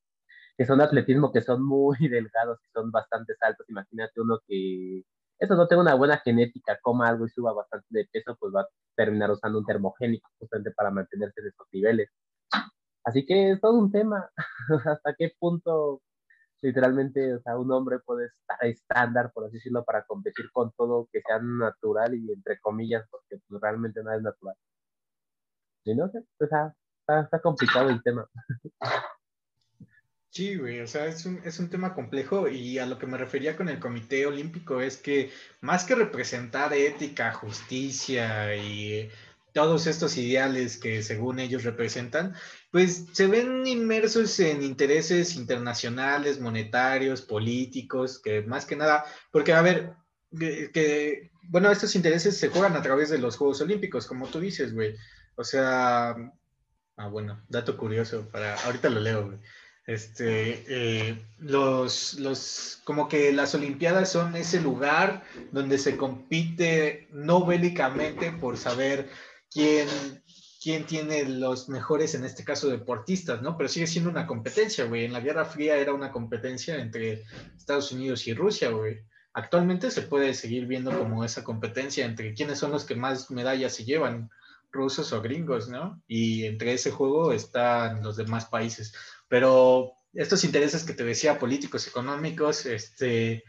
que 0.56 0.66
son 0.66 0.80
atletismo, 0.80 1.32
que 1.32 1.42
son 1.42 1.64
muy 1.64 1.96
delgados 2.08 2.58
y 2.64 2.70
son 2.72 2.90
bastante 2.90 3.34
altos, 3.40 3.68
imagínate 3.68 4.20
uno 4.20 4.40
que 4.46 5.02
eso 5.38 5.54
no 5.54 5.68
tenga 5.68 5.82
una 5.82 5.94
buena 5.94 6.18
genética, 6.18 6.78
coma 6.82 7.08
algo 7.08 7.26
y 7.26 7.30
suba 7.30 7.52
bastante 7.52 7.86
de 7.90 8.08
peso, 8.12 8.36
pues 8.40 8.52
va 8.54 8.62
a 8.62 8.68
terminar 8.96 9.30
usando 9.30 9.58
un 9.58 9.66
termogénico 9.66 10.28
justamente 10.38 10.72
para 10.72 10.90
mantenerse 10.90 11.40
en 11.40 11.48
esos 11.48 11.66
niveles. 11.72 12.10
Así 13.04 13.24
que 13.24 13.52
es 13.52 13.60
todo 13.60 13.78
un 13.78 13.92
tema. 13.92 14.30
¿Hasta 14.86 15.14
qué 15.16 15.32
punto 15.38 16.02
literalmente 16.60 17.34
o 17.34 17.40
sea, 17.40 17.56
un 17.58 17.70
hombre 17.72 17.98
puede 18.00 18.26
estar 18.26 18.58
estándar, 18.66 19.32
por 19.32 19.46
así 19.46 19.54
decirlo, 19.54 19.84
para 19.84 20.04
competir 20.04 20.50
con 20.52 20.72
todo 20.72 21.08
que 21.12 21.22
sea 21.22 21.38
natural 21.40 22.14
y 22.14 22.32
entre 22.32 22.58
comillas, 22.60 23.06
porque 23.10 23.40
pues, 23.48 23.60
realmente 23.60 24.02
no 24.02 24.12
es 24.12 24.22
natural? 24.22 24.56
Y 25.84 25.94
no 25.94 26.04
o 26.04 26.10
sea, 26.10 26.74
está, 27.00 27.20
está 27.22 27.40
complicado 27.40 27.88
el 27.88 28.02
tema. 28.02 28.28
Sí, 30.30 30.56
güey, 30.56 30.80
o 30.80 30.86
sea, 30.86 31.06
es 31.06 31.24
un, 31.24 31.40
es 31.44 31.58
un 31.58 31.70
tema 31.70 31.94
complejo 31.94 32.48
y 32.48 32.78
a 32.78 32.86
lo 32.86 32.98
que 32.98 33.06
me 33.06 33.16
refería 33.16 33.56
con 33.56 33.68
el 33.68 33.80
Comité 33.80 34.26
Olímpico 34.26 34.80
es 34.80 34.98
que 34.98 35.32
más 35.62 35.84
que 35.84 35.94
representar 35.94 36.72
ética, 36.74 37.32
justicia 37.32 38.54
y 38.54 39.10
todos 39.58 39.88
estos 39.88 40.16
ideales 40.16 40.76
que 40.76 41.02
según 41.02 41.40
ellos 41.40 41.64
representan, 41.64 42.32
pues 42.70 43.06
se 43.10 43.26
ven 43.26 43.66
inmersos 43.66 44.38
en 44.38 44.62
intereses 44.62 45.34
internacionales, 45.34 46.38
monetarios, 46.38 47.22
políticos, 47.22 48.20
que 48.22 48.42
más 48.42 48.66
que 48.66 48.76
nada, 48.76 49.04
porque 49.32 49.54
a 49.54 49.60
ver, 49.60 49.94
que, 50.38 51.32
bueno, 51.48 51.72
estos 51.72 51.96
intereses 51.96 52.36
se 52.36 52.50
juegan 52.50 52.76
a 52.76 52.82
través 52.82 53.10
de 53.10 53.18
los 53.18 53.36
Juegos 53.36 53.60
Olímpicos, 53.60 54.06
como 54.06 54.28
tú 54.28 54.38
dices, 54.38 54.72
güey. 54.72 54.94
O 55.34 55.42
sea, 55.42 56.10
ah, 56.96 57.08
bueno, 57.08 57.44
dato 57.48 57.76
curioso 57.76 58.28
para, 58.30 58.54
ahorita 58.62 58.90
lo 58.90 59.00
leo, 59.00 59.26
güey. 59.26 59.38
Este, 59.88 60.62
eh, 60.68 61.18
los, 61.38 62.14
los, 62.14 62.80
como 62.84 63.08
que 63.08 63.32
las 63.32 63.56
Olimpiadas 63.56 64.12
son 64.12 64.36
ese 64.36 64.60
lugar 64.60 65.24
donde 65.50 65.78
se 65.78 65.96
compite 65.96 67.08
no 67.10 67.44
bélicamente 67.44 68.30
por 68.30 68.56
saber 68.56 69.08
quién, 69.50 69.88
quién 70.62 70.84
tiene 70.84 71.24
los 71.24 71.68
mejores, 71.68 72.14
en 72.14 72.24
este 72.24 72.44
caso, 72.44 72.68
deportistas, 72.68 73.42
¿no? 73.42 73.56
Pero 73.56 73.68
sigue 73.68 73.86
siendo 73.86 74.10
una 74.10 74.26
competencia, 74.26 74.84
güey. 74.84 75.04
En 75.04 75.12
la 75.12 75.20
Guerra 75.20 75.44
Fría 75.44 75.76
era 75.76 75.92
una 75.92 76.12
competencia 76.12 76.76
entre 76.76 77.24
Estados 77.56 77.92
Unidos 77.92 78.26
y 78.26 78.34
Rusia, 78.34 78.70
güey. 78.70 79.04
Actualmente 79.32 79.90
se 79.90 80.02
puede 80.02 80.34
seguir 80.34 80.66
viendo 80.66 80.96
como 80.96 81.24
esa 81.24 81.44
competencia 81.44 82.04
entre 82.04 82.34
quiénes 82.34 82.58
son 82.58 82.72
los 82.72 82.84
que 82.84 82.96
más 82.96 83.30
medallas 83.30 83.74
se 83.74 83.84
llevan, 83.84 84.30
rusos 84.70 85.12
o 85.12 85.22
gringos, 85.22 85.68
¿no? 85.68 86.02
Y 86.06 86.44
entre 86.44 86.74
ese 86.74 86.90
juego 86.90 87.32
están 87.32 88.02
los 88.02 88.16
demás 88.16 88.46
países. 88.46 88.92
Pero 89.28 89.92
estos 90.12 90.44
intereses 90.44 90.84
que 90.84 90.94
te 90.94 91.04
decía, 91.04 91.38
políticos, 91.38 91.86
económicos, 91.86 92.66
este, 92.66 93.44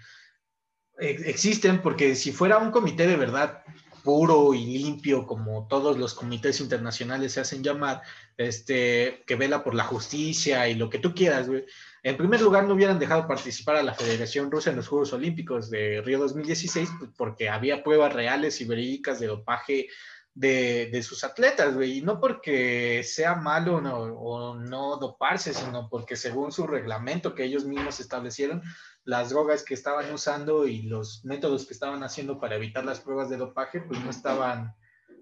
existen 1.00 1.82
porque 1.82 2.16
si 2.16 2.32
fuera 2.32 2.58
un 2.58 2.72
comité 2.72 3.08
de 3.08 3.16
verdad 3.16 3.64
puro 4.04 4.54
y 4.54 4.78
limpio, 4.78 5.26
como 5.26 5.68
todos 5.68 5.98
los 5.98 6.14
comités 6.14 6.60
internacionales 6.60 7.34
se 7.34 7.42
hacen 7.42 7.64
llamar, 7.64 8.02
este, 8.38 9.24
que 9.26 9.36
vela 9.36 9.64
por 9.64 9.76
la 9.76 9.84
justicia 9.84 10.68
y 10.70 10.76
lo 10.76 10.90
que 10.90 11.00
tú 11.00 11.14
quieras, 11.14 11.48
güey. 11.48 11.66
En 12.02 12.18
primer 12.18 12.42
lugar, 12.42 12.66
no 12.66 12.76
hubieran 12.76 13.00
dejado 13.00 13.28
participar 13.28 13.76
a 13.76 13.84
la 13.84 13.94
Federación 13.94 14.50
Rusa 14.50 14.70
en 14.70 14.78
los 14.78 14.88
Juegos 14.88 15.12
Olímpicos 15.14 15.70
de 15.70 16.02
Río 16.02 16.20
2016 16.20 16.90
pues, 16.98 17.12
porque 17.18 17.50
había 17.50 17.84
pruebas 17.84 18.14
reales 18.14 18.62
y 18.62 18.66
verídicas 18.66 19.20
de 19.20 19.28
dopaje 19.28 19.88
de, 20.34 21.04
sus 21.04 21.24
atletas, 21.24 21.76
güey. 21.76 21.98
Y 21.98 22.02
no 22.02 22.20
porque 22.20 23.04
sea 23.04 23.36
malo 23.36 23.78
o 23.78 24.56
no 24.56 24.98
doparse, 24.98 25.54
sino 25.54 25.90
porque 25.90 26.16
según 26.16 26.52
su 26.52 26.66
reglamento 26.66 27.36
que 27.36 27.44
ellos 27.44 27.66
mismos 27.66 28.00
establecieron, 28.00 28.64
las 29.10 29.32
drogas 29.32 29.64
que 29.64 29.74
estaban 29.74 30.14
usando 30.14 30.68
y 30.68 30.84
los 30.84 31.26
métodos 31.26 31.66
que 31.66 31.74
estaban 31.74 32.04
haciendo 32.04 32.40
para 32.40 32.58
evitar 32.58 32.86
las 32.86 33.00
pruebas 33.00 33.28
de 33.28 33.38
dopaje, 33.38 33.82
pues 33.82 34.00
no 34.04 34.12
estaban, 34.12 34.76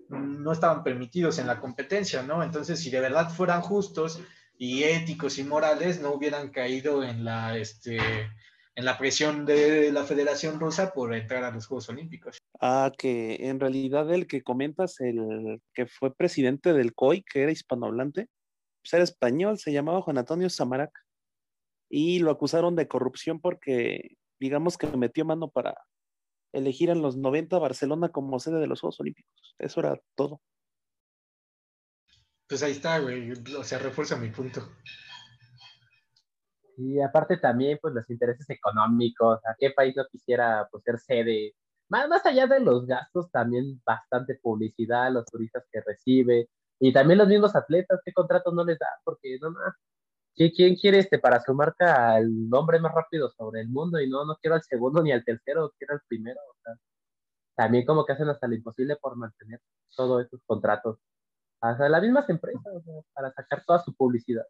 no 0.10 0.52
estaban 0.52 0.84
permitidos 0.84 1.39
en 1.39 1.47
la 1.47 1.62
competencia, 1.62 2.21
¿no? 2.21 2.43
Entonces, 2.43 2.82
si 2.82 2.89
de 2.89 3.00
verdad 3.00 3.30
fueran 3.30 3.62
justos 3.62 4.21
y 4.58 4.84
éticos 4.84 5.39
y 5.39 5.45
morales, 5.45 6.02
no 6.02 6.12
hubieran 6.12 6.50
caído 6.50 7.02
en 7.02 7.23
la, 7.23 7.58
este, 7.58 7.97
en 8.76 8.84
la 8.84 8.97
presión 8.97 9.45
de 9.45 9.89
la 9.93 10.04
Federación 10.04 10.60
Rusa 10.60 10.91
por 10.91 11.15
entrar 11.15 11.45
a 11.45 11.52
los 11.52 11.65
Juegos 11.65 11.88
Olímpicos. 11.88 12.38
Ah, 12.60 12.91
que 12.97 13.38
en 13.47 13.62
realidad 13.62 14.13
el 14.13 14.28
que 14.28 14.43
comentas, 14.43 15.00
el 15.00 15.62
que 15.73 15.88
fue 15.88 16.13
presidente 16.13 16.73
del 16.73 16.93
COI, 16.93 17.23
que 17.23 17.43
era 17.43 17.54
hispanohablante, 17.54 18.28
pues 18.82 18.93
era 18.93 19.06
español, 19.06 19.58
se 19.58 19.71
llamaba 19.71 20.02
Juan 20.02 20.17
Antonio 20.17 20.50
Samarac, 20.50 21.07
y 21.89 22.19
lo 22.19 22.32
acusaron 22.32 22.76
de 22.76 22.88
corrupción 22.88 23.39
porque, 23.39 24.17
digamos 24.39 24.78
que 24.78 24.88
metió 24.88 25.26
mano 25.26 25.50
para 25.50 25.76
elegir 26.54 26.89
en 26.89 27.02
los 27.02 27.17
90 27.17 27.58
Barcelona 27.60 28.10
como 28.10 28.39
sede 28.39 28.60
de 28.60 28.67
los 28.67 28.82
Juegos 28.82 29.00
Olímpicos. 29.00 29.56
Eso 29.60 29.80
era 29.80 30.00
todo. 30.15 30.41
Pues 32.47 32.63
ahí 32.63 32.71
está, 32.71 33.00
güey, 33.00 33.32
o 33.32 33.63
sea, 33.63 33.80
refuerza 33.80 34.15
mi 34.15 34.30
punto. 34.30 34.62
Y 36.78 37.02
aparte 37.02 37.38
también, 37.38 37.80
pues, 37.82 37.93
los 37.93 38.10
intereses 38.10 38.50
económicos, 38.50 39.39
¿a 39.45 39.56
qué 39.58 39.71
país 39.71 39.95
no 39.97 40.06
quisiera, 40.12 40.67
pues, 40.71 40.84
ser 40.84 41.00
sede? 41.00 41.56
Más, 41.89 42.08
más 42.08 42.26
allá 42.26 42.45
de 42.47 42.60
los 42.60 42.86
gastos, 42.86 43.32
también 43.32 43.82
bastante 43.84 44.36
publicidad, 44.36 45.12
los 45.12 45.26
turistas 45.26 45.65
que 45.71 45.82
recibe, 45.82 46.50
y 46.80 46.93
también 46.93 47.17
los 47.17 47.28
mismos 47.28 47.56
atletas, 47.56 48.00
¿qué 48.06 48.13
contratos 48.13 48.54
no 48.54 48.63
les 48.63 48.78
da? 48.78 48.88
Porque, 49.04 49.38
no 49.41 49.52
más, 49.52 49.73
¿quién 50.38 50.76
quiere 50.76 51.00
este 51.00 51.19
para 51.19 51.41
su 51.41 51.54
marca 51.54 52.13
al 52.15 52.50
nombre 52.50 52.80
más 52.80 52.93
rápido 52.93 53.30
sobre 53.30 53.62
el 53.62 53.69
mundo? 53.69 54.00
Y 54.00 54.10
no, 54.10 54.26
no 54.26 54.38
quiero 54.41 54.56
al 54.56 54.63
segundo 54.63 55.02
ni 55.02 55.12
al 55.12 55.26
tercero, 55.26 55.73
quiero 55.78 55.95
al 55.95 56.02
primero, 56.08 56.39
o 56.50 56.56
sea, 56.63 56.76
también 57.56 57.86
como 57.86 58.06
que 58.06 58.13
hacen 58.13 58.30
hasta 58.30 58.47
lo 58.47 58.56
imposible 58.56 58.97
por 58.97 59.17
mantener 59.17 59.62
todos 59.95 60.26
esos 60.26 60.41
contratos. 60.45 61.00
Hasta 61.62 61.89
las 61.89 62.02
mismas 62.04 62.30
empresas, 62.30 62.62
para 63.13 63.32
sacar 63.34 63.63
toda 63.65 63.80
su 63.80 63.93
publicidad. 63.95 64.45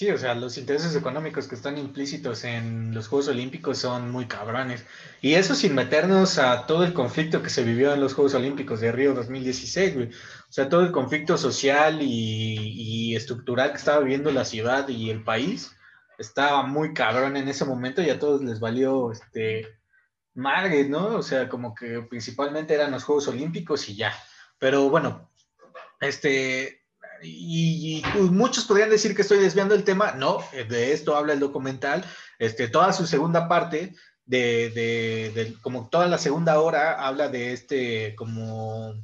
Sí, 0.00 0.10
o 0.10 0.16
sea, 0.16 0.34
los 0.34 0.56
intereses 0.56 0.96
económicos 0.96 1.46
que 1.46 1.54
están 1.54 1.76
implícitos 1.76 2.44
en 2.44 2.94
los 2.94 3.06
Juegos 3.06 3.28
Olímpicos 3.28 3.76
son 3.76 4.10
muy 4.10 4.26
cabrones. 4.26 4.86
Y 5.20 5.34
eso 5.34 5.54
sin 5.54 5.74
meternos 5.74 6.38
a 6.38 6.64
todo 6.64 6.84
el 6.84 6.94
conflicto 6.94 7.42
que 7.42 7.50
se 7.50 7.64
vivió 7.64 7.92
en 7.92 8.00
los 8.00 8.14
Juegos 8.14 8.32
Olímpicos 8.32 8.80
de 8.80 8.92
Río 8.92 9.12
2016, 9.12 9.94
güey. 9.94 10.06
O 10.08 10.52
sea, 10.52 10.70
todo 10.70 10.80
el 10.80 10.90
conflicto 10.90 11.36
social 11.36 11.98
y, 12.00 13.14
estructural 13.14 13.72
que 13.72 13.76
estaba 13.76 14.00
viviendo 14.00 14.30
la 14.30 14.46
ciudad 14.46 14.88
y 14.88 15.10
el 15.10 15.22
país 15.22 15.76
estaba 16.18 16.62
muy 16.62 16.94
cabrón 16.94 17.36
en 17.36 17.48
ese 17.48 17.66
momento 17.66 18.00
y 18.00 18.08
a 18.08 18.18
todos 18.18 18.42
les 18.42 18.58
valió, 18.58 19.12
este, 19.12 19.68
madre, 20.32 20.88
¿no? 20.88 21.08
O 21.16 21.22
sea, 21.22 21.50
como 21.50 21.74
que 21.74 22.00
principalmente 22.08 22.72
eran 22.72 22.92
los 22.92 23.04
Juegos 23.04 23.28
Olímpicos 23.28 23.86
y 23.90 23.96
ya. 23.96 24.14
Pero 24.58 24.88
bueno, 24.88 25.30
este, 26.00 26.79
y, 27.22 28.02
muchos 28.30 28.64
podrían 28.64 28.90
decir 28.90 29.14
que 29.14 29.22
estoy 29.22 29.38
desviando 29.38 29.74
el 29.74 29.84
tema, 29.84 30.12
no, 30.12 30.38
de 30.52 30.92
esto 30.92 31.16
habla 31.16 31.32
el 31.32 31.40
documental, 31.40 32.04
este, 32.38 32.68
toda 32.68 32.92
su 32.92 33.06
segunda 33.06 33.48
parte, 33.48 33.94
de, 34.24 34.70
de, 35.34 35.56
como 35.60 35.88
toda 35.88 36.06
la 36.06 36.18
segunda 36.18 36.60
hora, 36.60 37.04
habla 37.04 37.28
de 37.28 37.52
este, 37.52 38.14
como 38.14 38.94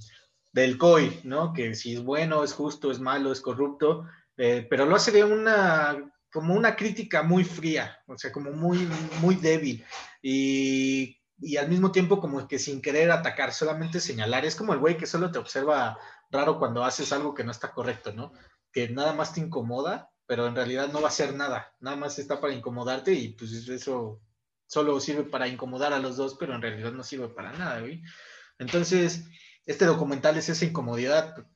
del 0.53 0.79
COI, 0.79 1.21
¿no? 1.25 1.53
Que 1.53 1.75
si 1.75 1.95
es 1.95 2.03
bueno, 2.03 2.45
es 2.45 2.53
justo, 2.53 2.91
es 2.91 3.01
malo, 3.01 3.33
es 3.33 3.41
corrupto, 3.41 4.07
eh, 4.37 4.67
pero 4.71 4.87
lo 4.87 4.95
hace 4.95 5.11
de 5.11 5.25
una, 5.25 6.11
como 6.33 6.55
una 6.55 6.77
crítica 6.77 7.23
muy 7.23 7.45
fría, 7.45 7.99
o 8.07 8.17
sea, 8.17 8.31
como 8.31 8.53
muy, 8.53 8.89
muy 9.21 9.35
débil. 9.35 9.85
Y, 10.23 11.19
y 11.41 11.57
al 11.57 11.69
mismo 11.69 11.93
tiempo 11.93 12.21
como 12.21 12.47
que 12.49 12.59
sin 12.59 12.81
querer 12.81 13.11
atacar, 13.11 13.53
solamente 13.53 14.01
señalar. 14.01 14.45
Es 14.45 14.57
como 14.57 14.73
el 14.73 14.79
güey 14.79 14.97
que 14.97 15.07
solo 15.07 15.31
te 15.31 15.39
observa 15.39 15.99
raro 16.31 16.59
cuando 16.59 16.85
haces 16.85 17.13
algo 17.13 17.35
que 17.35 17.45
no 17.45 17.51
está 17.51 17.73
correcto, 17.73 18.13
¿no? 18.13 18.33
que 18.77 18.91
nada 18.91 19.15
más 19.15 19.33
te 19.33 19.41
incomoda, 19.41 20.11
pero 20.27 20.47
en 20.47 20.55
realidad 20.55 20.93
no 20.93 21.01
va 21.01 21.09
a 21.09 21.11
ser 21.11 21.35
nada, 21.35 21.75
nada 21.81 21.97
más 21.97 22.19
está 22.19 22.43
para 22.43 22.53
incomodarte 22.53 23.11
y 23.15 23.29
pues 23.29 23.53
eso 23.53 24.21
solo 24.67 25.01
sirve 25.01 25.23
para 25.23 25.49
incomodar 25.49 25.95
a 25.95 25.99
los 25.99 26.19
dos, 26.19 26.37
pero 26.39 26.55
en 26.55 26.61
realidad 26.61 26.93
no 26.93 27.03
sirve 27.03 27.31
para 27.31 27.53
nada, 27.53 27.81
güey. 27.81 28.03
Entonces, 28.59 29.25
este 29.65 29.87
documental 29.87 30.37
es 30.37 30.51
esa 30.51 30.67
incomodidad 30.67 31.47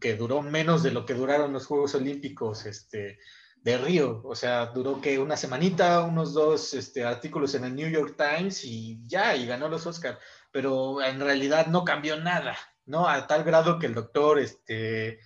que 0.00 0.14
duró 0.14 0.40
menos 0.42 0.84
de 0.84 0.92
lo 0.92 1.04
que 1.04 1.14
duraron 1.14 1.52
los 1.52 1.66
Juegos 1.66 1.96
Olímpicos 1.96 2.64
este, 2.64 3.18
de 3.56 3.78
Río. 3.78 4.22
O 4.24 4.36
sea, 4.36 4.66
duró 4.66 5.00
que 5.00 5.18
una 5.18 5.36
semanita, 5.36 6.02
unos 6.02 6.32
dos 6.32 6.74
este, 6.74 7.04
artículos 7.04 7.56
en 7.56 7.64
el 7.64 7.74
New 7.74 7.90
York 7.90 8.14
Times 8.16 8.64
y 8.64 9.00
ya, 9.04 9.34
y 9.34 9.46
ganó 9.46 9.68
los 9.68 9.84
Oscars. 9.84 10.20
Pero 10.52 11.02
en 11.02 11.18
realidad 11.18 11.66
no 11.66 11.84
cambió 11.84 12.20
nada, 12.20 12.56
¿no? 12.88 13.08
A 13.08 13.26
tal 13.26 13.44
grado 13.44 13.78
que 13.78 13.86
el 13.86 13.94
doctor, 13.94 14.38
este, 14.38 15.20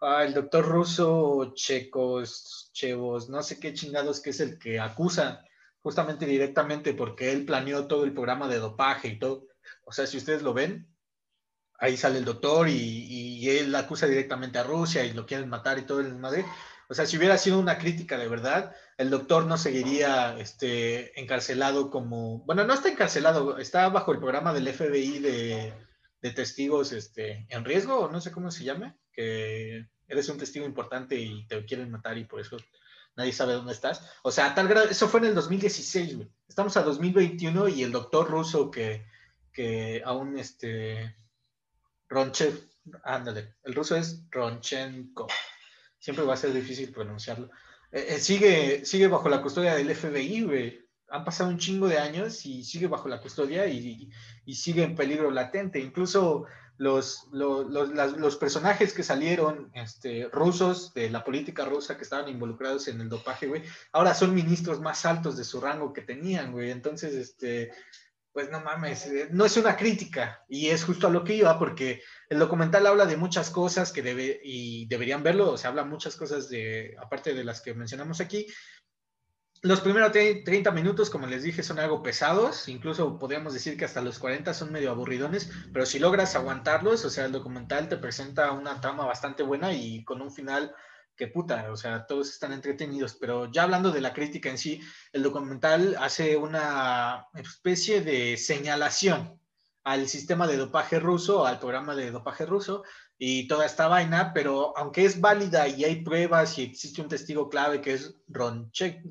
ah, 0.00 0.24
el 0.24 0.34
doctor 0.34 0.66
ruso, 0.66 1.52
Checos, 1.54 2.70
Chevos, 2.72 3.28
no 3.28 3.42
sé 3.42 3.58
qué 3.58 3.74
chingados, 3.74 4.20
que 4.20 4.30
es 4.30 4.40
el 4.40 4.58
que 4.58 4.78
acusa 4.78 5.44
justamente 5.80 6.26
directamente 6.26 6.94
porque 6.94 7.32
él 7.32 7.46
planeó 7.46 7.86
todo 7.86 8.04
el 8.04 8.12
programa 8.12 8.46
de 8.48 8.58
dopaje 8.58 9.08
y 9.08 9.18
todo. 9.18 9.46
O 9.84 9.92
sea, 9.92 10.06
si 10.06 10.18
ustedes 10.18 10.42
lo 10.42 10.52
ven, 10.52 10.86
ahí 11.78 11.96
sale 11.96 12.18
el 12.18 12.24
doctor 12.24 12.68
y, 12.68 13.48
él 13.48 13.74
acusa 13.74 14.06
directamente 14.06 14.58
a 14.58 14.64
Rusia 14.64 15.04
y 15.04 15.12
lo 15.12 15.24
quieren 15.24 15.48
matar 15.48 15.78
y 15.78 15.82
todo 15.82 16.00
el 16.00 16.14
madre. 16.16 16.44
O 16.90 16.94
sea, 16.94 17.06
si 17.06 17.16
hubiera 17.16 17.38
sido 17.38 17.58
una 17.58 17.78
crítica 17.78 18.18
de 18.18 18.28
verdad, 18.28 18.74
el 18.98 19.08
doctor 19.10 19.46
no 19.46 19.56
seguiría 19.56 20.38
este, 20.38 21.18
encarcelado 21.18 21.90
como, 21.90 22.40
bueno, 22.40 22.64
no 22.64 22.74
está 22.74 22.90
encarcelado, 22.90 23.58
está 23.58 23.88
bajo 23.88 24.12
el 24.12 24.18
programa 24.18 24.52
del 24.52 24.68
FBI 24.68 25.20
de, 25.20 25.87
de 26.20 26.30
testigos 26.30 26.92
este, 26.92 27.46
en 27.48 27.64
riesgo, 27.64 27.98
o 28.00 28.10
no 28.10 28.20
sé 28.20 28.32
cómo 28.32 28.50
se 28.50 28.64
llame, 28.64 28.96
que 29.12 29.86
eres 30.06 30.28
un 30.28 30.38
testigo 30.38 30.66
importante 30.66 31.16
y 31.16 31.46
te 31.46 31.64
quieren 31.64 31.90
matar 31.90 32.18
y 32.18 32.24
por 32.24 32.40
eso 32.40 32.56
nadie 33.16 33.32
sabe 33.32 33.54
dónde 33.54 33.72
estás. 33.72 34.08
O 34.22 34.30
sea, 34.30 34.54
tal 34.54 34.68
grado, 34.68 34.88
eso 34.88 35.08
fue 35.08 35.20
en 35.20 35.26
el 35.26 35.34
2016, 35.34 36.16
güey. 36.16 36.28
Estamos 36.48 36.76
a 36.76 36.82
2021 36.82 37.68
y 37.68 37.82
el 37.82 37.92
doctor 37.92 38.30
ruso 38.30 38.70
que, 38.70 39.04
que 39.52 40.02
aún, 40.04 40.38
este, 40.38 41.16
Ronchev, 42.08 42.58
ándale, 43.04 43.54
el 43.64 43.74
ruso 43.74 43.96
es 43.96 44.22
Ronchenko 44.30 45.28
siempre 45.98 46.24
va 46.24 46.34
a 46.34 46.38
ser 46.38 46.52
difícil 46.52 46.90
pronunciarlo. 46.92 47.50
Eh, 47.92 48.06
eh, 48.10 48.18
sigue, 48.18 48.84
sigue 48.84 49.08
bajo 49.08 49.28
la 49.28 49.42
custodia 49.42 49.74
del 49.74 49.94
FBI, 49.94 50.42
güey. 50.42 50.87
Han 51.10 51.24
pasado 51.24 51.50
un 51.50 51.58
chingo 51.58 51.88
de 51.88 51.98
años 51.98 52.44
y 52.46 52.64
sigue 52.64 52.86
bajo 52.86 53.08
la 53.08 53.20
custodia 53.20 53.66
y, 53.66 54.10
y 54.44 54.54
sigue 54.54 54.82
en 54.82 54.94
peligro 54.94 55.30
latente. 55.30 55.80
Incluso 55.80 56.46
los, 56.78 57.26
los, 57.32 57.68
los, 57.68 58.36
personajes 58.36 58.94
que 58.94 59.02
salieron 59.02 59.70
este, 59.74 60.28
rusos 60.32 60.94
de 60.94 61.10
la 61.10 61.24
política 61.24 61.64
rusa 61.64 61.96
que 61.96 62.04
estaban 62.04 62.28
involucrados 62.28 62.86
en 62.86 63.00
el 63.00 63.08
dopaje, 63.08 63.48
güey, 63.48 63.64
ahora 63.92 64.14
son 64.14 64.32
ministros 64.32 64.80
más 64.80 65.04
altos 65.04 65.36
de 65.36 65.44
su 65.44 65.60
rango 65.60 65.92
que 65.92 66.02
tenían, 66.02 66.52
güey. 66.52 66.70
Entonces, 66.70 67.14
este, 67.14 67.72
pues 68.32 68.48
no 68.52 68.60
mames, 68.60 69.06
eh, 69.06 69.28
no 69.32 69.44
es 69.44 69.56
una 69.56 69.76
crítica 69.76 70.44
y 70.48 70.68
es 70.68 70.84
justo 70.84 71.08
a 71.08 71.10
lo 71.10 71.24
que 71.24 71.34
iba 71.34 71.58
porque 71.58 72.02
el 72.28 72.38
documental 72.38 72.86
habla 72.86 73.04
de 73.06 73.16
muchas 73.16 73.50
cosas 73.50 73.90
que 73.90 74.02
debe 74.02 74.40
y 74.44 74.86
deberían 74.86 75.24
verlo, 75.24 75.50
o 75.50 75.58
sea, 75.58 75.70
habla 75.70 75.82
muchas 75.82 76.14
cosas 76.14 76.48
de, 76.48 76.94
aparte 77.00 77.34
de 77.34 77.42
las 77.42 77.60
que 77.60 77.74
mencionamos 77.74 78.20
aquí. 78.20 78.46
Los 79.62 79.80
primeros 79.80 80.12
30 80.12 80.70
minutos, 80.70 81.10
como 81.10 81.26
les 81.26 81.42
dije, 81.42 81.64
son 81.64 81.80
algo 81.80 82.00
pesados, 82.02 82.68
incluso 82.68 83.18
podríamos 83.18 83.54
decir 83.54 83.76
que 83.76 83.84
hasta 83.84 84.00
los 84.00 84.20
40 84.20 84.54
son 84.54 84.70
medio 84.70 84.90
aburridones, 84.90 85.50
pero 85.72 85.84
si 85.84 85.98
logras 85.98 86.36
aguantarlos, 86.36 87.04
o 87.04 87.10
sea, 87.10 87.24
el 87.24 87.32
documental 87.32 87.88
te 87.88 87.96
presenta 87.96 88.52
una 88.52 88.80
trama 88.80 89.04
bastante 89.04 89.42
buena 89.42 89.72
y 89.72 90.04
con 90.04 90.22
un 90.22 90.30
final 90.30 90.72
que 91.16 91.26
puta, 91.26 91.72
o 91.72 91.76
sea, 91.76 92.06
todos 92.06 92.30
están 92.30 92.52
entretenidos, 92.52 93.16
pero 93.20 93.50
ya 93.50 93.64
hablando 93.64 93.90
de 93.90 94.00
la 94.00 94.12
crítica 94.12 94.48
en 94.48 94.58
sí, 94.58 94.80
el 95.12 95.24
documental 95.24 95.96
hace 95.98 96.36
una 96.36 97.26
especie 97.34 98.00
de 98.00 98.36
señalación 98.36 99.40
al 99.84 100.08
sistema 100.08 100.46
de 100.46 100.56
dopaje 100.56 100.98
ruso, 101.00 101.46
al 101.46 101.58
programa 101.58 101.94
de 101.94 102.10
dopaje 102.10 102.44
ruso 102.46 102.84
y 103.16 103.48
toda 103.48 103.66
esta 103.66 103.88
vaina, 103.88 104.32
pero 104.32 104.76
aunque 104.76 105.04
es 105.04 105.20
válida 105.20 105.66
y 105.68 105.84
hay 105.84 106.02
pruebas 106.02 106.58
y 106.58 106.62
existe 106.62 107.00
un 107.02 107.08
testigo 107.08 107.48
clave 107.48 107.80
que 107.80 107.94
es 107.94 108.14
Ronchenko, 108.28 109.08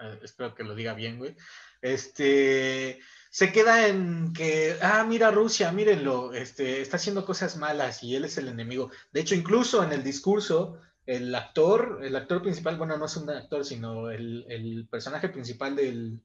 eh, 0.00 0.18
espero 0.22 0.54
que 0.54 0.64
lo 0.64 0.74
diga 0.74 0.94
bien, 0.94 1.18
güey, 1.18 1.36
este, 1.80 3.00
se 3.30 3.52
queda 3.52 3.88
en 3.88 4.32
que, 4.32 4.76
ah, 4.80 5.04
mira 5.04 5.30
Rusia, 5.30 5.72
mírenlo, 5.72 6.32
este, 6.32 6.80
está 6.80 6.96
haciendo 6.96 7.24
cosas 7.24 7.56
malas 7.56 8.02
y 8.02 8.14
él 8.14 8.24
es 8.24 8.38
el 8.38 8.48
enemigo. 8.48 8.90
De 9.12 9.20
hecho, 9.20 9.34
incluso 9.34 9.82
en 9.82 9.92
el 9.92 10.02
discurso, 10.02 10.80
el 11.06 11.34
actor, 11.34 12.00
el 12.02 12.16
actor 12.16 12.42
principal, 12.42 12.78
bueno, 12.78 12.96
no 12.96 13.06
es 13.06 13.16
un 13.16 13.28
actor, 13.28 13.64
sino 13.64 14.10
el, 14.10 14.86
personaje 14.90 15.28
principal 15.28 15.76
del, 15.76 16.22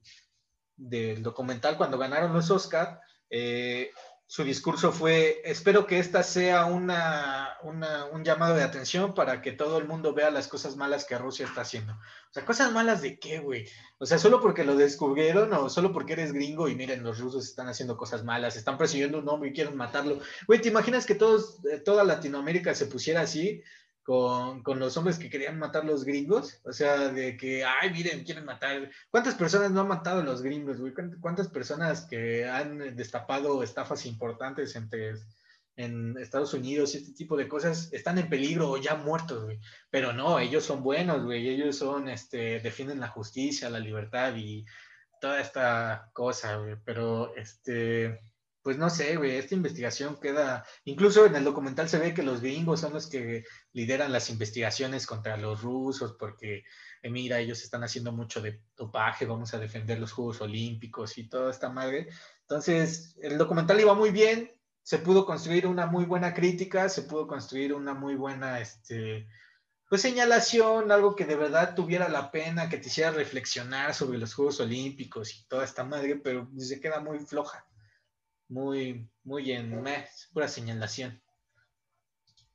del, 0.80 1.22
documental, 1.22 1.76
cuando 1.76 1.98
ganaron 1.98 2.32
los 2.32 2.50
Oscar, 2.50 3.00
eh, 3.28 3.92
su 4.26 4.44
discurso 4.44 4.92
fue, 4.92 5.42
espero 5.44 5.88
que 5.88 5.98
esta 5.98 6.22
sea 6.22 6.66
una, 6.66 7.56
un 7.64 8.24
llamado 8.24 8.54
de 8.54 8.62
atención 8.62 9.12
para 9.12 9.42
que 9.42 9.50
todo 9.50 9.76
el 9.78 9.88
mundo 9.88 10.14
vea 10.14 10.30
las 10.30 10.46
cosas 10.46 10.76
malas 10.76 11.04
que 11.04 11.18
Rusia 11.18 11.46
está 11.46 11.62
haciendo. 11.62 11.94
O 11.94 12.32
sea, 12.32 12.44
cosas 12.44 12.70
malas 12.70 13.02
de 13.02 13.18
qué, 13.18 13.40
güey. 13.40 13.66
O 13.98 14.06
sea, 14.06 14.18
solo 14.18 14.40
porque 14.40 14.62
lo 14.62 14.76
descubrieron 14.76 15.52
o 15.52 15.68
solo 15.68 15.92
porque 15.92 16.12
eres 16.12 16.32
gringo 16.32 16.68
y 16.68 16.76
miren, 16.76 17.02
los 17.02 17.18
rusos 17.18 17.44
están 17.44 17.66
haciendo 17.66 17.96
cosas 17.96 18.22
malas, 18.22 18.54
están 18.54 18.78
persiguiendo 18.78 19.18
un 19.18 19.28
hombre 19.28 19.50
y 19.50 19.52
quieren 19.52 19.76
matarlo. 19.76 20.20
Güey, 20.46 20.60
¿te 20.60 20.68
imaginas 20.68 21.06
que 21.06 21.16
todos, 21.16 21.58
eh, 21.64 21.80
toda 21.80 22.04
Latinoamérica 22.04 22.72
se 22.76 22.86
pusiera 22.86 23.22
así? 23.22 23.64
Con, 24.02 24.62
con, 24.62 24.78
los 24.78 24.96
hombres 24.96 25.18
que 25.18 25.30
querían 25.30 25.58
matar 25.58 25.84
los 25.84 26.04
gringos, 26.04 26.60
o 26.64 26.72
sea, 26.72 27.08
de 27.08 27.36
que, 27.36 27.64
ay, 27.64 27.90
miren, 27.90 28.24
quieren 28.24 28.44
matar. 28.44 28.90
¿Cuántas 29.10 29.34
personas 29.34 29.70
no 29.70 29.82
han 29.82 29.88
matado 29.88 30.22
los 30.22 30.42
gringos, 30.42 30.80
güey? 30.80 30.92
¿Cuántas 31.20 31.48
personas 31.48 32.06
que 32.06 32.48
han 32.48 32.96
destapado 32.96 33.62
estafas 33.62 34.06
importantes 34.06 34.74
entre, 34.76 35.14
en 35.76 36.16
Estados 36.18 36.54
Unidos 36.54 36.94
y 36.94 36.98
este 36.98 37.12
tipo 37.12 37.36
de 37.36 37.48
cosas 37.48 37.92
están 37.92 38.18
en 38.18 38.28
peligro 38.28 38.70
o 38.70 38.76
ya 38.76 38.94
muertos, 38.94 39.44
güey? 39.44 39.60
Pero 39.90 40.12
no, 40.12 40.38
ellos 40.38 40.64
son 40.64 40.82
buenos, 40.82 41.24
güey, 41.24 41.48
ellos 41.48 41.76
son, 41.76 42.08
este, 42.08 42.60
defienden 42.60 43.00
la 43.00 43.08
justicia, 43.08 43.70
la 43.70 43.80
libertad 43.80 44.34
y 44.36 44.64
toda 45.20 45.40
esta 45.40 46.10
cosa, 46.12 46.56
güey, 46.56 46.76
pero, 46.84 47.34
este 47.36 48.29
pues 48.62 48.76
no 48.76 48.90
sé, 48.90 49.16
güey, 49.16 49.36
esta 49.36 49.54
investigación 49.54 50.18
queda, 50.20 50.64
incluso 50.84 51.24
en 51.24 51.34
el 51.34 51.44
documental 51.44 51.88
se 51.88 51.98
ve 51.98 52.12
que 52.12 52.22
los 52.22 52.42
gringos 52.42 52.80
son 52.80 52.92
los 52.92 53.08
que 53.08 53.44
lideran 53.72 54.12
las 54.12 54.28
investigaciones 54.28 55.06
contra 55.06 55.36
los 55.38 55.62
rusos 55.62 56.16
porque, 56.18 56.64
eh, 57.02 57.10
mira, 57.10 57.38
ellos 57.40 57.62
están 57.62 57.84
haciendo 57.84 58.12
mucho 58.12 58.42
de 58.42 58.62
dopaje, 58.76 59.24
vamos 59.24 59.54
a 59.54 59.58
defender 59.58 59.98
los 59.98 60.12
Juegos 60.12 60.42
Olímpicos 60.42 61.16
y 61.16 61.28
toda 61.28 61.50
esta 61.50 61.70
madre. 61.70 62.08
Entonces, 62.42 63.16
el 63.22 63.38
documental 63.38 63.80
iba 63.80 63.94
muy 63.94 64.10
bien, 64.10 64.52
se 64.82 64.98
pudo 64.98 65.24
construir 65.24 65.66
una 65.66 65.86
muy 65.86 66.04
buena 66.04 66.34
crítica, 66.34 66.88
se 66.90 67.02
pudo 67.02 67.26
construir 67.26 67.72
una 67.72 67.94
muy 67.94 68.14
buena, 68.14 68.60
este, 68.60 69.26
pues 69.88 70.02
señalación, 70.02 70.92
algo 70.92 71.16
que 71.16 71.24
de 71.24 71.36
verdad 71.36 71.74
tuviera 71.74 72.10
la 72.10 72.30
pena, 72.30 72.68
que 72.68 72.76
te 72.76 72.88
hiciera 72.88 73.10
reflexionar 73.10 73.94
sobre 73.94 74.18
los 74.18 74.34
Juegos 74.34 74.60
Olímpicos 74.60 75.34
y 75.34 75.46
toda 75.46 75.64
esta 75.64 75.82
madre, 75.84 76.16
pero 76.16 76.50
se 76.58 76.78
queda 76.80 77.00
muy 77.00 77.20
floja 77.20 77.66
muy, 78.50 79.08
muy 79.24 79.52
en 79.52 79.82
pura 80.32 80.48
señalación. 80.48 81.20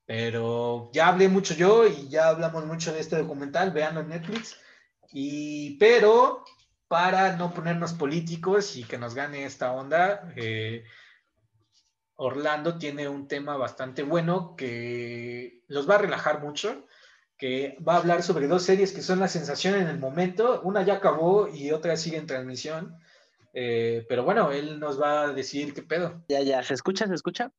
Pero 0.05 0.91
ya 0.93 1.07
hablé 1.07 1.27
mucho 1.29 1.55
yo 1.55 1.87
y 1.87 2.09
ya 2.09 2.27
hablamos 2.27 2.65
mucho 2.65 2.93
de 2.93 2.99
este 2.99 3.17
documental, 3.17 3.71
veanlo 3.71 4.01
en 4.01 4.09
Netflix. 4.09 4.59
Y, 5.11 5.77
pero 5.77 6.43
para 6.87 7.35
no 7.37 7.53
ponernos 7.53 7.93
políticos 7.93 8.75
y 8.75 8.83
que 8.83 8.97
nos 8.97 9.15
gane 9.15 9.45
esta 9.45 9.71
onda, 9.71 10.31
eh, 10.35 10.83
Orlando 12.15 12.77
tiene 12.77 13.09
un 13.09 13.27
tema 13.27 13.57
bastante 13.57 14.03
bueno 14.03 14.55
que 14.55 15.63
los 15.67 15.89
va 15.89 15.95
a 15.95 15.99
relajar 15.99 16.41
mucho, 16.41 16.85
que 17.37 17.77
va 17.85 17.95
a 17.95 17.97
hablar 17.97 18.21
sobre 18.21 18.47
dos 18.47 18.63
series 18.63 18.93
que 18.93 19.01
son 19.01 19.19
la 19.19 19.27
sensación 19.27 19.75
en 19.75 19.87
el 19.87 19.99
momento. 19.99 20.61
Una 20.61 20.83
ya 20.83 20.95
acabó 20.95 21.47
y 21.47 21.71
otra 21.71 21.97
sigue 21.97 22.17
en 22.17 22.27
transmisión. 22.27 22.95
Eh, 23.57 24.05
pero 24.09 24.25
bueno, 24.25 24.51
él 24.51 24.81
nos 24.81 25.01
va 25.01 25.23
a 25.23 25.33
decir 25.33 25.73
qué 25.73 25.81
pedo. 25.81 26.25
Ya, 26.27 26.41
ya, 26.41 26.61
¿se 26.61 26.73
escucha? 26.73 27.07
¿Se 27.07 27.13
escucha? 27.13 27.53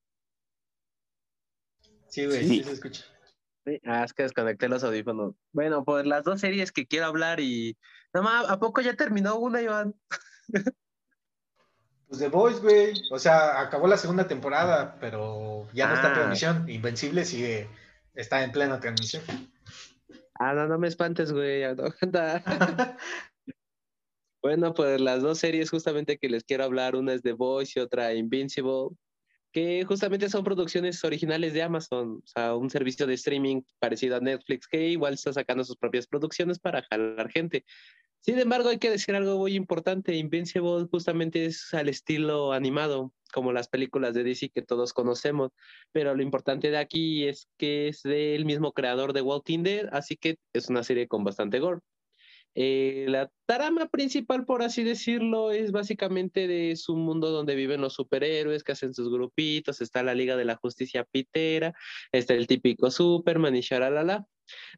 Sí, 2.08 2.26
güey, 2.26 2.46
sí. 2.46 2.62
se 2.62 2.72
escucha. 2.72 3.04
Ah, 3.84 4.04
es 4.04 4.12
que 4.12 4.22
desconecté 4.24 4.68
los 4.68 4.84
audífonos. 4.84 5.34
Bueno, 5.52 5.84
pues 5.84 6.06
las 6.06 6.22
dos 6.22 6.40
series 6.40 6.70
que 6.70 6.86
quiero 6.86 7.06
hablar 7.06 7.40
y... 7.40 7.78
No 8.12 8.22
más, 8.22 8.48
¿a 8.48 8.58
poco 8.58 8.82
ya 8.82 8.94
terminó 8.94 9.36
una, 9.36 9.62
Iván? 9.62 9.94
Pues 12.08 12.20
The 12.20 12.28
Boys, 12.28 12.60
güey. 12.60 12.92
O 13.10 13.18
sea, 13.18 13.60
acabó 13.60 13.88
la 13.88 13.96
segunda 13.96 14.28
temporada, 14.28 14.96
pero 15.00 15.66
ya 15.72 15.88
no 15.88 15.94
está 15.94 16.06
en 16.06 16.12
ah. 16.12 16.14
transmisión. 16.14 16.70
Invencible 16.70 17.24
sigue, 17.24 17.68
está 18.14 18.44
en 18.44 18.52
plena 18.52 18.78
transmisión. 18.78 19.24
Ah, 20.38 20.54
no, 20.54 20.68
no 20.68 20.78
me 20.78 20.86
espantes, 20.86 21.32
güey. 21.32 21.64
Bueno, 24.42 24.74
pues 24.74 25.00
las 25.00 25.22
dos 25.22 25.38
series 25.38 25.70
justamente 25.70 26.18
que 26.18 26.28
les 26.28 26.44
quiero 26.44 26.64
hablar, 26.64 26.94
una 26.94 27.14
es 27.14 27.22
The 27.22 27.32
Voice 27.32 27.78
y 27.78 27.82
otra 27.82 28.14
Invincible, 28.14 28.90
que 29.52 29.84
justamente 29.84 30.28
son 30.28 30.44
producciones 30.44 31.02
originales 31.02 31.54
de 31.54 31.62
Amazon, 31.62 32.20
o 32.22 32.26
sea, 32.26 32.54
un 32.54 32.68
servicio 32.70 33.06
de 33.06 33.14
streaming 33.14 33.62
parecido 33.78 34.16
a 34.16 34.20
Netflix 34.20 34.68
que 34.68 34.88
igual 34.88 35.14
está 35.14 35.32
sacando 35.32 35.64
sus 35.64 35.76
propias 35.76 36.06
producciones 36.06 36.58
para 36.58 36.82
jalar 36.82 37.30
gente. 37.30 37.64
Sin 38.20 38.38
embargo, 38.38 38.68
hay 38.68 38.78
que 38.78 38.90
decir 38.90 39.14
algo 39.14 39.38
muy 39.38 39.54
importante, 39.54 40.14
Invincible 40.14 40.86
justamente 40.90 41.46
es 41.46 41.72
al 41.72 41.88
estilo 41.88 42.52
animado, 42.52 43.12
como 43.32 43.52
las 43.52 43.68
películas 43.68 44.14
de 44.14 44.24
DC 44.24 44.50
que 44.50 44.62
todos 44.62 44.92
conocemos, 44.92 45.52
pero 45.92 46.14
lo 46.14 46.22
importante 46.22 46.70
de 46.70 46.78
aquí 46.78 47.26
es 47.26 47.48
que 47.56 47.88
es 47.88 48.02
del 48.02 48.44
mismo 48.44 48.72
creador 48.72 49.12
de 49.12 49.22
Walking 49.22 49.62
Dead, 49.62 49.88
así 49.92 50.16
que 50.16 50.36
es 50.52 50.68
una 50.68 50.82
serie 50.82 51.08
con 51.08 51.24
bastante 51.24 51.60
gore. 51.60 51.80
Eh, 52.58 53.04
la 53.10 53.30
trama 53.44 53.86
principal, 53.88 54.46
por 54.46 54.62
así 54.62 54.82
decirlo, 54.82 55.52
es 55.52 55.72
básicamente 55.72 56.48
de 56.48 56.74
su 56.76 56.96
mundo 56.96 57.30
donde 57.30 57.54
viven 57.54 57.82
los 57.82 57.92
superhéroes 57.92 58.64
que 58.64 58.72
hacen 58.72 58.94
sus 58.94 59.10
grupitos, 59.10 59.82
está 59.82 60.02
la 60.02 60.14
Liga 60.14 60.36
de 60.36 60.46
la 60.46 60.56
Justicia 60.56 61.04
Pitera, 61.04 61.74
está 62.12 62.32
el 62.32 62.46
típico 62.46 62.90
Superman 62.90 63.54
y 63.56 63.60
sharalala. 63.60 64.26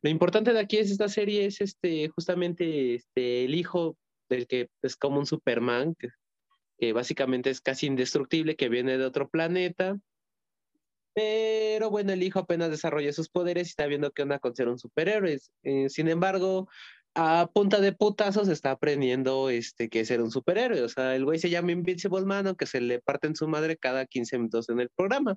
Lo 0.03 0.11
importante 0.11 0.53
de 0.53 0.59
aquí 0.59 0.79
es 0.79 0.91
esta 0.91 1.09
serie 1.09 1.47
es 1.47 1.61
este 1.61 2.09
justamente 2.09 2.97
este 2.97 3.45
el 3.45 3.55
hijo 3.55 3.97
del 4.29 4.49
que 4.49 4.70
es 4.83 4.97
como 4.97 5.20
un 5.20 5.26
Superman 5.26 5.95
que, 5.95 6.09
que 6.81 6.93
básicamente 6.93 7.51
es 7.51 7.61
casi 7.61 7.87
indestructible 7.87 8.57
que 8.57 8.68
viene 8.68 8.99
de 8.99 9.05
otro 9.05 9.29
planeta. 9.29 9.97
Pero 11.14 11.91
bueno, 11.91 12.12
el 12.12 12.22
hijo 12.22 12.39
apenas 12.39 12.70
desarrolla 12.70 13.12
sus 13.12 13.29
poderes 13.29 13.68
y 13.68 13.70
está 13.70 13.87
viendo 13.87 14.12
qué 14.12 14.22
onda 14.22 14.39
con 14.39 14.55
ser 14.55 14.68
un 14.68 14.79
superhéroe. 14.79 15.39
Eh, 15.64 15.89
sin 15.89 16.09
embargo, 16.09 16.68
a 17.15 17.51
punta 17.53 17.81
de 17.81 17.93
putazos 17.93 18.49
está 18.49 18.71
aprendiendo 18.73 19.51
este, 19.51 19.89
que 19.89 20.05
ser 20.05 20.23
un 20.23 20.31
superhéroe. 20.31 20.83
O 20.83 20.89
sea, 20.89 21.17
el 21.17 21.25
güey 21.25 21.39
se 21.39 21.51
llama 21.51 21.73
Invincible 21.73 22.25
Man, 22.25 22.47
aunque 22.47 22.67
se 22.67 22.81
le 22.81 23.01
parten 23.01 23.35
su 23.35 23.49
madre 23.49 23.77
cada 23.77 24.07
15 24.07 24.39
minutos 24.39 24.69
en 24.69 24.81
el 24.81 24.91
programa. 24.91 25.37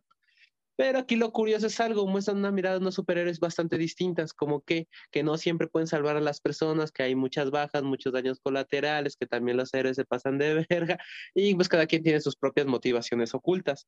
Pero 0.82 1.00
aquí 1.00 1.16
lo 1.16 1.32
curioso 1.32 1.68
es 1.68 1.80
algo, 1.80 2.08
muestran 2.08 2.38
una 2.38 2.52
mirada 2.52 2.76
de 2.76 2.82
unos 2.82 2.96
superhéroes 2.96 3.40
bastante 3.40 3.78
distintas, 3.78 4.34
como 4.34 4.62
que, 4.62 4.88
que 5.12 5.22
no 5.22 5.38
siempre 5.38 5.68
pueden 5.68 5.86
salvar 5.86 6.18
a 6.18 6.22
las 6.22 6.42
personas, 6.42 6.92
que 6.92 7.04
hay 7.04 7.14
muchas 7.14 7.52
bajas, 7.52 7.84
muchos 7.84 8.14
daños 8.14 8.40
colaterales, 8.40 9.16
que 9.16 9.28
también 9.28 9.58
los 9.58 9.74
héroes 9.74 9.96
se 9.96 10.06
pasan 10.06 10.38
de 10.40 10.66
verga, 10.70 10.98
y 11.36 11.54
pues 11.56 11.70
cada 11.70 11.86
quien 11.86 12.04
tiene 12.04 12.22
sus 12.22 12.36
propias 12.36 12.68
motivaciones 12.68 13.36
ocultas. 13.36 13.88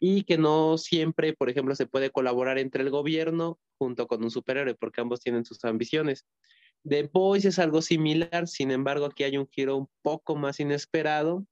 Y 0.00 0.24
que 0.24 0.36
no 0.36 0.76
siempre, 0.76 1.34
por 1.34 1.50
ejemplo, 1.50 1.76
se 1.76 1.86
puede 1.86 2.10
colaborar 2.10 2.58
entre 2.58 2.82
el 2.82 2.90
gobierno 2.90 3.60
junto 3.78 4.08
con 4.08 4.24
un 4.24 4.30
superhéroe, 4.30 4.74
porque 4.74 5.00
ambos 5.00 5.20
tienen 5.20 5.44
sus 5.44 5.64
ambiciones. 5.64 6.26
The 6.86 7.04
Boys 7.12 7.44
es 7.46 7.58
algo 7.58 7.80
similar, 7.80 8.46
sin 8.46 8.70
embargo, 8.70 9.06
aquí 9.06 9.24
hay 9.24 9.38
un 9.38 9.48
giro 9.48 9.76
un 9.76 9.88
poco 10.02 10.36
más 10.36 10.60
inesperado. 10.60 11.46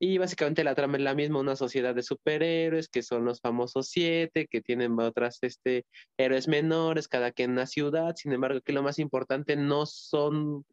Y 0.00 0.18
básicamente 0.18 0.64
la 0.64 0.74
trama 0.74 0.96
es 0.96 1.02
la 1.04 1.14
misma, 1.14 1.38
una 1.38 1.56
sociedad 1.56 1.94
de 1.94 2.02
superhéroes, 2.02 2.88
que 2.88 3.02
son 3.02 3.24
los 3.24 3.40
famosos 3.40 3.88
siete, 3.88 4.48
que 4.48 4.60
tienen 4.60 4.98
otras 4.98 5.38
este, 5.42 5.86
héroes 6.18 6.48
menores, 6.48 7.08
cada 7.08 7.30
quien 7.30 7.50
en 7.50 7.56
una 7.56 7.66
ciudad. 7.66 8.14
Sin 8.16 8.32
embargo, 8.32 8.58
aquí 8.58 8.72
lo 8.72 8.82
más 8.82 8.98
importante 8.98 9.56
no 9.56 9.86
son 9.86 10.66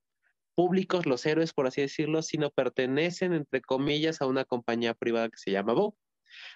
públicos 0.56 1.06
los 1.06 1.26
héroes, 1.26 1.54
por 1.54 1.68
así 1.68 1.82
decirlo, 1.82 2.24
sino 2.24 2.50
pertenecen, 2.50 3.34
entre 3.34 3.62
comillas, 3.62 4.22
a 4.22 4.26
una 4.26 4.44
compañía 4.46 4.96
privada 4.96 5.30
que 5.30 5.38
se 5.38 5.52
llama 5.52 5.74
Bo. 5.74 5.96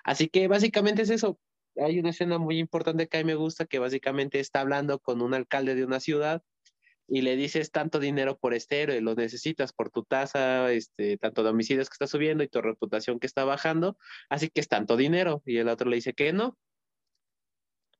Así 0.03 0.27
que 0.29 0.47
básicamente 0.47 1.03
es 1.03 1.11
eso. 1.11 1.39
Hay 1.77 1.99
una 1.99 2.09
escena 2.09 2.39
muy 2.39 2.57
importante 2.57 3.07
que 3.07 3.17
a 3.17 3.21
mí 3.21 3.25
me 3.25 3.35
gusta, 3.35 3.65
que 3.65 3.79
básicamente 3.79 4.39
está 4.39 4.61
hablando 4.61 4.99
con 4.99 5.21
un 5.21 5.33
alcalde 5.33 5.75
de 5.75 5.85
una 5.85 5.99
ciudad 5.99 6.41
y 7.07 7.21
le 7.21 7.35
dices 7.35 7.71
tanto 7.71 7.99
dinero 7.99 8.37
por 8.37 8.53
este 8.53 8.81
héroe, 8.81 9.01
lo 9.01 9.15
necesitas 9.15 9.73
por 9.73 9.91
tu 9.91 10.03
tasa, 10.03 10.71
este, 10.71 11.17
tanto 11.17 11.43
de 11.43 11.49
homicidios 11.49 11.89
que 11.89 11.93
está 11.93 12.07
subiendo 12.07 12.43
y 12.43 12.47
tu 12.47 12.61
reputación 12.61 13.19
que 13.19 13.27
está 13.27 13.43
bajando, 13.45 13.97
así 14.29 14.49
que 14.49 14.61
es 14.61 14.67
tanto 14.67 14.97
dinero. 14.97 15.41
Y 15.45 15.57
el 15.57 15.69
otro 15.69 15.89
le 15.89 15.97
dice 15.97 16.13
que 16.13 16.33
no, 16.33 16.57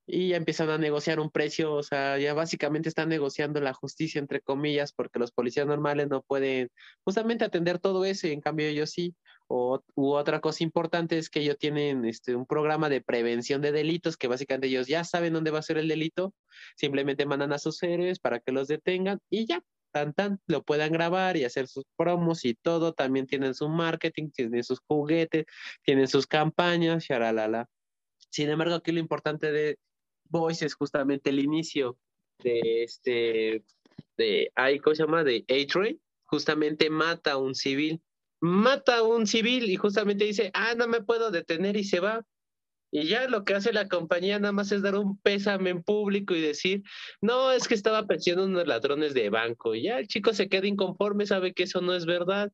y 0.08 0.30
ya 0.30 0.38
empiezan 0.38 0.70
a 0.70 0.78
negociar 0.78 1.20
un 1.20 1.32
precio, 1.32 1.74
o 1.74 1.84
sea, 1.84 2.18
ya 2.20 2.34
básicamente 2.34 2.90
están 2.90 3.10
negociando 3.10 3.60
la 3.60 3.74
justicia, 3.74 4.20
entre 4.20 4.42
comillas, 4.42 4.94
porque 4.94 5.20
los 5.20 5.32
policías 5.32 5.66
normales 5.66 6.08
no 6.10 6.22
pueden 6.22 6.70
justamente 7.04 7.44
atender 7.46 7.80
todo 7.80 8.06
eso 8.06 8.28
y 8.28 8.32
en 8.32 8.42
cambio 8.42 8.68
ellos 8.68 8.92
sí. 8.92 9.16
U 9.48 9.80
otra 9.96 10.42
cosa 10.42 10.64
importante 10.64 11.18
es 11.18 11.30
que 11.30 11.42
ellos 11.42 11.58
tienen 11.58 12.06
este, 12.06 12.36
un 12.36 12.46
programa 12.46 12.90
de 12.90 13.02
prevención 13.02 13.62
de 13.62 13.72
delitos 13.72 14.18
que 14.18 14.28
básicamente 14.28 14.68
ellos 14.68 14.88
ya 14.88 15.04
saben 15.04 15.34
dónde 15.34 15.52
va 15.52 15.60
a 15.60 15.64
ser 15.64 15.78
el 15.78 15.88
delito, 15.88 16.34
simplemente 16.76 17.26
mandan 17.26 17.54
a 17.54 17.60
sus 17.60 17.82
héroes 17.84 18.20
para 18.20 18.40
que 18.40 18.52
los 18.52 18.68
detengan 18.68 19.20
y 19.30 19.46
ya, 19.46 19.64
tan 19.92 20.14
tan, 20.14 20.40
lo 20.48 20.64
puedan 20.64 20.92
grabar 20.92 21.38
y 21.38 21.46
hacer 21.46 21.68
sus 21.68 21.86
promos 21.96 22.44
y 22.44 22.56
todo, 22.56 22.94
también 22.94 23.28
tienen 23.28 23.54
su 23.54 23.70
marketing, 23.70 24.30
tienen 24.32 24.64
sus 24.64 24.80
juguetes, 24.88 25.46
tienen 25.84 26.08
sus 26.08 26.26
campañas, 26.28 27.06
sharalala. 27.06 27.70
Sin 28.32 28.50
embargo, 28.50 28.76
aquí 28.76 28.92
lo 28.92 29.00
importante 29.00 29.52
de, 29.52 29.78
Voice 30.30 30.66
es 30.66 30.74
justamente 30.74 31.30
el 31.30 31.40
inicio 31.40 31.98
de 32.40 32.84
este, 32.84 33.64
de, 34.18 34.52
¿cómo 34.84 34.96
se 34.96 35.04
llama? 35.04 35.24
De 35.24 35.46
A-Train, 35.50 36.00
justamente 36.26 36.90
mata 36.90 37.34
a 37.34 37.38
un 37.38 37.56
civil, 37.56 38.02
mata 38.46 38.98
a 38.98 39.04
un 39.04 39.28
civil 39.28 39.70
y 39.70 39.76
justamente 39.76 40.26
dice, 40.26 40.52
ah, 40.54 40.74
no 40.76 40.88
me 40.88 41.02
puedo 41.02 41.32
detener 41.32 41.76
y 41.78 41.84
se 41.84 42.00
va. 42.00 42.26
Y 42.92 43.08
ya 43.08 43.28
lo 43.28 43.44
que 43.44 43.56
hace 43.56 43.74
la 43.74 43.90
compañía 43.90 44.40
nada 44.40 44.54
más 44.54 44.72
es 44.72 44.82
dar 44.82 44.96
un 44.96 45.20
pésame 45.20 45.72
en 45.72 45.84
público 45.84 46.34
y 46.34 46.42
decir, 46.42 46.84
no, 47.22 47.52
es 47.52 47.68
que 47.68 47.74
estaba 47.74 48.08
persiguiendo 48.08 48.46
unos 48.46 48.68
ladrones 48.68 49.14
de 49.14 49.30
banco. 49.30 49.76
Y 49.76 49.84
ya 49.84 50.00
el 50.00 50.08
chico 50.08 50.34
se 50.34 50.48
queda 50.48 50.68
inconforme, 50.68 51.26
sabe 51.26 51.54
que 51.54 51.64
eso 51.64 51.82
no 51.82 51.94
es 51.94 52.06
verdad. 52.06 52.52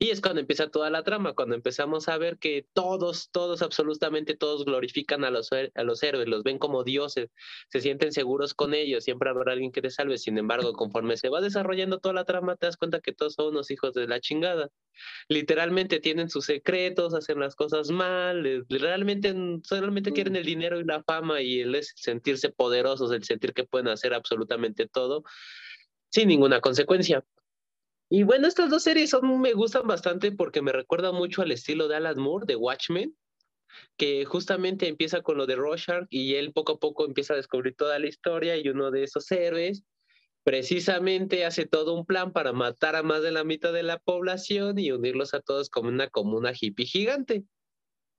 Y 0.00 0.10
es 0.10 0.20
cuando 0.20 0.40
empieza 0.40 0.70
toda 0.70 0.90
la 0.90 1.02
trama, 1.02 1.32
cuando 1.34 1.56
empezamos 1.56 2.08
a 2.08 2.18
ver 2.18 2.38
que 2.38 2.66
todos, 2.72 3.30
todos, 3.32 3.62
absolutamente 3.62 4.36
todos 4.36 4.64
glorifican 4.64 5.24
a 5.24 5.30
los, 5.30 5.50
a 5.52 5.82
los 5.82 6.02
héroes, 6.04 6.28
los 6.28 6.44
ven 6.44 6.58
como 6.58 6.84
dioses, 6.84 7.30
se 7.68 7.80
sienten 7.80 8.12
seguros 8.12 8.54
con 8.54 8.74
ellos, 8.74 9.02
siempre 9.02 9.28
habrá 9.28 9.52
alguien 9.52 9.72
que 9.72 9.82
te 9.82 9.90
salve. 9.90 10.16
Sin 10.18 10.38
embargo, 10.38 10.72
conforme 10.72 11.16
se 11.16 11.28
va 11.28 11.40
desarrollando 11.40 11.98
toda 11.98 12.14
la 12.14 12.24
trama, 12.24 12.54
te 12.54 12.66
das 12.66 12.76
cuenta 12.76 13.00
que 13.00 13.12
todos 13.12 13.34
son 13.34 13.48
unos 13.48 13.72
hijos 13.72 13.92
de 13.94 14.06
la 14.06 14.20
chingada. 14.20 14.70
Literalmente 15.28 15.98
tienen 15.98 16.30
sus 16.30 16.44
secretos, 16.44 17.12
hacen 17.14 17.40
las 17.40 17.56
cosas 17.56 17.90
mal, 17.90 18.46
eh, 18.46 18.62
realmente 18.68 19.34
solamente 19.64 20.12
quieren 20.12 20.36
el 20.36 20.44
dinero 20.44 20.78
y 20.78 20.84
la 20.84 21.02
fama 21.02 21.40
y 21.40 21.60
el 21.60 21.76
sentirse 21.82 22.50
poderosos, 22.50 23.10
el 23.10 23.24
sentir 23.24 23.52
que 23.52 23.64
pueden 23.64 23.88
hacer 23.88 24.14
absolutamente 24.14 24.86
todo 24.86 25.24
sin 26.10 26.28
ninguna 26.28 26.60
consecuencia. 26.60 27.24
Y 28.10 28.22
bueno, 28.22 28.48
estas 28.48 28.70
dos 28.70 28.82
series 28.82 29.10
son, 29.10 29.40
me 29.40 29.52
gustan 29.52 29.86
bastante 29.86 30.32
porque 30.32 30.62
me 30.62 30.72
recuerdan 30.72 31.14
mucho 31.14 31.42
al 31.42 31.52
estilo 31.52 31.88
de 31.88 31.96
Alan 31.96 32.18
Moore, 32.18 32.46
de 32.46 32.56
Watchmen, 32.56 33.14
que 33.96 34.24
justamente 34.24 34.88
empieza 34.88 35.22
con 35.22 35.36
lo 35.36 35.46
de 35.46 35.56
Rorschach 35.56 36.06
y 36.08 36.34
él 36.34 36.52
poco 36.52 36.72
a 36.72 36.78
poco 36.78 37.04
empieza 37.04 37.34
a 37.34 37.36
descubrir 37.36 37.74
toda 37.74 37.98
la 37.98 38.06
historia 38.06 38.56
y 38.56 38.68
uno 38.68 38.90
de 38.90 39.04
esos 39.04 39.30
héroes 39.30 39.84
precisamente 40.42 41.44
hace 41.44 41.66
todo 41.66 41.94
un 41.94 42.06
plan 42.06 42.32
para 42.32 42.54
matar 42.54 42.96
a 42.96 43.02
más 43.02 43.22
de 43.22 43.32
la 43.32 43.44
mitad 43.44 43.72
de 43.72 43.82
la 43.82 43.98
población 43.98 44.78
y 44.78 44.90
unirlos 44.90 45.34
a 45.34 45.40
todos 45.40 45.68
como 45.68 45.88
una 45.88 46.08
comuna 46.08 46.52
hippie 46.58 46.86
gigante. 46.86 47.44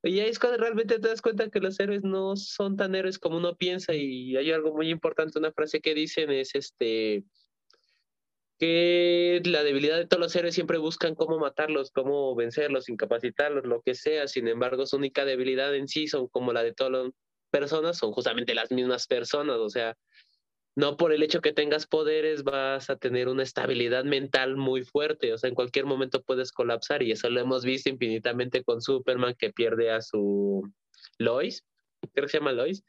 Y 0.04 0.20
ahí 0.20 0.30
es 0.30 0.38
cuando 0.38 0.58
realmente 0.58 1.00
te 1.00 1.08
das 1.08 1.20
cuenta 1.20 1.50
que 1.50 1.58
los 1.58 1.80
héroes 1.80 2.04
no 2.04 2.36
son 2.36 2.76
tan 2.76 2.94
héroes 2.94 3.18
como 3.18 3.38
uno 3.38 3.56
piensa 3.56 3.94
y 3.94 4.36
hay 4.36 4.52
algo 4.52 4.72
muy 4.72 4.88
importante, 4.90 5.40
una 5.40 5.50
frase 5.52 5.80
que 5.80 5.92
dicen 5.94 6.30
es 6.30 6.54
este, 6.54 7.24
que 8.60 9.40
la 9.46 9.64
debilidad 9.64 9.96
de 9.96 10.06
todos 10.06 10.20
los 10.20 10.36
héroes 10.36 10.54
siempre 10.54 10.76
buscan 10.76 11.14
cómo 11.14 11.38
matarlos, 11.38 11.90
cómo 11.90 12.34
vencerlos, 12.36 12.90
incapacitarlos, 12.90 13.64
lo 13.64 13.80
que 13.80 13.94
sea. 13.94 14.28
Sin 14.28 14.48
embargo, 14.48 14.84
su 14.84 14.96
única 14.96 15.24
debilidad 15.24 15.74
en 15.74 15.88
sí 15.88 16.06
son 16.08 16.28
como 16.28 16.52
la 16.52 16.62
de 16.62 16.74
todas 16.74 16.92
las 16.92 17.12
personas, 17.50 17.96
son 17.96 18.12
justamente 18.12 18.54
las 18.54 18.70
mismas 18.70 19.06
personas. 19.06 19.56
O 19.56 19.70
sea, 19.70 19.96
no 20.76 20.98
por 20.98 21.14
el 21.14 21.22
hecho 21.22 21.40
que 21.40 21.54
tengas 21.54 21.86
poderes 21.86 22.44
vas 22.44 22.90
a 22.90 22.96
tener 22.96 23.28
una 23.28 23.44
estabilidad 23.44 24.04
mental 24.04 24.56
muy 24.56 24.84
fuerte. 24.84 25.32
O 25.32 25.38
sea, 25.38 25.48
en 25.48 25.54
cualquier 25.54 25.86
momento 25.86 26.22
puedes 26.22 26.52
colapsar 26.52 27.02
y 27.02 27.12
eso 27.12 27.30
lo 27.30 27.40
hemos 27.40 27.64
visto 27.64 27.88
infinitamente 27.88 28.62
con 28.62 28.82
Superman 28.82 29.36
que 29.38 29.54
pierde 29.54 29.90
a 29.90 30.02
su 30.02 30.70
Lois, 31.16 31.64
creo 32.12 32.26
que 32.26 32.32
se 32.32 32.38
llama 32.38 32.52
Lois 32.52 32.84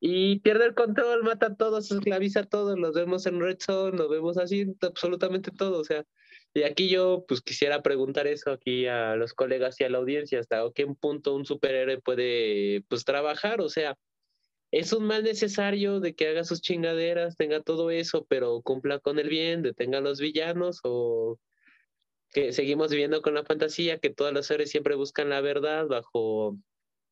y 0.00 0.40
pierde 0.40 0.66
el 0.66 0.74
control, 0.74 1.22
mata 1.22 1.46
a 1.46 1.56
todos, 1.56 1.90
esclaviza 1.90 2.40
a 2.40 2.44
todos, 2.44 2.78
los 2.78 2.94
vemos 2.94 3.26
en 3.26 3.40
Red 3.40 3.58
Zone, 3.60 3.96
lo 3.96 4.08
vemos 4.08 4.36
así, 4.38 4.66
absolutamente 4.82 5.50
todo, 5.50 5.80
o 5.80 5.84
sea, 5.84 6.04
y 6.54 6.62
aquí 6.62 6.88
yo 6.88 7.24
pues 7.28 7.40
quisiera 7.40 7.82
preguntar 7.82 8.26
eso 8.26 8.50
aquí 8.50 8.86
a 8.86 9.16
los 9.16 9.34
colegas 9.34 9.80
y 9.80 9.84
a 9.84 9.90
la 9.90 9.98
audiencia, 9.98 10.40
hasta 10.40 10.62
qué 10.74 10.86
punto 10.86 11.34
un 11.34 11.44
superhéroe 11.46 12.00
puede 12.00 12.82
pues 12.88 13.04
trabajar, 13.04 13.60
o 13.60 13.68
sea, 13.68 13.96
es 14.70 14.92
un 14.92 15.04
mal 15.06 15.22
necesario 15.22 16.00
de 16.00 16.14
que 16.14 16.28
haga 16.28 16.44
sus 16.44 16.60
chingaderas, 16.60 17.36
tenga 17.36 17.62
todo 17.62 17.90
eso, 17.90 18.26
pero 18.28 18.60
cumpla 18.62 18.98
con 18.98 19.18
el 19.18 19.28
bien, 19.28 19.62
detenga 19.62 19.98
a 19.98 20.00
los 20.02 20.20
villanos 20.20 20.80
o 20.82 21.38
que 22.30 22.52
seguimos 22.52 22.90
viviendo 22.90 23.22
con 23.22 23.34
la 23.34 23.44
fantasía 23.44 23.98
que 23.98 24.10
todos 24.10 24.32
los 24.32 24.46
seres 24.46 24.70
siempre 24.70 24.96
buscan 24.96 25.30
la 25.30 25.40
verdad 25.40 25.86
bajo 25.86 26.58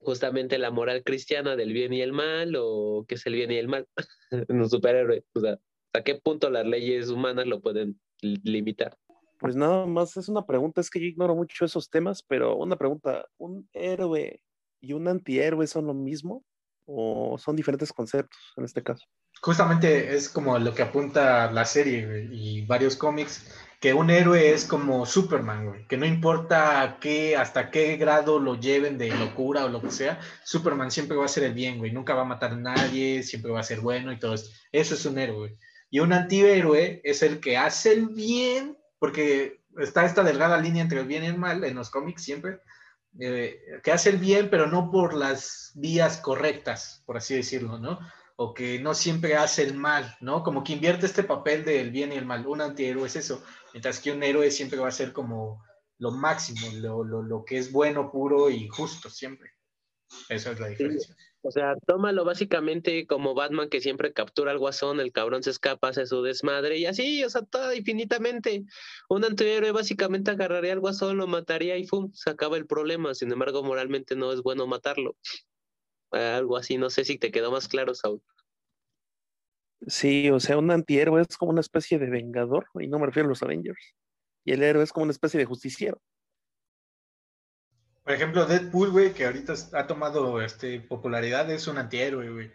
justamente 0.04 0.58
la 0.58 0.70
moral 0.70 1.02
cristiana 1.02 1.56
del 1.56 1.72
bien 1.72 1.92
y 1.92 2.02
el 2.02 2.12
mal 2.12 2.54
o 2.56 3.04
qué 3.08 3.16
es 3.16 3.26
el 3.26 3.34
bien 3.34 3.50
y 3.50 3.56
el 3.56 3.68
mal 3.68 3.86
un 4.48 4.68
superhéroe. 4.68 5.24
O 5.34 5.40
sea, 5.40 5.58
¿hasta 5.92 6.04
qué 6.04 6.14
punto 6.16 6.50
las 6.50 6.66
leyes 6.66 7.10
humanas 7.10 7.46
lo 7.46 7.60
pueden 7.60 8.00
limitar? 8.20 8.96
Pues 9.40 9.56
nada 9.56 9.86
más 9.86 10.16
es 10.16 10.28
una 10.28 10.46
pregunta, 10.46 10.80
es 10.80 10.90
que 10.90 11.00
yo 11.00 11.06
ignoro 11.06 11.34
mucho 11.34 11.64
esos 11.64 11.90
temas, 11.90 12.22
pero 12.22 12.56
una 12.56 12.76
pregunta, 12.76 13.26
¿un 13.36 13.68
héroe 13.72 14.40
y 14.80 14.92
un 14.92 15.08
antihéroe 15.08 15.66
son 15.66 15.86
lo 15.86 15.94
mismo 15.94 16.44
o 16.86 17.36
son 17.38 17.56
diferentes 17.56 17.92
conceptos 17.92 18.38
en 18.56 18.64
este 18.64 18.82
caso? 18.82 19.06
Justamente 19.40 20.14
es 20.16 20.28
como 20.28 20.58
lo 20.58 20.74
que 20.74 20.82
apunta 20.82 21.50
la 21.50 21.64
serie 21.64 22.28
y 22.32 22.64
varios 22.66 22.96
cómics, 22.96 23.46
que 23.80 23.92
un 23.92 24.08
héroe 24.08 24.54
es 24.54 24.64
como 24.64 25.04
Superman, 25.04 25.66
güey, 25.66 25.86
que 25.86 25.98
no 25.98 26.06
importa 26.06 26.96
qué, 27.00 27.36
hasta 27.36 27.70
qué 27.70 27.98
grado 27.98 28.38
lo 28.38 28.58
lleven 28.58 28.96
de 28.96 29.10
locura 29.10 29.66
o 29.66 29.68
lo 29.68 29.82
que 29.82 29.90
sea, 29.90 30.18
Superman 30.42 30.90
siempre 30.90 31.16
va 31.16 31.24
a 31.24 31.26
hacer 31.26 31.44
el 31.44 31.52
bien, 31.52 31.76
güey, 31.76 31.92
nunca 31.92 32.14
va 32.14 32.22
a 32.22 32.24
matar 32.24 32.52
a 32.52 32.56
nadie, 32.56 33.22
siempre 33.22 33.52
va 33.52 33.60
a 33.60 33.64
ser 33.64 33.80
bueno 33.80 34.10
y 34.10 34.18
todo 34.18 34.34
esto. 34.34 34.48
Eso 34.72 34.94
es 34.94 35.04
un 35.04 35.18
héroe. 35.18 35.58
Y 35.90 36.00
un 36.00 36.14
antihéroe 36.14 37.02
es 37.04 37.22
el 37.22 37.40
que 37.40 37.58
hace 37.58 37.92
el 37.92 38.08
bien, 38.08 38.78
porque 38.98 39.60
está 39.76 40.06
esta 40.06 40.24
delgada 40.24 40.56
línea 40.56 40.82
entre 40.82 41.00
el 41.00 41.06
bien 41.06 41.24
y 41.24 41.26
el 41.26 41.36
mal 41.36 41.62
en 41.64 41.74
los 41.74 41.90
cómics 41.90 42.22
siempre, 42.22 42.60
eh, 43.20 43.80
que 43.82 43.92
hace 43.92 44.10
el 44.10 44.18
bien, 44.18 44.50
pero 44.50 44.66
no 44.66 44.90
por 44.90 45.14
las 45.14 45.72
vías 45.74 46.18
correctas, 46.18 47.02
por 47.06 47.16
así 47.16 47.34
decirlo, 47.34 47.78
¿no? 47.78 47.98
O 48.36 48.52
que 48.52 48.80
no 48.80 48.94
siempre 48.94 49.36
hace 49.36 49.62
el 49.62 49.74
mal, 49.74 50.16
¿no? 50.20 50.42
Como 50.42 50.64
que 50.64 50.72
invierte 50.72 51.06
este 51.06 51.22
papel 51.22 51.64
del 51.64 51.90
bien 51.90 52.12
y 52.12 52.16
el 52.16 52.26
mal. 52.26 52.46
Un 52.46 52.60
antihéroe 52.60 53.06
es 53.06 53.16
eso, 53.16 53.44
mientras 53.72 54.00
que 54.00 54.10
un 54.10 54.22
héroe 54.22 54.50
siempre 54.50 54.78
va 54.78 54.88
a 54.88 54.92
ser 54.92 55.12
como 55.12 55.64
lo 55.98 56.10
máximo, 56.10 56.66
lo, 56.74 57.04
lo, 57.04 57.22
lo 57.22 57.44
que 57.44 57.58
es 57.58 57.70
bueno, 57.70 58.10
puro 58.10 58.50
y 58.50 58.66
justo, 58.68 59.08
siempre. 59.08 59.52
Esa 60.28 60.52
es 60.52 60.60
la 60.60 60.68
diferencia. 60.68 61.14
O 61.46 61.50
sea, 61.50 61.76
tómalo 61.86 62.24
básicamente 62.24 63.06
como 63.06 63.34
Batman 63.34 63.68
que 63.68 63.82
siempre 63.82 64.14
captura 64.14 64.50
al 64.50 64.58
guasón, 64.58 64.98
el 64.98 65.12
cabrón 65.12 65.42
se 65.42 65.50
escapa, 65.50 65.88
hace 65.88 66.06
su 66.06 66.22
desmadre 66.22 66.78
y 66.78 66.86
así, 66.86 67.22
o 67.22 67.28
sea, 67.28 67.42
todo 67.42 67.74
infinitamente. 67.74 68.64
Un 69.10 69.26
antihéroe 69.26 69.70
básicamente 69.70 70.30
agarraría 70.30 70.72
al 70.72 70.80
guasón, 70.80 71.18
lo 71.18 71.26
mataría 71.26 71.76
y 71.76 71.86
¡fum! 71.86 72.10
se 72.14 72.30
acaba 72.30 72.56
el 72.56 72.66
problema. 72.66 73.14
Sin 73.14 73.30
embargo, 73.30 73.62
moralmente 73.62 74.16
no 74.16 74.32
es 74.32 74.40
bueno 74.40 74.66
matarlo. 74.66 75.16
Algo 76.12 76.56
así, 76.56 76.78
no 76.78 76.88
sé 76.88 77.04
si 77.04 77.18
te 77.18 77.30
quedó 77.30 77.52
más 77.52 77.68
claro, 77.68 77.94
Saúl. 77.94 78.22
Sí, 79.86 80.30
o 80.30 80.40
sea, 80.40 80.56
un 80.56 80.70
antihéroe 80.70 81.20
es 81.20 81.36
como 81.36 81.50
una 81.50 81.60
especie 81.60 81.98
de 81.98 82.08
vengador, 82.08 82.68
y 82.80 82.86
no 82.86 82.98
me 82.98 83.04
refiero 83.04 83.26
a 83.26 83.30
los 83.30 83.42
Avengers. 83.42 83.94
Y 84.46 84.52
el 84.52 84.62
héroe 84.62 84.82
es 84.82 84.92
como 84.94 85.04
una 85.04 85.12
especie 85.12 85.38
de 85.38 85.44
justiciero. 85.44 86.00
Por 88.04 88.12
ejemplo, 88.12 88.44
Deadpool, 88.44 88.90
güey, 88.90 89.14
que 89.14 89.24
ahorita 89.24 89.54
ha 89.72 89.86
tomado 89.86 90.42
este, 90.42 90.78
popularidad, 90.78 91.50
es 91.50 91.66
un 91.66 91.78
antihéroe, 91.78 92.30
güey, 92.30 92.52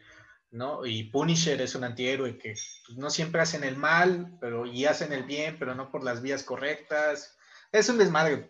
¿no? 0.52 0.86
Y 0.86 1.06
Punisher 1.06 1.60
es 1.60 1.74
un 1.74 1.84
antihéroe 1.84 2.38
que 2.38 2.54
pues, 2.86 2.97
no 2.97 3.10
siempre 3.10 3.41
hacen 3.41 3.64
el 3.64 3.76
mal, 3.76 4.38
pero 4.39 4.68
y 4.68 4.86
hacen 4.86 5.12
el 5.12 5.24
bien, 5.24 5.58
pero 5.58 5.74
no 5.74 5.91
por 5.91 6.04
las 6.04 6.22
vías 6.22 6.43
correctas. 6.43 7.36
Es 7.72 7.89
un 7.89 7.97
desmadre. 7.97 8.47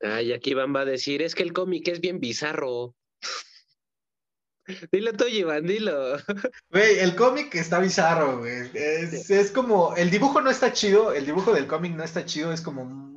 Ay, 0.00 0.32
aquí 0.32 0.50
Iván 0.50 0.74
va 0.74 0.80
a 0.80 0.84
decir, 0.86 1.20
es 1.20 1.34
que 1.34 1.42
el 1.42 1.52
cómic 1.52 1.86
es 1.88 2.00
bien 2.00 2.18
bizarro. 2.18 2.94
Dilo 4.90 5.12
tú, 5.12 5.26
Iván, 5.26 5.66
dilo. 5.66 6.16
Güey, 6.70 6.98
el 6.98 7.14
cómic 7.14 7.54
está 7.54 7.78
bizarro, 7.78 8.38
güey. 8.38 8.70
Es, 8.74 9.30
es 9.30 9.50
como, 9.50 9.94
el 9.96 10.10
dibujo 10.10 10.40
no 10.40 10.50
está 10.50 10.72
chido, 10.72 11.12
el 11.12 11.26
dibujo 11.26 11.52
del 11.52 11.66
cómic 11.66 11.94
no 11.94 12.02
está 12.02 12.24
chido, 12.24 12.52
es 12.52 12.62
como 12.62 13.15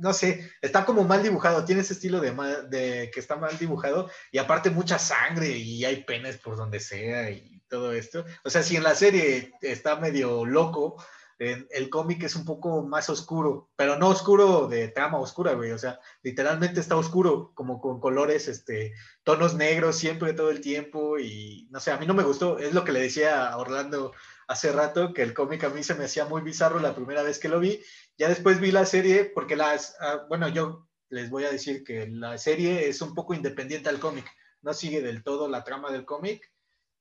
no 0.00 0.12
sé, 0.12 0.50
está 0.60 0.84
como 0.84 1.04
mal 1.04 1.22
dibujado, 1.22 1.64
tiene 1.64 1.82
ese 1.82 1.92
estilo 1.92 2.20
de, 2.20 2.32
de, 2.68 3.10
que 3.12 3.20
está 3.20 3.36
mal 3.36 3.56
dibujado 3.58 4.10
y 4.32 4.38
aparte 4.38 4.70
mucha 4.70 4.98
sangre 4.98 5.50
y 5.50 5.84
hay 5.84 6.04
penes 6.04 6.38
por 6.38 6.56
donde 6.56 6.80
sea 6.80 7.30
y 7.30 7.62
todo 7.68 7.92
esto. 7.92 8.24
O 8.44 8.50
sea, 8.50 8.62
si 8.62 8.76
en 8.76 8.82
la 8.82 8.94
serie 8.94 9.52
está 9.62 9.96
medio 9.96 10.44
loco, 10.44 10.96
en 11.40 11.66
el 11.70 11.88
cómic 11.88 12.22
es 12.22 12.36
un 12.36 12.44
poco 12.44 12.82
más 12.82 13.08
oscuro, 13.08 13.70
pero 13.74 13.96
no 13.96 14.08
oscuro 14.08 14.68
de 14.68 14.88
trama 14.88 15.18
oscura, 15.18 15.54
güey, 15.54 15.70
o 15.72 15.78
sea, 15.78 15.98
literalmente 16.22 16.80
está 16.80 16.96
oscuro, 16.96 17.52
como 17.54 17.80
con 17.80 17.98
colores, 17.98 18.46
este, 18.46 18.92
tonos 19.22 19.54
negros 19.54 19.96
siempre, 19.96 20.34
todo 20.34 20.50
el 20.50 20.60
tiempo 20.60 21.18
y 21.18 21.66
no 21.70 21.80
sé, 21.80 21.92
a 21.92 21.96
mí 21.96 22.06
no 22.06 22.12
me 22.12 22.24
gustó, 22.24 22.58
es 22.58 22.74
lo 22.74 22.84
que 22.84 22.92
le 22.92 23.00
decía 23.00 23.48
a 23.48 23.56
Orlando 23.56 24.12
hace 24.50 24.72
rato, 24.72 25.14
que 25.14 25.22
el 25.22 25.32
cómic 25.32 25.62
a 25.62 25.70
mí 25.70 25.84
se 25.84 25.94
me 25.94 26.06
hacía 26.06 26.24
muy 26.24 26.42
bizarro 26.42 26.80
la 26.80 26.94
primera 26.94 27.22
vez 27.22 27.38
que 27.38 27.48
lo 27.48 27.60
vi 27.60 27.80
ya 28.20 28.28
después 28.28 28.60
vi 28.60 28.70
la 28.70 28.84
serie 28.84 29.24
porque 29.24 29.56
las, 29.56 29.96
uh, 29.98 30.28
bueno, 30.28 30.46
yo 30.48 30.86
les 31.08 31.30
voy 31.30 31.44
a 31.44 31.50
decir 31.50 31.82
que 31.82 32.06
la 32.06 32.36
serie 32.36 32.86
es 32.86 33.00
un 33.00 33.14
poco 33.14 33.32
independiente 33.32 33.88
al 33.88 33.98
cómic, 33.98 34.30
no 34.60 34.74
sigue 34.74 35.00
del 35.00 35.24
todo 35.24 35.48
la 35.48 35.64
trama 35.64 35.90
del 35.90 36.04
cómic, 36.04 36.52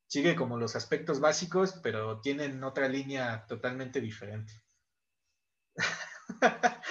sigue 0.07 0.33
como 0.33 0.57
los 0.57 0.77
aspectos 0.77 1.19
básicos, 1.19 1.73
pero 1.83 2.21
tienen 2.21 2.63
otra 2.63 2.87
línea 2.87 3.45
totalmente 3.47 3.99
diferente. 3.99 4.53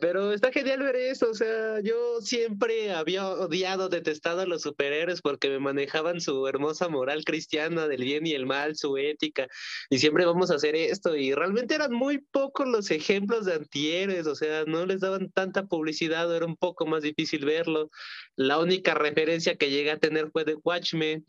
Pero 0.00 0.32
está 0.32 0.50
genial 0.50 0.80
ver 0.80 0.96
eso, 0.96 1.30
o 1.30 1.34
sea, 1.34 1.78
yo 1.80 2.22
siempre 2.22 2.92
había 2.92 3.28
odiado, 3.28 3.90
detestado 3.90 4.40
a 4.40 4.46
los 4.46 4.62
superhéroes 4.62 5.20
porque 5.20 5.50
me 5.50 5.58
manejaban 5.58 6.22
su 6.22 6.48
hermosa 6.48 6.88
moral 6.88 7.22
cristiana 7.26 7.86
del 7.86 8.02
bien 8.02 8.26
y 8.26 8.32
el 8.32 8.46
mal, 8.46 8.76
su 8.76 8.96
ética, 8.96 9.46
y 9.90 9.98
siempre 9.98 10.24
vamos 10.24 10.50
a 10.50 10.54
hacer 10.54 10.74
esto, 10.74 11.14
y 11.16 11.34
realmente 11.34 11.74
eran 11.74 11.92
muy 11.92 12.16
pocos 12.16 12.66
los 12.66 12.90
ejemplos 12.90 13.44
de 13.44 13.56
antihéroes, 13.56 14.26
o 14.26 14.34
sea, 14.34 14.64
no 14.64 14.86
les 14.86 15.00
daban 15.00 15.30
tanta 15.30 15.66
publicidad, 15.66 16.34
era 16.34 16.46
un 16.46 16.56
poco 16.56 16.86
más 16.86 17.02
difícil 17.02 17.44
verlo. 17.44 17.90
La 18.36 18.58
única 18.60 18.94
referencia 18.94 19.56
que 19.56 19.68
llegué 19.68 19.90
a 19.90 19.98
tener 19.98 20.30
fue 20.30 20.46
de 20.46 20.54
Watchmen, 20.54 21.26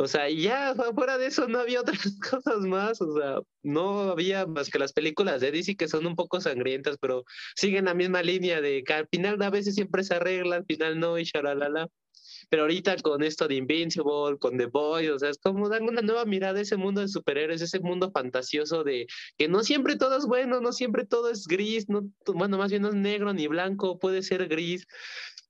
o 0.00 0.06
sea, 0.06 0.30
ya 0.30 0.76
fuera 0.94 1.18
de 1.18 1.26
eso 1.26 1.48
no 1.48 1.58
había 1.58 1.80
otras 1.80 1.98
cosas 2.30 2.60
más, 2.60 3.00
o 3.00 3.16
sea, 3.18 3.40
no 3.64 4.12
había 4.12 4.46
más 4.46 4.70
que 4.70 4.78
las 4.78 4.92
películas 4.92 5.40
de 5.40 5.50
DC 5.50 5.76
que 5.76 5.88
son 5.88 6.06
un 6.06 6.14
poco 6.14 6.40
sangrientas, 6.40 6.98
pero 7.00 7.24
siguen 7.56 7.86
la 7.86 7.94
misma 7.94 8.22
línea 8.22 8.60
de 8.60 8.84
que 8.84 8.92
al 8.92 9.08
final 9.08 9.42
a 9.42 9.50
veces 9.50 9.74
siempre 9.74 10.04
se 10.04 10.14
arregla, 10.14 10.54
al 10.56 10.64
final 10.66 11.00
no, 11.00 11.18
y 11.18 11.24
sharalala. 11.24 11.88
Pero 12.48 12.62
ahorita 12.62 12.96
con 12.98 13.22
esto 13.24 13.48
de 13.48 13.56
Invincible, 13.56 14.38
con 14.38 14.56
The 14.56 14.66
Boy, 14.66 15.08
o 15.08 15.18
sea, 15.18 15.30
es 15.30 15.38
como 15.38 15.68
dar 15.68 15.82
una 15.82 16.00
nueva 16.00 16.24
mirada 16.24 16.60
a 16.60 16.62
ese 16.62 16.76
mundo 16.76 17.00
de 17.00 17.08
superhéroes, 17.08 17.60
ese 17.60 17.80
mundo 17.80 18.10
fantasioso 18.12 18.84
de 18.84 19.06
que 19.36 19.48
no 19.48 19.64
siempre 19.64 19.96
todo 19.96 20.16
es 20.16 20.26
bueno, 20.26 20.60
no 20.60 20.72
siempre 20.72 21.04
todo 21.04 21.28
es 21.30 21.46
gris, 21.46 21.88
no, 21.88 22.08
bueno, 22.26 22.56
más 22.56 22.70
bien 22.70 22.82
no 22.82 22.88
es 22.88 22.94
negro 22.94 23.32
ni 23.34 23.48
blanco, 23.48 23.98
puede 23.98 24.22
ser 24.22 24.46
gris 24.48 24.86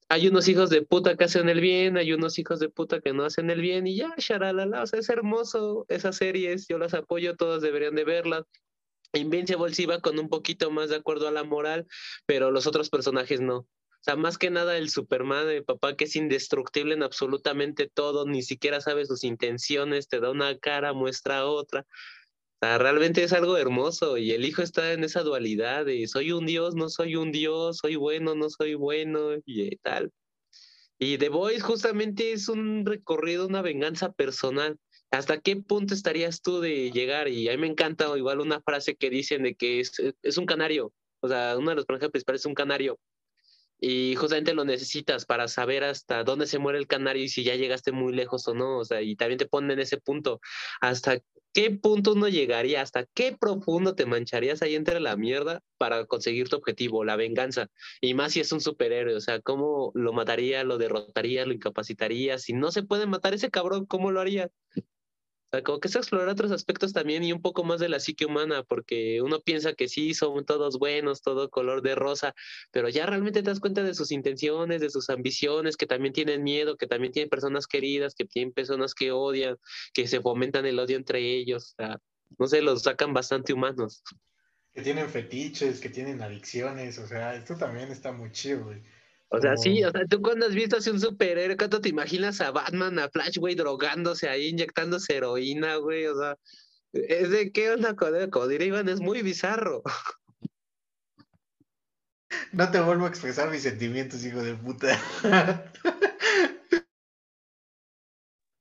hay 0.09 0.29
unos 0.29 0.49
hijos 0.49 0.71
de 0.71 0.83
puta 0.83 1.17
que 1.17 1.25
hacen 1.25 1.49
el 1.49 1.61
bien, 1.61 1.99
hay 1.99 2.13
unos 2.13 2.39
hijos 2.39 2.61
de 2.61 2.71
puta 2.71 3.01
que 3.01 3.13
no 3.13 3.25
hacen 3.25 3.51
el 3.51 3.61
bien 3.61 3.87
y 3.87 3.97
ya, 3.97 4.15
sharalala, 4.17 4.83
o 4.83 4.87
sea, 4.87 5.01
es 5.01 5.09
hermoso 5.11 5.85
esas 5.89 6.17
series, 6.17 6.67
yo 6.67 6.79
las 6.79 6.95
apoyo, 6.95 7.37
todos 7.37 7.63
deberían 7.63 7.95
de 7.95 8.05
verlas. 8.05 8.45
Invincible 9.13 9.75
sí 9.75 9.87
va 9.87 10.01
con 10.01 10.19
un 10.19 10.29
poquito 10.29 10.71
más 10.71 10.91
de 10.91 10.97
acuerdo 10.97 11.29
a 11.29 11.31
la 11.31 11.45
moral, 11.45 11.87
pero 12.27 12.51
los 12.51 12.67
otros 12.67 12.91
personajes 12.91 13.41
no. 13.41 13.57
O 13.59 14.03
sea, 14.03 14.17
más 14.17 14.39
que 14.39 14.51
nada 14.51 14.79
el 14.79 14.91
Superman 14.91 15.47
de 15.47 15.63
papá 15.63 15.97
que 15.97 16.05
es 16.05 16.17
indestructible 16.17 16.95
en 16.95 17.03
absolutamente 17.03 17.91
todo, 17.93 18.27
ni 18.27 18.43
siquiera 18.43 18.81
sabe 18.81 19.05
sus 19.05 19.25
intenciones, 19.25 20.09
te 20.09 20.21
da 20.21 20.31
una 20.31 20.57
cara, 20.59 20.93
muestra 20.93 21.47
otra 21.47 21.87
sea, 22.67 22.79
realmente 22.79 23.23
es 23.23 23.33
algo 23.33 23.57
hermoso 23.57 24.19
y 24.19 24.33
el 24.33 24.45
hijo 24.45 24.63
está 24.63 24.93
en 24.93 25.05
esa 25.05 25.23
dualidad 25.23 25.87
de 25.87 26.07
soy 26.09 26.33
un 26.33 26.47
dios, 26.47 26.75
no 26.75 26.89
soy 26.89 27.17
un 27.17 27.33
dios, 27.33 27.79
soy 27.79 27.97
bueno, 27.97 28.35
no 28.35 28.51
soy 28.51 28.75
bueno 28.75 29.31
y 29.47 29.77
tal. 29.77 30.13
Y 30.99 31.19
The 31.19 31.29
Voice 31.29 31.61
justamente 31.61 32.33
es 32.33 32.49
un 32.49 32.85
recorrido, 32.85 33.47
una 33.47 33.63
venganza 33.63 34.13
personal. 34.13 34.77
¿Hasta 35.11 35.41
qué 35.41 35.57
punto 35.57 35.95
estarías 35.95 36.43
tú 36.43 36.61
de 36.61 36.91
llegar? 36.91 37.29
Y 37.29 37.49
a 37.49 37.57
me 37.57 37.69
encanta 37.69 38.17
igual 38.19 38.41
una 38.41 38.61
frase 38.61 38.97
que 38.97 39.09
dicen 39.09 39.45
de 39.45 39.55
que 39.55 39.81
es, 39.81 39.93
es 40.23 40.37
un 40.39 40.47
canario. 40.47 40.93
O 41.21 41.29
sea, 41.29 41.57
uno 41.57 41.71
de 41.71 41.77
los 41.77 41.87
principales 41.87 42.43
es 42.43 42.47
un 42.47 42.55
canario 42.55 42.99
y 43.81 44.15
justamente 44.17 44.55
lo 44.55 44.65
necesitas 44.65 45.25
para 45.25 45.49
saber 45.49 45.85
hasta 45.85 46.25
dónde 46.25 46.47
se 46.47 46.59
muere 46.59 46.79
el 46.79 46.87
canario 46.87 47.23
y 47.25 47.29
si 47.29 47.45
ya 47.45 47.55
llegaste 47.55 47.93
muy 47.93 48.13
lejos 48.13 48.47
o 48.49 48.55
no, 48.55 48.79
o 48.79 48.85
sea, 48.85 49.03
y 49.03 49.17
también 49.17 49.39
te 49.39 49.47
ponen 49.47 49.73
en 49.73 49.81
ese 49.81 49.99
punto, 49.99 50.41
hasta 50.81 51.21
qué 51.53 51.71
punto 51.71 52.13
uno 52.13 52.29
llegaría, 52.29 52.83
hasta 52.83 53.07
qué 53.15 53.37
profundo 53.39 53.95
te 53.95 54.07
mancharías 54.07 54.63
ahí 54.63 54.75
entre 54.75 55.01
la 55.01 55.17
mierda 55.17 55.61
para 55.79 56.05
conseguir 56.07 56.49
tu 56.49 56.57
objetivo, 56.57 57.05
la 57.05 57.17
venganza, 57.17 57.69
y 58.01 58.15
más 58.15 58.33
si 58.33 58.41
es 58.41 58.53
un 58.53 58.61
superhéroe, 58.61 59.15
o 59.15 59.21
sea, 59.21 59.41
cómo 59.41 59.93
lo 59.95 60.13
mataría, 60.13 60.65
lo 60.65 60.79
derrotaría, 60.79 61.47
lo 61.47 61.53
incapacitaría, 61.53 62.39
si 62.39 62.53
no 62.53 62.71
se 62.71 62.83
puede 62.83 63.07
matar 63.07 63.35
ese 63.35 63.51
cabrón, 63.51 63.87
¿cómo 63.87 64.11
lo 64.11 64.21
haría? 64.21 64.51
Como 65.65 65.81
que 65.81 65.89
se 65.89 65.99
explorar 65.99 66.29
otros 66.29 66.53
aspectos 66.53 66.93
también 66.93 67.25
y 67.25 67.33
un 67.33 67.41
poco 67.41 67.65
más 67.65 67.81
de 67.81 67.89
la 67.89 68.01
psique 68.01 68.27
humana, 68.27 68.65
porque 68.65 69.23
uno 69.23 69.41
piensa 69.41 69.73
que 69.73 69.89
sí, 69.89 70.13
son 70.13 70.45
todos 70.45 70.79
buenos, 70.79 71.23
todo 71.23 71.49
color 71.49 71.81
de 71.81 71.95
rosa, 71.95 72.35
pero 72.71 72.91
ya 72.91 73.07
realmente 73.07 73.43
te 73.43 73.49
das 73.49 73.59
cuenta 73.59 73.83
de 73.83 73.95
sus 73.95 74.13
intenciones, 74.13 74.83
de 74.83 74.91
sus 74.91 75.09
ambiciones, 75.09 75.79
que 75.79 75.87
también 75.87 76.13
tienen 76.13 76.43
miedo, 76.43 76.77
que 76.77 76.87
también 76.87 77.13
tienen 77.13 77.31
personas 77.31 77.67
queridas, 77.67 78.15
que 78.15 78.27
tienen 78.27 78.53
personas 78.53 78.95
que 78.95 79.11
odian, 79.11 79.57
que 79.95 80.07
se 80.07 80.21
fomentan 80.21 80.67
el 80.67 80.79
odio 80.79 80.99
entre 80.99 81.21
ellos. 81.21 81.73
O 81.73 81.83
sea, 81.83 82.01
no 82.39 82.47
sé, 82.47 82.61
los 82.61 82.83
sacan 82.83 83.15
bastante 83.15 83.55
humanos. 83.55 84.03
Que 84.75 84.83
tienen 84.83 85.09
fetiches, 85.09 85.81
que 85.81 85.89
tienen 85.89 86.21
adicciones, 86.21 86.99
o 86.99 87.07
sea, 87.07 87.35
esto 87.35 87.57
también 87.57 87.91
está 87.91 88.13
muy 88.13 88.31
chido, 88.33 88.67
güey. 88.67 88.83
O 89.31 89.41
sea, 89.41 89.57
sí, 89.57 89.85
o 89.85 89.91
sea, 89.91 90.07
tú 90.07 90.23
cuando 90.23 90.47
has 90.47 90.55
visto 90.55 90.79
así 90.79 90.89
un 90.89 91.01
superhéroe, 91.01 91.57
¿cuánto 91.57 91.81
te 91.81 91.91
imaginas 91.91 92.41
a 92.41 92.51
Batman, 92.51 92.99
a 92.99 93.11
Flash, 93.11 93.37
güey, 93.39 93.55
drogándose 93.55 94.29
ahí, 94.29 94.49
inyectándose 94.49 95.17
heroína, 95.17 95.77
güey? 95.77 96.07
O 96.07 96.19
sea, 96.19 96.37
es 96.93 97.31
de 97.31 97.53
qué 97.53 97.71
onda, 97.71 97.95
como 97.95 98.49
diré 98.49 98.67
Iván, 98.67 98.89
es 98.89 99.01
muy 99.01 99.23
bizarro. 99.23 99.83
No 102.53 102.71
te 102.71 102.81
vuelvo 102.81 103.05
a 103.05 103.09
expresar 103.09 103.51
mis 103.51 103.63
sentimientos, 103.63 104.25
hijo 104.25 104.43
de 104.43 104.55
puta. 104.55 104.99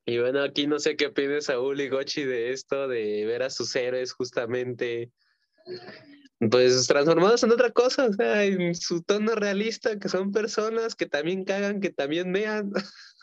Y 0.10 0.20
bueno, 0.20 0.42
aquí 0.42 0.68
no 0.68 0.80
sé 0.80 0.96
qué 0.96 1.08
opina 1.08 1.42
Saúl 1.42 1.82
y 1.82 1.90
Gochi 1.90 2.24
de 2.24 2.54
esto, 2.54 2.88
de 2.88 3.26
ver 3.26 3.44
a 3.44 3.50
sus 3.50 3.76
héroes 3.76 4.14
justamente, 4.14 5.12
pues 6.40 6.88
transformados 6.88 7.44
en 7.44 7.52
otra 7.52 7.72
cosa, 7.72 8.06
o 8.06 8.14
sea, 8.14 8.44
en 8.44 8.76
su 8.76 9.02
tono 9.02 9.34
realista, 9.36 9.98
que 9.98 10.10
son 10.10 10.32
personas 10.32 10.96
que 10.96 11.08
también 11.08 11.44
cagan, 11.44 11.82
que 11.82 11.90
también 11.90 12.32
vean. 12.32 12.72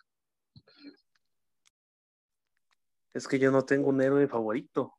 Es 3.15 3.29
que 3.29 3.39
yo 3.39 3.53
no 3.53 3.65
tengo 3.65 3.91
un 3.91 4.03
héroe 4.03 4.27
favorito. 4.27 4.93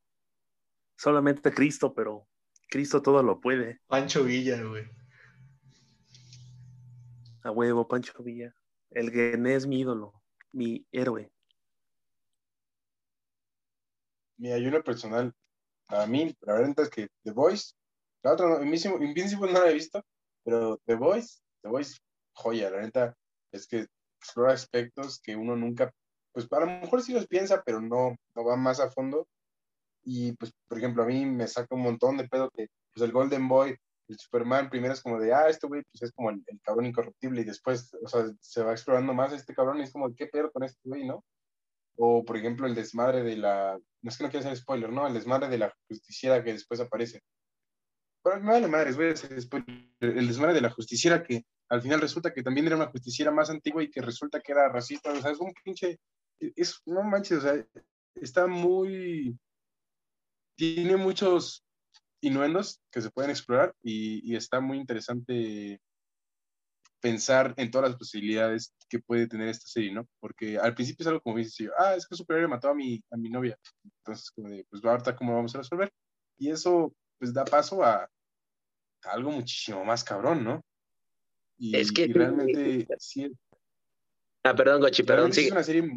Solamente 0.96 1.52
Cristo, 1.52 1.92
pero 1.92 2.26
Cristo 2.70 3.02
todo 3.02 3.22
lo 3.22 3.42
puede. 3.42 3.82
Pancho 3.88 4.24
Villa, 4.24 4.62
güey. 4.62 4.88
A 7.42 7.50
huevo, 7.50 7.86
Pancho 7.86 8.22
Villa. 8.22 8.54
El 8.90 9.10
Gené 9.10 9.54
es 9.54 9.66
mi 9.66 9.80
ídolo, 9.80 10.14
mi 10.52 10.86
héroe. 10.92 11.30
Mira, 14.38 14.56
en 14.56 14.70
lo 14.70 14.82
personal, 14.82 15.34
a 15.88 16.06
mí, 16.06 16.34
la 16.40 16.54
verdad 16.54 16.80
es 16.80 16.90
que 16.90 17.08
The 17.22 17.32
Voice, 17.32 17.74
la 18.26 18.32
otra, 18.32 18.48
no, 18.48 18.62
Invincible, 18.62 19.52
no 19.52 19.60
la 19.60 19.70
he 19.70 19.74
visto, 19.74 20.04
pero 20.44 20.80
The 20.84 20.96
Voice, 20.96 21.40
The 21.62 21.68
Voice, 21.68 21.98
joya, 22.32 22.70
la 22.70 22.80
neta, 22.80 23.14
es 23.52 23.68
que 23.68 23.86
explora 24.18 24.52
aspectos 24.52 25.20
que 25.20 25.36
uno 25.36 25.54
nunca, 25.54 25.92
pues 26.32 26.48
a 26.50 26.60
lo 26.60 26.66
mejor 26.66 27.02
sí 27.02 27.12
los 27.12 27.28
piensa, 27.28 27.62
pero 27.64 27.80
no, 27.80 28.16
no 28.34 28.44
va 28.44 28.56
más 28.56 28.80
a 28.80 28.90
fondo. 28.90 29.28
Y 30.02 30.32
pues, 30.32 30.52
por 30.68 30.78
ejemplo, 30.78 31.04
a 31.04 31.06
mí 31.06 31.24
me 31.24 31.46
saca 31.46 31.74
un 31.74 31.82
montón 31.82 32.16
de 32.16 32.28
pedo 32.28 32.50
que, 32.50 32.66
pues 32.92 33.04
el 33.04 33.12
Golden 33.12 33.48
Boy, 33.48 33.76
el 34.08 34.18
Superman, 34.18 34.70
primero 34.70 34.92
es 34.92 35.02
como 35.02 35.20
de, 35.20 35.32
ah, 35.32 35.48
este 35.48 35.68
güey, 35.68 35.82
pues 35.92 36.02
es 36.02 36.12
como 36.12 36.30
el, 36.30 36.42
el 36.46 36.60
cabrón 36.62 36.86
incorruptible, 36.86 37.42
y 37.42 37.44
después, 37.44 37.94
o 38.02 38.08
sea, 38.08 38.24
se 38.40 38.62
va 38.62 38.72
explorando 38.72 39.14
más 39.14 39.32
este 39.32 39.54
cabrón 39.54 39.78
y 39.78 39.82
es 39.82 39.92
como, 39.92 40.12
¿qué 40.14 40.26
pedo 40.26 40.50
con 40.50 40.64
este 40.64 40.80
güey, 40.84 41.06
no? 41.06 41.24
O, 41.96 42.24
por 42.24 42.36
ejemplo, 42.36 42.66
el 42.66 42.74
desmadre 42.74 43.22
de 43.22 43.36
la, 43.36 43.78
no 44.02 44.10
es 44.10 44.18
que 44.18 44.24
no 44.24 44.30
quiera 44.30 44.46
hacer 44.46 44.56
spoiler, 44.58 44.90
¿no? 44.92 45.06
El 45.06 45.14
desmadre 45.14 45.48
de 45.48 45.58
la 45.58 45.72
justiciera 45.88 46.42
que 46.42 46.52
después 46.52 46.80
aparece. 46.80 47.22
Pero 48.26 48.40
me 48.40 48.50
vale 48.50 48.66
madres. 48.66 48.96
El 50.00 50.26
desmadre 50.26 50.54
de 50.54 50.60
la 50.60 50.70
justiciera 50.70 51.22
que 51.22 51.46
al 51.68 51.80
final 51.80 52.00
resulta 52.00 52.32
que 52.32 52.42
también 52.42 52.66
era 52.66 52.74
una 52.74 52.88
justiciera 52.88 53.30
más 53.30 53.50
antigua 53.50 53.84
y 53.84 53.90
que 53.90 54.02
resulta 54.02 54.40
que 54.40 54.50
era 54.50 54.68
racista, 54.68 55.12
o 55.12 55.20
sea, 55.20 55.30
es 55.30 55.38
un 55.38 55.52
pinche, 55.64 56.00
es, 56.40 56.80
no 56.86 57.04
manches, 57.04 57.38
o 57.38 57.40
sea, 57.42 57.64
está 58.16 58.48
muy, 58.48 59.38
tiene 60.56 60.96
muchos 60.96 61.64
innuendos 62.20 62.80
que 62.90 63.00
se 63.00 63.10
pueden 63.10 63.30
explorar 63.30 63.72
y, 63.80 64.28
y 64.28 64.34
está 64.34 64.58
muy 64.58 64.78
interesante 64.78 65.80
pensar 67.00 67.54
en 67.56 67.70
todas 67.70 67.90
las 67.90 67.98
posibilidades 67.98 68.74
que 68.88 68.98
puede 68.98 69.28
tener 69.28 69.48
esta 69.50 69.68
serie, 69.68 69.92
¿no? 69.92 70.08
Porque 70.18 70.58
al 70.58 70.74
principio 70.74 71.04
es 71.04 71.08
algo 71.08 71.20
como 71.20 71.38
dice, 71.38 71.68
ah, 71.78 71.94
es 71.94 72.04
que 72.04 72.14
un 72.14 72.18
superhéroe 72.18 72.48
mató 72.48 72.70
a 72.70 72.74
mi, 72.74 73.00
a 73.12 73.16
mi 73.16 73.28
novia. 73.28 73.56
Entonces, 73.84 74.32
como 74.32 74.48
de, 74.48 74.66
pues 74.68 74.84
ahorita 74.84 75.14
cómo 75.14 75.36
vamos 75.36 75.54
a 75.54 75.58
resolver. 75.58 75.92
Y 76.38 76.50
eso, 76.50 76.92
pues 77.18 77.32
da 77.32 77.44
paso 77.44 77.84
a 77.84 78.08
algo 79.06 79.30
muchísimo 79.30 79.84
más 79.84 80.04
cabrón, 80.04 80.44
¿no? 80.44 80.64
Y, 81.58 81.76
Es 81.76 81.92
que- 81.92 82.04
y 82.04 82.12
realmente, 82.12 82.86
sí, 82.98 83.32
Ah, 84.42 84.54
perdón, 84.54 84.80
Gochi, 84.80 85.02
perdón, 85.02 85.32
sí 85.32 85.46
es 85.46 85.50
una 85.52 85.64
serie 85.64 85.90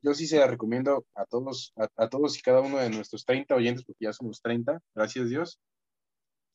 yo 0.00 0.14
sí 0.14 0.26
se 0.26 0.38
la 0.38 0.46
recomiendo 0.46 1.04
a 1.14 1.24
todos, 1.26 1.72
a, 1.76 1.88
a 1.96 2.08
todos 2.08 2.38
y 2.38 2.40
cada 2.42 2.60
uno 2.60 2.78
de 2.78 2.88
nuestros 2.88 3.24
30 3.24 3.54
oyentes, 3.56 3.84
porque 3.84 4.04
ya 4.04 4.12
somos 4.12 4.40
30, 4.40 4.80
gracias 4.94 5.24
a 5.24 5.28
Dios. 5.28 5.60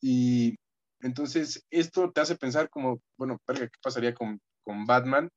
Y 0.00 0.56
entonces 1.00 1.64
esto 1.70 2.10
te 2.10 2.22
hace 2.22 2.36
pensar 2.36 2.70
como, 2.70 3.00
bueno, 3.18 3.38
¿qué 3.46 3.68
pasaría 3.82 4.14
con, 4.14 4.40
con 4.62 4.86
Batman 4.86 5.28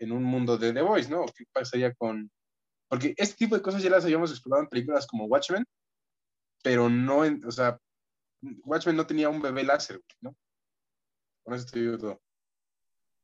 en 0.00 0.12
un 0.12 0.24
mundo 0.24 0.58
de 0.58 0.72
The 0.72 0.82
Voice, 0.82 1.08
¿no? 1.08 1.24
¿Qué 1.26 1.44
pasaría 1.52 1.94
con...? 1.94 2.30
Porque 2.88 3.14
este 3.16 3.36
tipo 3.36 3.56
de 3.56 3.62
cosas 3.62 3.82
ya 3.82 3.90
las 3.90 4.04
habíamos 4.04 4.30
explorado 4.30 4.64
en 4.64 4.68
películas 4.68 5.06
como 5.06 5.26
Watchmen, 5.26 5.64
pero 6.62 6.88
no 6.88 7.24
en, 7.24 7.44
o 7.44 7.50
sea, 7.50 7.78
Watchmen 8.40 8.96
no 8.96 9.06
tenía 9.06 9.28
un 9.28 9.40
bebé 9.40 9.64
láser, 9.64 10.00
¿no? 10.20 10.36
Con 11.42 11.54
eso 11.54 11.66
te. 11.66 12.26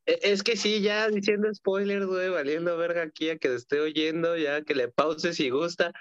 E- 0.06 0.18
Es 0.22 0.42
que 0.42 0.56
sí, 0.56 0.80
ya 0.82 1.08
diciendo 1.08 1.52
spoilers, 1.54 2.06
güey, 2.06 2.28
valiendo 2.30 2.76
verga 2.76 3.02
aquí 3.02 3.30
a 3.30 3.38
que 3.38 3.48
te 3.48 3.54
esté 3.54 3.80
oyendo, 3.80 4.36
ya 4.36 4.62
que 4.62 4.74
le 4.74 4.88
pauses 4.88 5.36
si 5.36 5.50
gusta. 5.50 5.92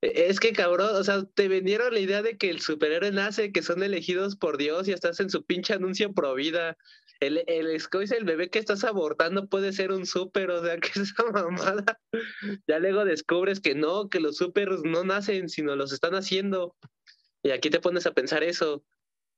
E- 0.00 0.28
Es 0.28 0.40
que 0.40 0.52
cabrón, 0.52 0.94
o 0.96 1.04
sea, 1.04 1.24
te 1.34 1.48
vendieron 1.48 1.92
la 1.94 2.00
idea 2.00 2.22
de 2.22 2.36
que 2.36 2.50
el 2.50 2.60
superhéroe 2.60 3.12
nace, 3.12 3.52
que 3.52 3.62
son 3.62 3.82
elegidos 3.82 4.36
por 4.36 4.58
Dios 4.58 4.88
y 4.88 4.92
estás 4.92 5.20
en 5.20 5.30
su 5.30 5.44
pinche 5.44 5.74
anuncio 5.74 6.12
pro 6.12 6.34
vida. 6.34 6.76
El, 7.20 7.44
el, 7.46 7.66
el 7.68 8.24
bebé 8.24 8.50
que 8.50 8.58
estás 8.58 8.84
abortando 8.84 9.48
puede 9.48 9.72
ser 9.72 9.90
un 9.90 10.04
súper, 10.04 10.50
o 10.50 10.62
sea, 10.62 10.76
que 10.80 10.88
es 10.88 10.96
esa 10.98 11.24
mamada. 11.30 11.98
Ya 12.66 12.78
luego 12.78 13.04
descubres 13.04 13.60
que 13.60 13.74
no, 13.74 14.08
que 14.08 14.20
los 14.20 14.36
supers 14.36 14.82
no 14.84 15.04
nacen, 15.04 15.48
sino 15.48 15.76
los 15.76 15.92
están 15.92 16.14
haciendo. 16.14 16.76
Y 17.46 17.52
aquí 17.52 17.70
te 17.70 17.78
pones 17.78 18.04
a 18.06 18.12
pensar 18.12 18.42
eso. 18.42 18.82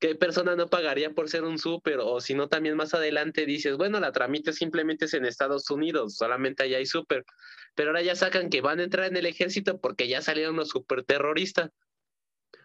¿Qué 0.00 0.14
persona 0.14 0.56
no 0.56 0.70
pagaría 0.70 1.10
por 1.10 1.28
ser 1.28 1.44
un 1.44 1.58
súper? 1.58 1.98
O 2.00 2.22
si 2.22 2.32
no, 2.32 2.48
también 2.48 2.74
más 2.74 2.94
adelante 2.94 3.44
dices, 3.44 3.76
bueno, 3.76 4.00
la 4.00 4.12
tramite 4.12 4.54
simplemente 4.54 5.04
es 5.04 5.12
en 5.12 5.26
Estados 5.26 5.68
Unidos, 5.68 6.16
solamente 6.16 6.62
allá 6.62 6.78
hay 6.78 6.86
súper. 6.86 7.26
Pero 7.74 7.90
ahora 7.90 8.00
ya 8.00 8.16
sacan 8.16 8.48
que 8.48 8.62
van 8.62 8.80
a 8.80 8.84
entrar 8.84 9.08
en 9.08 9.16
el 9.18 9.26
ejército 9.26 9.78
porque 9.78 10.08
ya 10.08 10.22
salieron 10.22 10.56
los 10.56 10.70
súper 10.70 11.04
terroristas. 11.04 11.70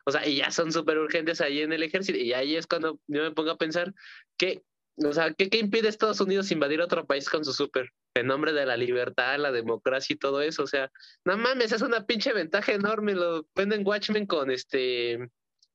O 0.06 0.12
sea, 0.12 0.26
y 0.26 0.38
ya 0.38 0.50
son 0.50 0.72
súper 0.72 0.98
urgentes 0.98 1.42
ahí 1.42 1.60
en 1.60 1.74
el 1.74 1.84
ejército. 1.84 2.18
Y 2.18 2.32
ahí 2.32 2.56
es 2.56 2.66
cuando 2.66 3.02
yo 3.08 3.24
me 3.24 3.32
pongo 3.32 3.52
a 3.52 3.58
pensar 3.58 3.94
que, 4.38 4.64
o 4.96 5.12
sea, 5.12 5.34
¿qué, 5.34 5.50
qué 5.50 5.58
impide 5.58 5.88
a 5.88 5.90
Estados 5.90 6.22
Unidos 6.22 6.52
invadir 6.52 6.80
otro 6.80 7.06
país 7.06 7.30
con 7.30 7.44
su 7.44 7.52
súper? 7.52 7.92
En 8.16 8.28
nombre 8.28 8.54
de 8.54 8.66
la 8.66 8.78
libertad, 8.78 9.40
la 9.40 9.52
democracia 9.52 10.14
y 10.14 10.18
todo 10.18 10.42
eso. 10.42 10.64
O 10.64 10.68
sea, 10.68 10.92
no 11.26 11.38
mames, 11.38 11.72
es 11.72 11.82
una 11.82 12.06
pinche 12.06 12.34
ventaja 12.34 12.74
enorme. 12.74 13.16
Lo 13.16 13.48
venden 13.56 13.86
Watchmen 13.86 14.28
con 14.28 14.52
este 14.52 15.20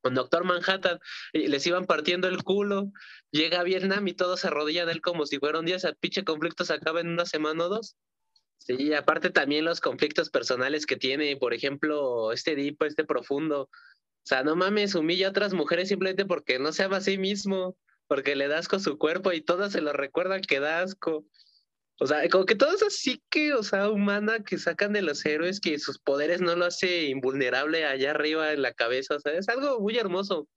con 0.01 0.15
Doctor 0.15 0.45
Manhattan, 0.45 0.99
y 1.33 1.49
les 1.49 1.67
iban 1.67 1.87
partiendo 1.87 2.29
el 2.29 2.43
culo, 2.43 2.93
llega 3.31 3.61
a 3.61 3.65
Vietnam 3.65 4.07
y 4.07 4.15
todos 4.15 4.41
se 4.41 4.47
arrodillan 4.47 4.89
a 4.89 4.93
él 4.93 5.01
como 5.01 5.27
si 5.27 5.39
fuera 5.39 5.59
un 5.59 5.67
día, 5.67 5.77
pinche 6.01 6.25
conflicto 6.25 6.65
se 6.65 6.75
acaba 6.75 7.01
en 7.01 7.09
una 7.09 7.27
semana 7.27 7.65
o 7.65 7.69
dos. 7.69 7.97
Sí, 8.59 8.93
aparte 8.93 9.31
también 9.31 9.65
los 9.65 9.81
conflictos 9.81 10.31
personales 10.31 10.85
que 10.85 10.97
tiene, 10.97 11.37
por 11.37 11.55
ejemplo, 11.55 12.33
este 12.33 12.55
Deep, 12.55 12.83
este 12.83 13.05
profundo. 13.05 13.63
O 13.63 14.27
sea, 14.29 14.43
no 14.43 14.57
mames, 14.57 14.95
humilla 14.95 15.29
a 15.29 15.31
otras 15.31 15.55
mujeres 15.55 15.89
simplemente 15.89 16.27
porque 16.27 16.59
no 16.59 16.73
se 16.73 16.83
ama 16.83 16.99
a 16.99 17.01
sí 17.01 17.19
mismo, 17.19 17.77
porque 18.09 18.37
le 18.37 18.49
da 18.49 18.59
asco 18.59 18.79
su 18.79 18.99
cuerpo 18.99 19.33
y 19.33 19.41
todas 19.41 19.73
se 19.73 19.81
lo 19.81 19.93
recuerdan 19.93 20.43
que 20.43 20.61
da 20.61 20.83
asco. 20.83 21.25
O 22.01 22.07
sea, 22.07 22.29
como 22.29 22.47
que 22.47 22.55
todo 22.55 22.73
es 22.73 22.83
así 22.83 23.23
que, 23.29 23.55
o 23.55 23.63
sea, 23.63 23.91
humana 23.91 24.45
que 24.45 24.57
sacan 24.59 24.93
de 24.93 25.03
los 25.03 25.25
héroes 25.27 25.61
que 25.61 25.79
sus 25.79 25.99
poderes 25.99 26.41
no 26.41 26.55
lo 26.55 26.67
hace 26.67 27.05
invulnerable 27.05 27.85
allá 27.85 28.13
arriba 28.13 28.53
en 28.53 28.63
la 28.63 28.73
cabeza. 28.73 29.17
O 29.17 29.21
sea, 29.21 29.33
es 29.33 29.49
algo 29.49 29.81
muy 29.81 29.99
hermoso. 29.99 30.49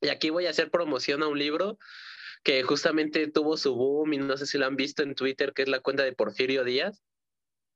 Y 0.00 0.08
aquí 0.08 0.30
voy 0.30 0.46
a 0.46 0.50
hacer 0.50 0.70
promoción 0.70 1.22
a 1.22 1.28
un 1.28 1.38
libro 1.38 1.78
que 2.42 2.62
justamente 2.62 3.28
tuvo 3.28 3.56
su 3.56 3.74
boom 3.74 4.12
y 4.12 4.18
no 4.18 4.36
sé 4.36 4.46
si 4.46 4.58
lo 4.58 4.66
han 4.66 4.76
visto 4.76 5.02
en 5.02 5.14
Twitter, 5.14 5.52
que 5.54 5.62
es 5.62 5.68
la 5.68 5.80
cuenta 5.80 6.02
de 6.04 6.12
Porfirio 6.12 6.64
Díaz 6.64 7.02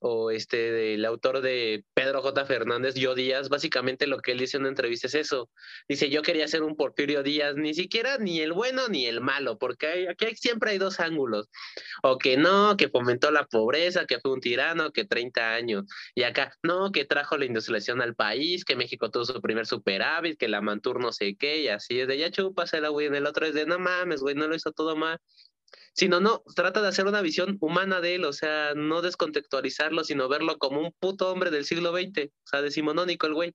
o 0.03 0.31
este 0.31 0.73
del 0.73 1.05
autor 1.05 1.41
de 1.41 1.85
Pedro 1.95 2.23
J. 2.23 2.45
Fernández, 2.45 2.95
Yo 2.95 3.15
Díaz, 3.15 3.49
básicamente 3.49 4.07
lo 4.07 4.19
que 4.19 4.33
él 4.33 4.39
dice 4.39 4.57
en 4.57 4.63
una 4.63 4.71
entrevista 4.71 5.07
es 5.07 5.15
eso. 5.15 5.49
Dice, 5.89 6.11
yo 6.11 6.23
quería 6.23 6.49
ser 6.49 6.63
un 6.63 6.77
Porfirio 6.77 7.23
Díaz, 7.23 7.55
ni 7.57 7.73
siquiera 7.73 8.19
ni 8.19 8.41
el 8.41 8.53
bueno 8.53 8.89
ni 8.89 9.07
el 9.07 9.21
malo, 9.21 9.59
porque 9.59 10.09
aquí 10.09 10.35
siempre 10.35 10.73
hay 10.73 10.79
dos 10.79 10.99
ángulos. 11.01 11.49
O 12.03 12.19
que 12.19 12.37
no, 12.37 12.77
que 12.77 12.89
fomentó 12.89 13.31
la 13.31 13.47
pobreza, 13.47 14.05
que 14.07 14.19
fue 14.19 14.33
un 14.33 14.41
tirano, 14.41 14.91
que 14.93 15.05
30 15.05 15.55
años. 15.55 15.85
Y 16.15 16.25
acá, 16.25 16.53
no, 16.63 16.91
que 16.91 17.05
trajo 17.05 17.39
la 17.39 17.45
industrialización 17.45 18.03
al 18.03 18.15
país, 18.17 18.65
que 18.65 18.77
México 18.77 19.11
tuvo 19.11 19.25
su 19.25 19.41
primer 19.41 19.67
superávit, 19.67 20.39
que 20.39 20.49
la 20.49 20.61
Mantur 20.61 21.01
no 21.01 21.13
sé 21.13 21.37
qué, 21.37 21.59
y 21.63 21.69
así 21.69 22.01
es 22.01 22.09
de 22.09 22.19
ya 22.19 22.31
chúpasela, 22.31 22.89
güey. 22.89 23.07
En 23.07 23.15
el 23.15 23.27
otro 23.27 23.47
es 23.47 23.55
de 23.55 23.67
no 23.67 23.79
mames, 23.79 24.21
güey, 24.21 24.35
no 24.35 24.49
lo 24.49 24.57
hizo 24.57 24.73
todo 24.73 24.97
mal 24.97 25.19
sino 25.93 26.21
no, 26.21 26.43
trata 26.55 26.83
de 26.83 26.89
hacer 26.89 27.07
una 27.07 27.23
visión 27.23 27.59
humana 27.61 28.01
de 28.01 28.17
él, 28.17 28.25
o 28.25 28.33
sea, 28.33 28.75
no 28.75 29.03
descontextualizarlo, 29.03 30.05
sino 30.05 30.29
verlo 30.29 30.59
como 30.59 30.81
un 30.81 30.93
puto 30.99 31.31
hombre 31.31 31.51
del 31.51 31.65
siglo 31.65 31.93
XX, 31.93 32.29
o 32.29 32.47
sea, 32.47 32.63
decimonónico 32.63 33.27
el 33.27 33.35
güey. 33.35 33.55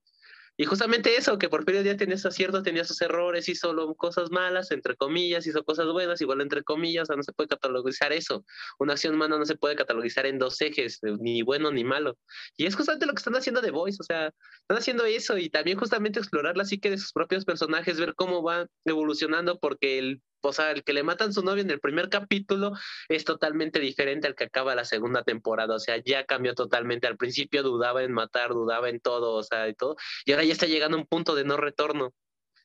Y 0.60 0.64
justamente 0.64 1.16
eso, 1.16 1.38
que 1.38 1.48
Porfirio 1.48 1.84
Díaz 1.84 1.98
tenía 1.98 2.16
sus 2.16 2.26
aciertos, 2.26 2.64
tenía 2.64 2.82
sus 2.82 3.00
errores, 3.00 3.48
hizo 3.48 3.94
cosas 3.94 4.32
malas, 4.32 4.72
entre 4.72 4.96
comillas, 4.96 5.46
hizo 5.46 5.62
cosas 5.62 5.86
buenas, 5.86 6.20
igual 6.20 6.40
entre 6.40 6.64
comillas, 6.64 7.04
o 7.04 7.06
sea, 7.06 7.16
no 7.16 7.22
se 7.22 7.32
puede 7.32 7.48
catalogizar 7.48 8.12
eso. 8.12 8.44
Una 8.80 8.94
acción 8.94 9.14
humana 9.14 9.38
no 9.38 9.44
se 9.44 9.54
puede 9.54 9.76
catalogizar 9.76 10.26
en 10.26 10.40
dos 10.40 10.60
ejes, 10.60 10.98
eh, 11.04 11.14
ni 11.20 11.42
bueno 11.42 11.70
ni 11.70 11.84
malo. 11.84 12.18
Y 12.56 12.66
es 12.66 12.74
justamente 12.74 13.06
lo 13.06 13.12
que 13.12 13.20
están 13.20 13.36
haciendo 13.36 13.60
The 13.60 13.70
Voice, 13.70 13.98
o 14.00 14.02
sea, 14.02 14.32
están 14.62 14.78
haciendo 14.78 15.04
eso 15.04 15.38
y 15.38 15.48
también 15.48 15.78
justamente 15.78 16.18
explorar 16.18 16.56
la 16.56 16.64
psique 16.64 16.90
de 16.90 16.98
sus 16.98 17.12
propios 17.12 17.44
personajes, 17.44 18.00
ver 18.00 18.16
cómo 18.16 18.42
van 18.42 18.66
evolucionando, 18.84 19.60
porque 19.60 20.00
el 20.00 20.22
o 20.40 20.52
sea, 20.52 20.70
el 20.70 20.84
que 20.84 20.92
le 20.92 21.02
matan 21.02 21.32
su 21.32 21.42
novia 21.42 21.62
en 21.62 21.70
el 21.70 21.80
primer 21.80 22.08
capítulo 22.08 22.72
es 23.08 23.24
totalmente 23.24 23.80
diferente 23.80 24.26
al 24.26 24.34
que 24.34 24.44
acaba 24.44 24.74
la 24.74 24.84
segunda 24.84 25.22
temporada. 25.22 25.74
O 25.74 25.78
sea, 25.78 25.96
ya 26.04 26.24
cambió 26.24 26.54
totalmente. 26.54 27.06
Al 27.06 27.16
principio 27.16 27.62
dudaba 27.62 28.02
en 28.02 28.12
matar, 28.12 28.50
dudaba 28.50 28.88
en 28.88 29.00
todo, 29.00 29.34
o 29.34 29.42
sea, 29.42 29.68
y 29.68 29.74
todo. 29.74 29.96
Y 30.24 30.32
ahora 30.32 30.44
ya 30.44 30.52
está 30.52 30.66
llegando 30.66 30.96
a 30.96 31.00
un 31.00 31.06
punto 31.06 31.34
de 31.34 31.44
no 31.44 31.56
retorno. 31.56 32.14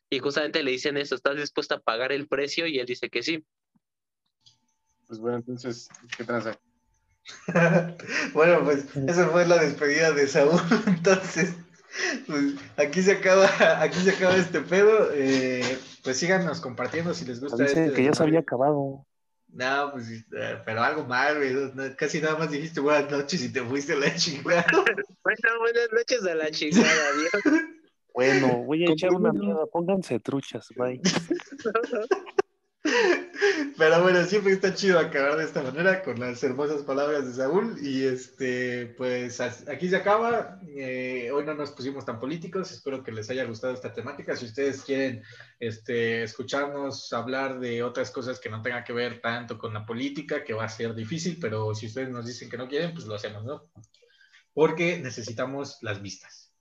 Y 0.09 0.19
justamente 0.19 0.61
le 0.61 0.71
dicen 0.71 0.97
eso, 0.97 1.15
¿estás 1.15 1.38
dispuesto 1.38 1.76
a 1.76 1.80
pagar 1.80 2.11
el 2.11 2.28
precio? 2.28 2.67
Y 2.67 2.80
él 2.80 2.86
dice 2.86 3.09
que 3.09 3.24
sí. 3.24 3.43
Pues 5.07 5.19
bueno, 5.19 5.38
entonces, 5.38 5.89
¿qué 6.15 6.24
transa? 6.24 6.59
bueno, 8.34 8.63
pues 8.63 8.86
esa 9.07 9.30
fue 9.30 9.47
la 9.47 9.57
despedida 9.57 10.11
de 10.11 10.28
Saúl. 10.28 10.59
Entonces, 10.88 11.55
pues 12.28 12.55
aquí 12.78 13.01
se 13.01 13.13
acaba, 13.13 13.47
aquí 13.82 13.99
se 13.99 14.11
acaba 14.11 14.36
este 14.36 14.61
pedo. 14.61 15.09
Eh, 15.13 15.80
pues 16.04 16.18
síganos 16.18 16.60
compartiendo 16.60 17.14
si 17.14 17.26
les 17.26 17.39
gusta. 17.39 17.64
Dice 17.64 17.86
este 17.86 17.95
que 17.95 18.04
ya 18.04 18.14
se 18.14 18.24
había 18.24 18.39
acabado. 18.39 19.06
No, 19.47 19.91
pues, 19.91 20.10
eh, 20.10 20.58
pero 20.66 20.82
algo 20.82 21.06
mal, 21.06 21.38
güey. 21.38 21.95
Casi 21.95 22.20
nada 22.20 22.38
más 22.38 22.49
dijiste 22.51 22.80
buenas 22.80 23.10
noches 23.12 23.43
y 23.43 23.54
te 23.54 23.62
fuiste 23.62 23.93
a 23.93 23.97
la 23.97 24.14
chingada. 24.16 24.66
Bueno, 24.72 25.60
buenas 25.60 25.89
noches 25.91 26.26
a 26.26 26.36
la 26.36 26.51
chingada, 26.51 27.10
adiós. 27.14 27.54
Bueno, 28.14 28.64
voy 28.64 28.84
a 28.84 28.88
¿Cómo 28.88 28.93
echar 28.93 29.12
una 29.12 29.32
mierda. 29.32 29.66
Pónganse 29.68 30.20
truchas, 30.20 30.70
bye. 30.76 31.01
Pero 33.77 34.03
bueno, 34.03 34.23
siempre 34.25 34.51
está 34.51 34.73
chido 34.73 34.99
acabar 34.99 35.38
de 35.38 35.45
esta 35.45 35.63
manera 35.63 36.03
con 36.03 36.19
las 36.19 36.43
hermosas 36.43 36.84
palabras 36.84 37.25
de 37.25 37.34
Saúl. 37.34 37.77
Y 37.81 38.03
este, 38.03 38.88
pues 38.97 39.39
aquí 39.39 39.89
se 39.89 39.95
acaba. 39.95 40.59
Eh, 40.67 41.31
hoy 41.31 41.45
no 41.45 41.53
nos 41.53 41.71
pusimos 41.71 42.05
tan 42.05 42.19
políticos. 42.19 42.71
Espero 42.71 43.03
que 43.03 43.11
les 43.11 43.29
haya 43.29 43.45
gustado 43.45 43.73
esta 43.73 43.93
temática. 43.93 44.36
Si 44.36 44.45
ustedes 44.45 44.84
quieren 44.84 45.23
este, 45.59 46.23
escucharnos 46.23 47.11
hablar 47.13 47.59
de 47.59 47.84
otras 47.84 48.11
cosas 48.11 48.39
que 48.39 48.49
no 48.49 48.61
tengan 48.61 48.84
que 48.84 48.93
ver 48.93 49.21
tanto 49.21 49.57
con 49.57 49.73
la 49.73 49.86
política, 49.86 50.43
que 50.43 50.53
va 50.53 50.65
a 50.65 50.69
ser 50.69 50.93
difícil, 50.93 51.38
pero 51.39 51.73
si 51.73 51.88
ustedes 51.88 52.09
nos 52.09 52.25
dicen 52.25 52.49
que 52.49 52.57
no 52.57 52.67
quieren, 52.67 52.93
pues 52.93 53.05
lo 53.05 53.15
hacemos, 53.15 53.45
¿no? 53.45 53.71
Porque 54.53 54.99
necesitamos 54.99 55.77
las 55.81 56.01
vistas, 56.01 56.53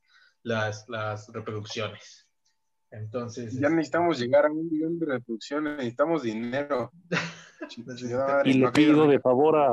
las, 0.42 0.88
las 0.88 1.28
reproducciones. 1.28 2.21
Entonces, 2.92 3.54
Ya 3.54 3.68
necesitamos 3.70 4.18
llegar 4.18 4.46
a 4.46 4.50
un 4.52 4.68
millón 4.70 4.98
de 4.98 5.06
reproducciones, 5.06 5.76
necesitamos 5.76 6.22
dinero. 6.22 6.92
Y 8.44 8.54
le 8.54 8.66
no 8.66 8.72
pido 8.72 9.06
de 9.06 9.20
favor 9.20 9.56
a, 9.56 9.70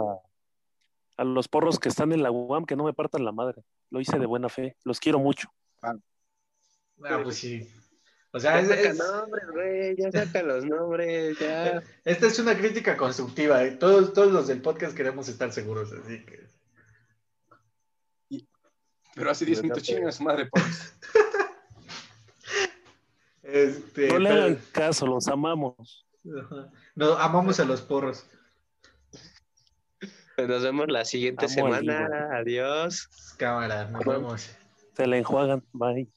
a 1.17 1.24
los 1.24 1.47
porros 1.47 1.80
que 1.80 1.89
están 1.89 2.11
en 2.11 2.22
la 2.22 2.30
UAM 2.30 2.65
que 2.65 2.76
no 2.76 2.84
me 2.84 2.93
partan 2.93 3.26
la 3.26 3.32
madre. 3.32 3.63
Lo 3.89 3.99
hice 3.99 4.20
de 4.20 4.28
buena 4.28 4.47
fe. 4.47 4.78
Los 4.84 4.99
quiero 4.99 5.17
mucho. 5.17 5.49
Ah, 5.82 5.95
pues 7.24 7.38
sí. 7.38 7.67
O 8.32 8.39
sea, 8.39 8.53
Ya 8.53 8.59
es- 8.61 8.67
saca 8.67 8.89
es- 8.91 8.97
nombres, 8.99 9.43
güey, 9.51 9.95
ya 9.97 10.11
saca 10.11 10.43
los 10.43 10.65
nombres, 10.65 11.39
ya. 11.39 11.82
esta 12.05 12.28
es 12.28 12.38
una 12.38 12.55
crítica 12.55 12.95
constructiva. 12.95 13.63
¿eh? 13.63 13.72
Todos, 13.72 14.13
todos 14.13 14.32
los 14.32 14.45
del 14.47 14.61
podcast 14.61 14.95
queremos 14.95 15.28
estar 15.30 15.51
seguros, 15.51 15.91
así 15.91 16.24
que. 16.26 16.47
Pero 19.15 19.32
hace 19.32 19.45
10 19.45 19.63
minutos 19.63 19.84
su 20.15 20.24
madre, 20.24 20.45
pobres. 20.45 20.93
Este, 23.51 24.07
No 24.09 24.19
le 24.19 24.29
pero- 24.29 24.41
hagan 24.43 24.59
caso, 24.71 25.07
los 25.07 25.27
amamos. 25.27 26.05
No, 26.95 27.13
amamos 27.17 27.59
a 27.59 27.65
los 27.65 27.81
porros. 27.81 28.25
Pues 30.35 30.47
nos 30.47 30.63
vemos 30.63 30.87
la 30.89 31.03
siguiente 31.05 31.45
Amo 31.45 31.53
semana. 31.53 32.29
Adiós. 32.37 33.09
Cámara, 33.37 33.89
nos 33.89 34.05
vemos. 34.05 34.49
Se 34.95 35.07
la 35.07 35.17
enjuagan. 35.17 35.63
Bye. 35.73 36.09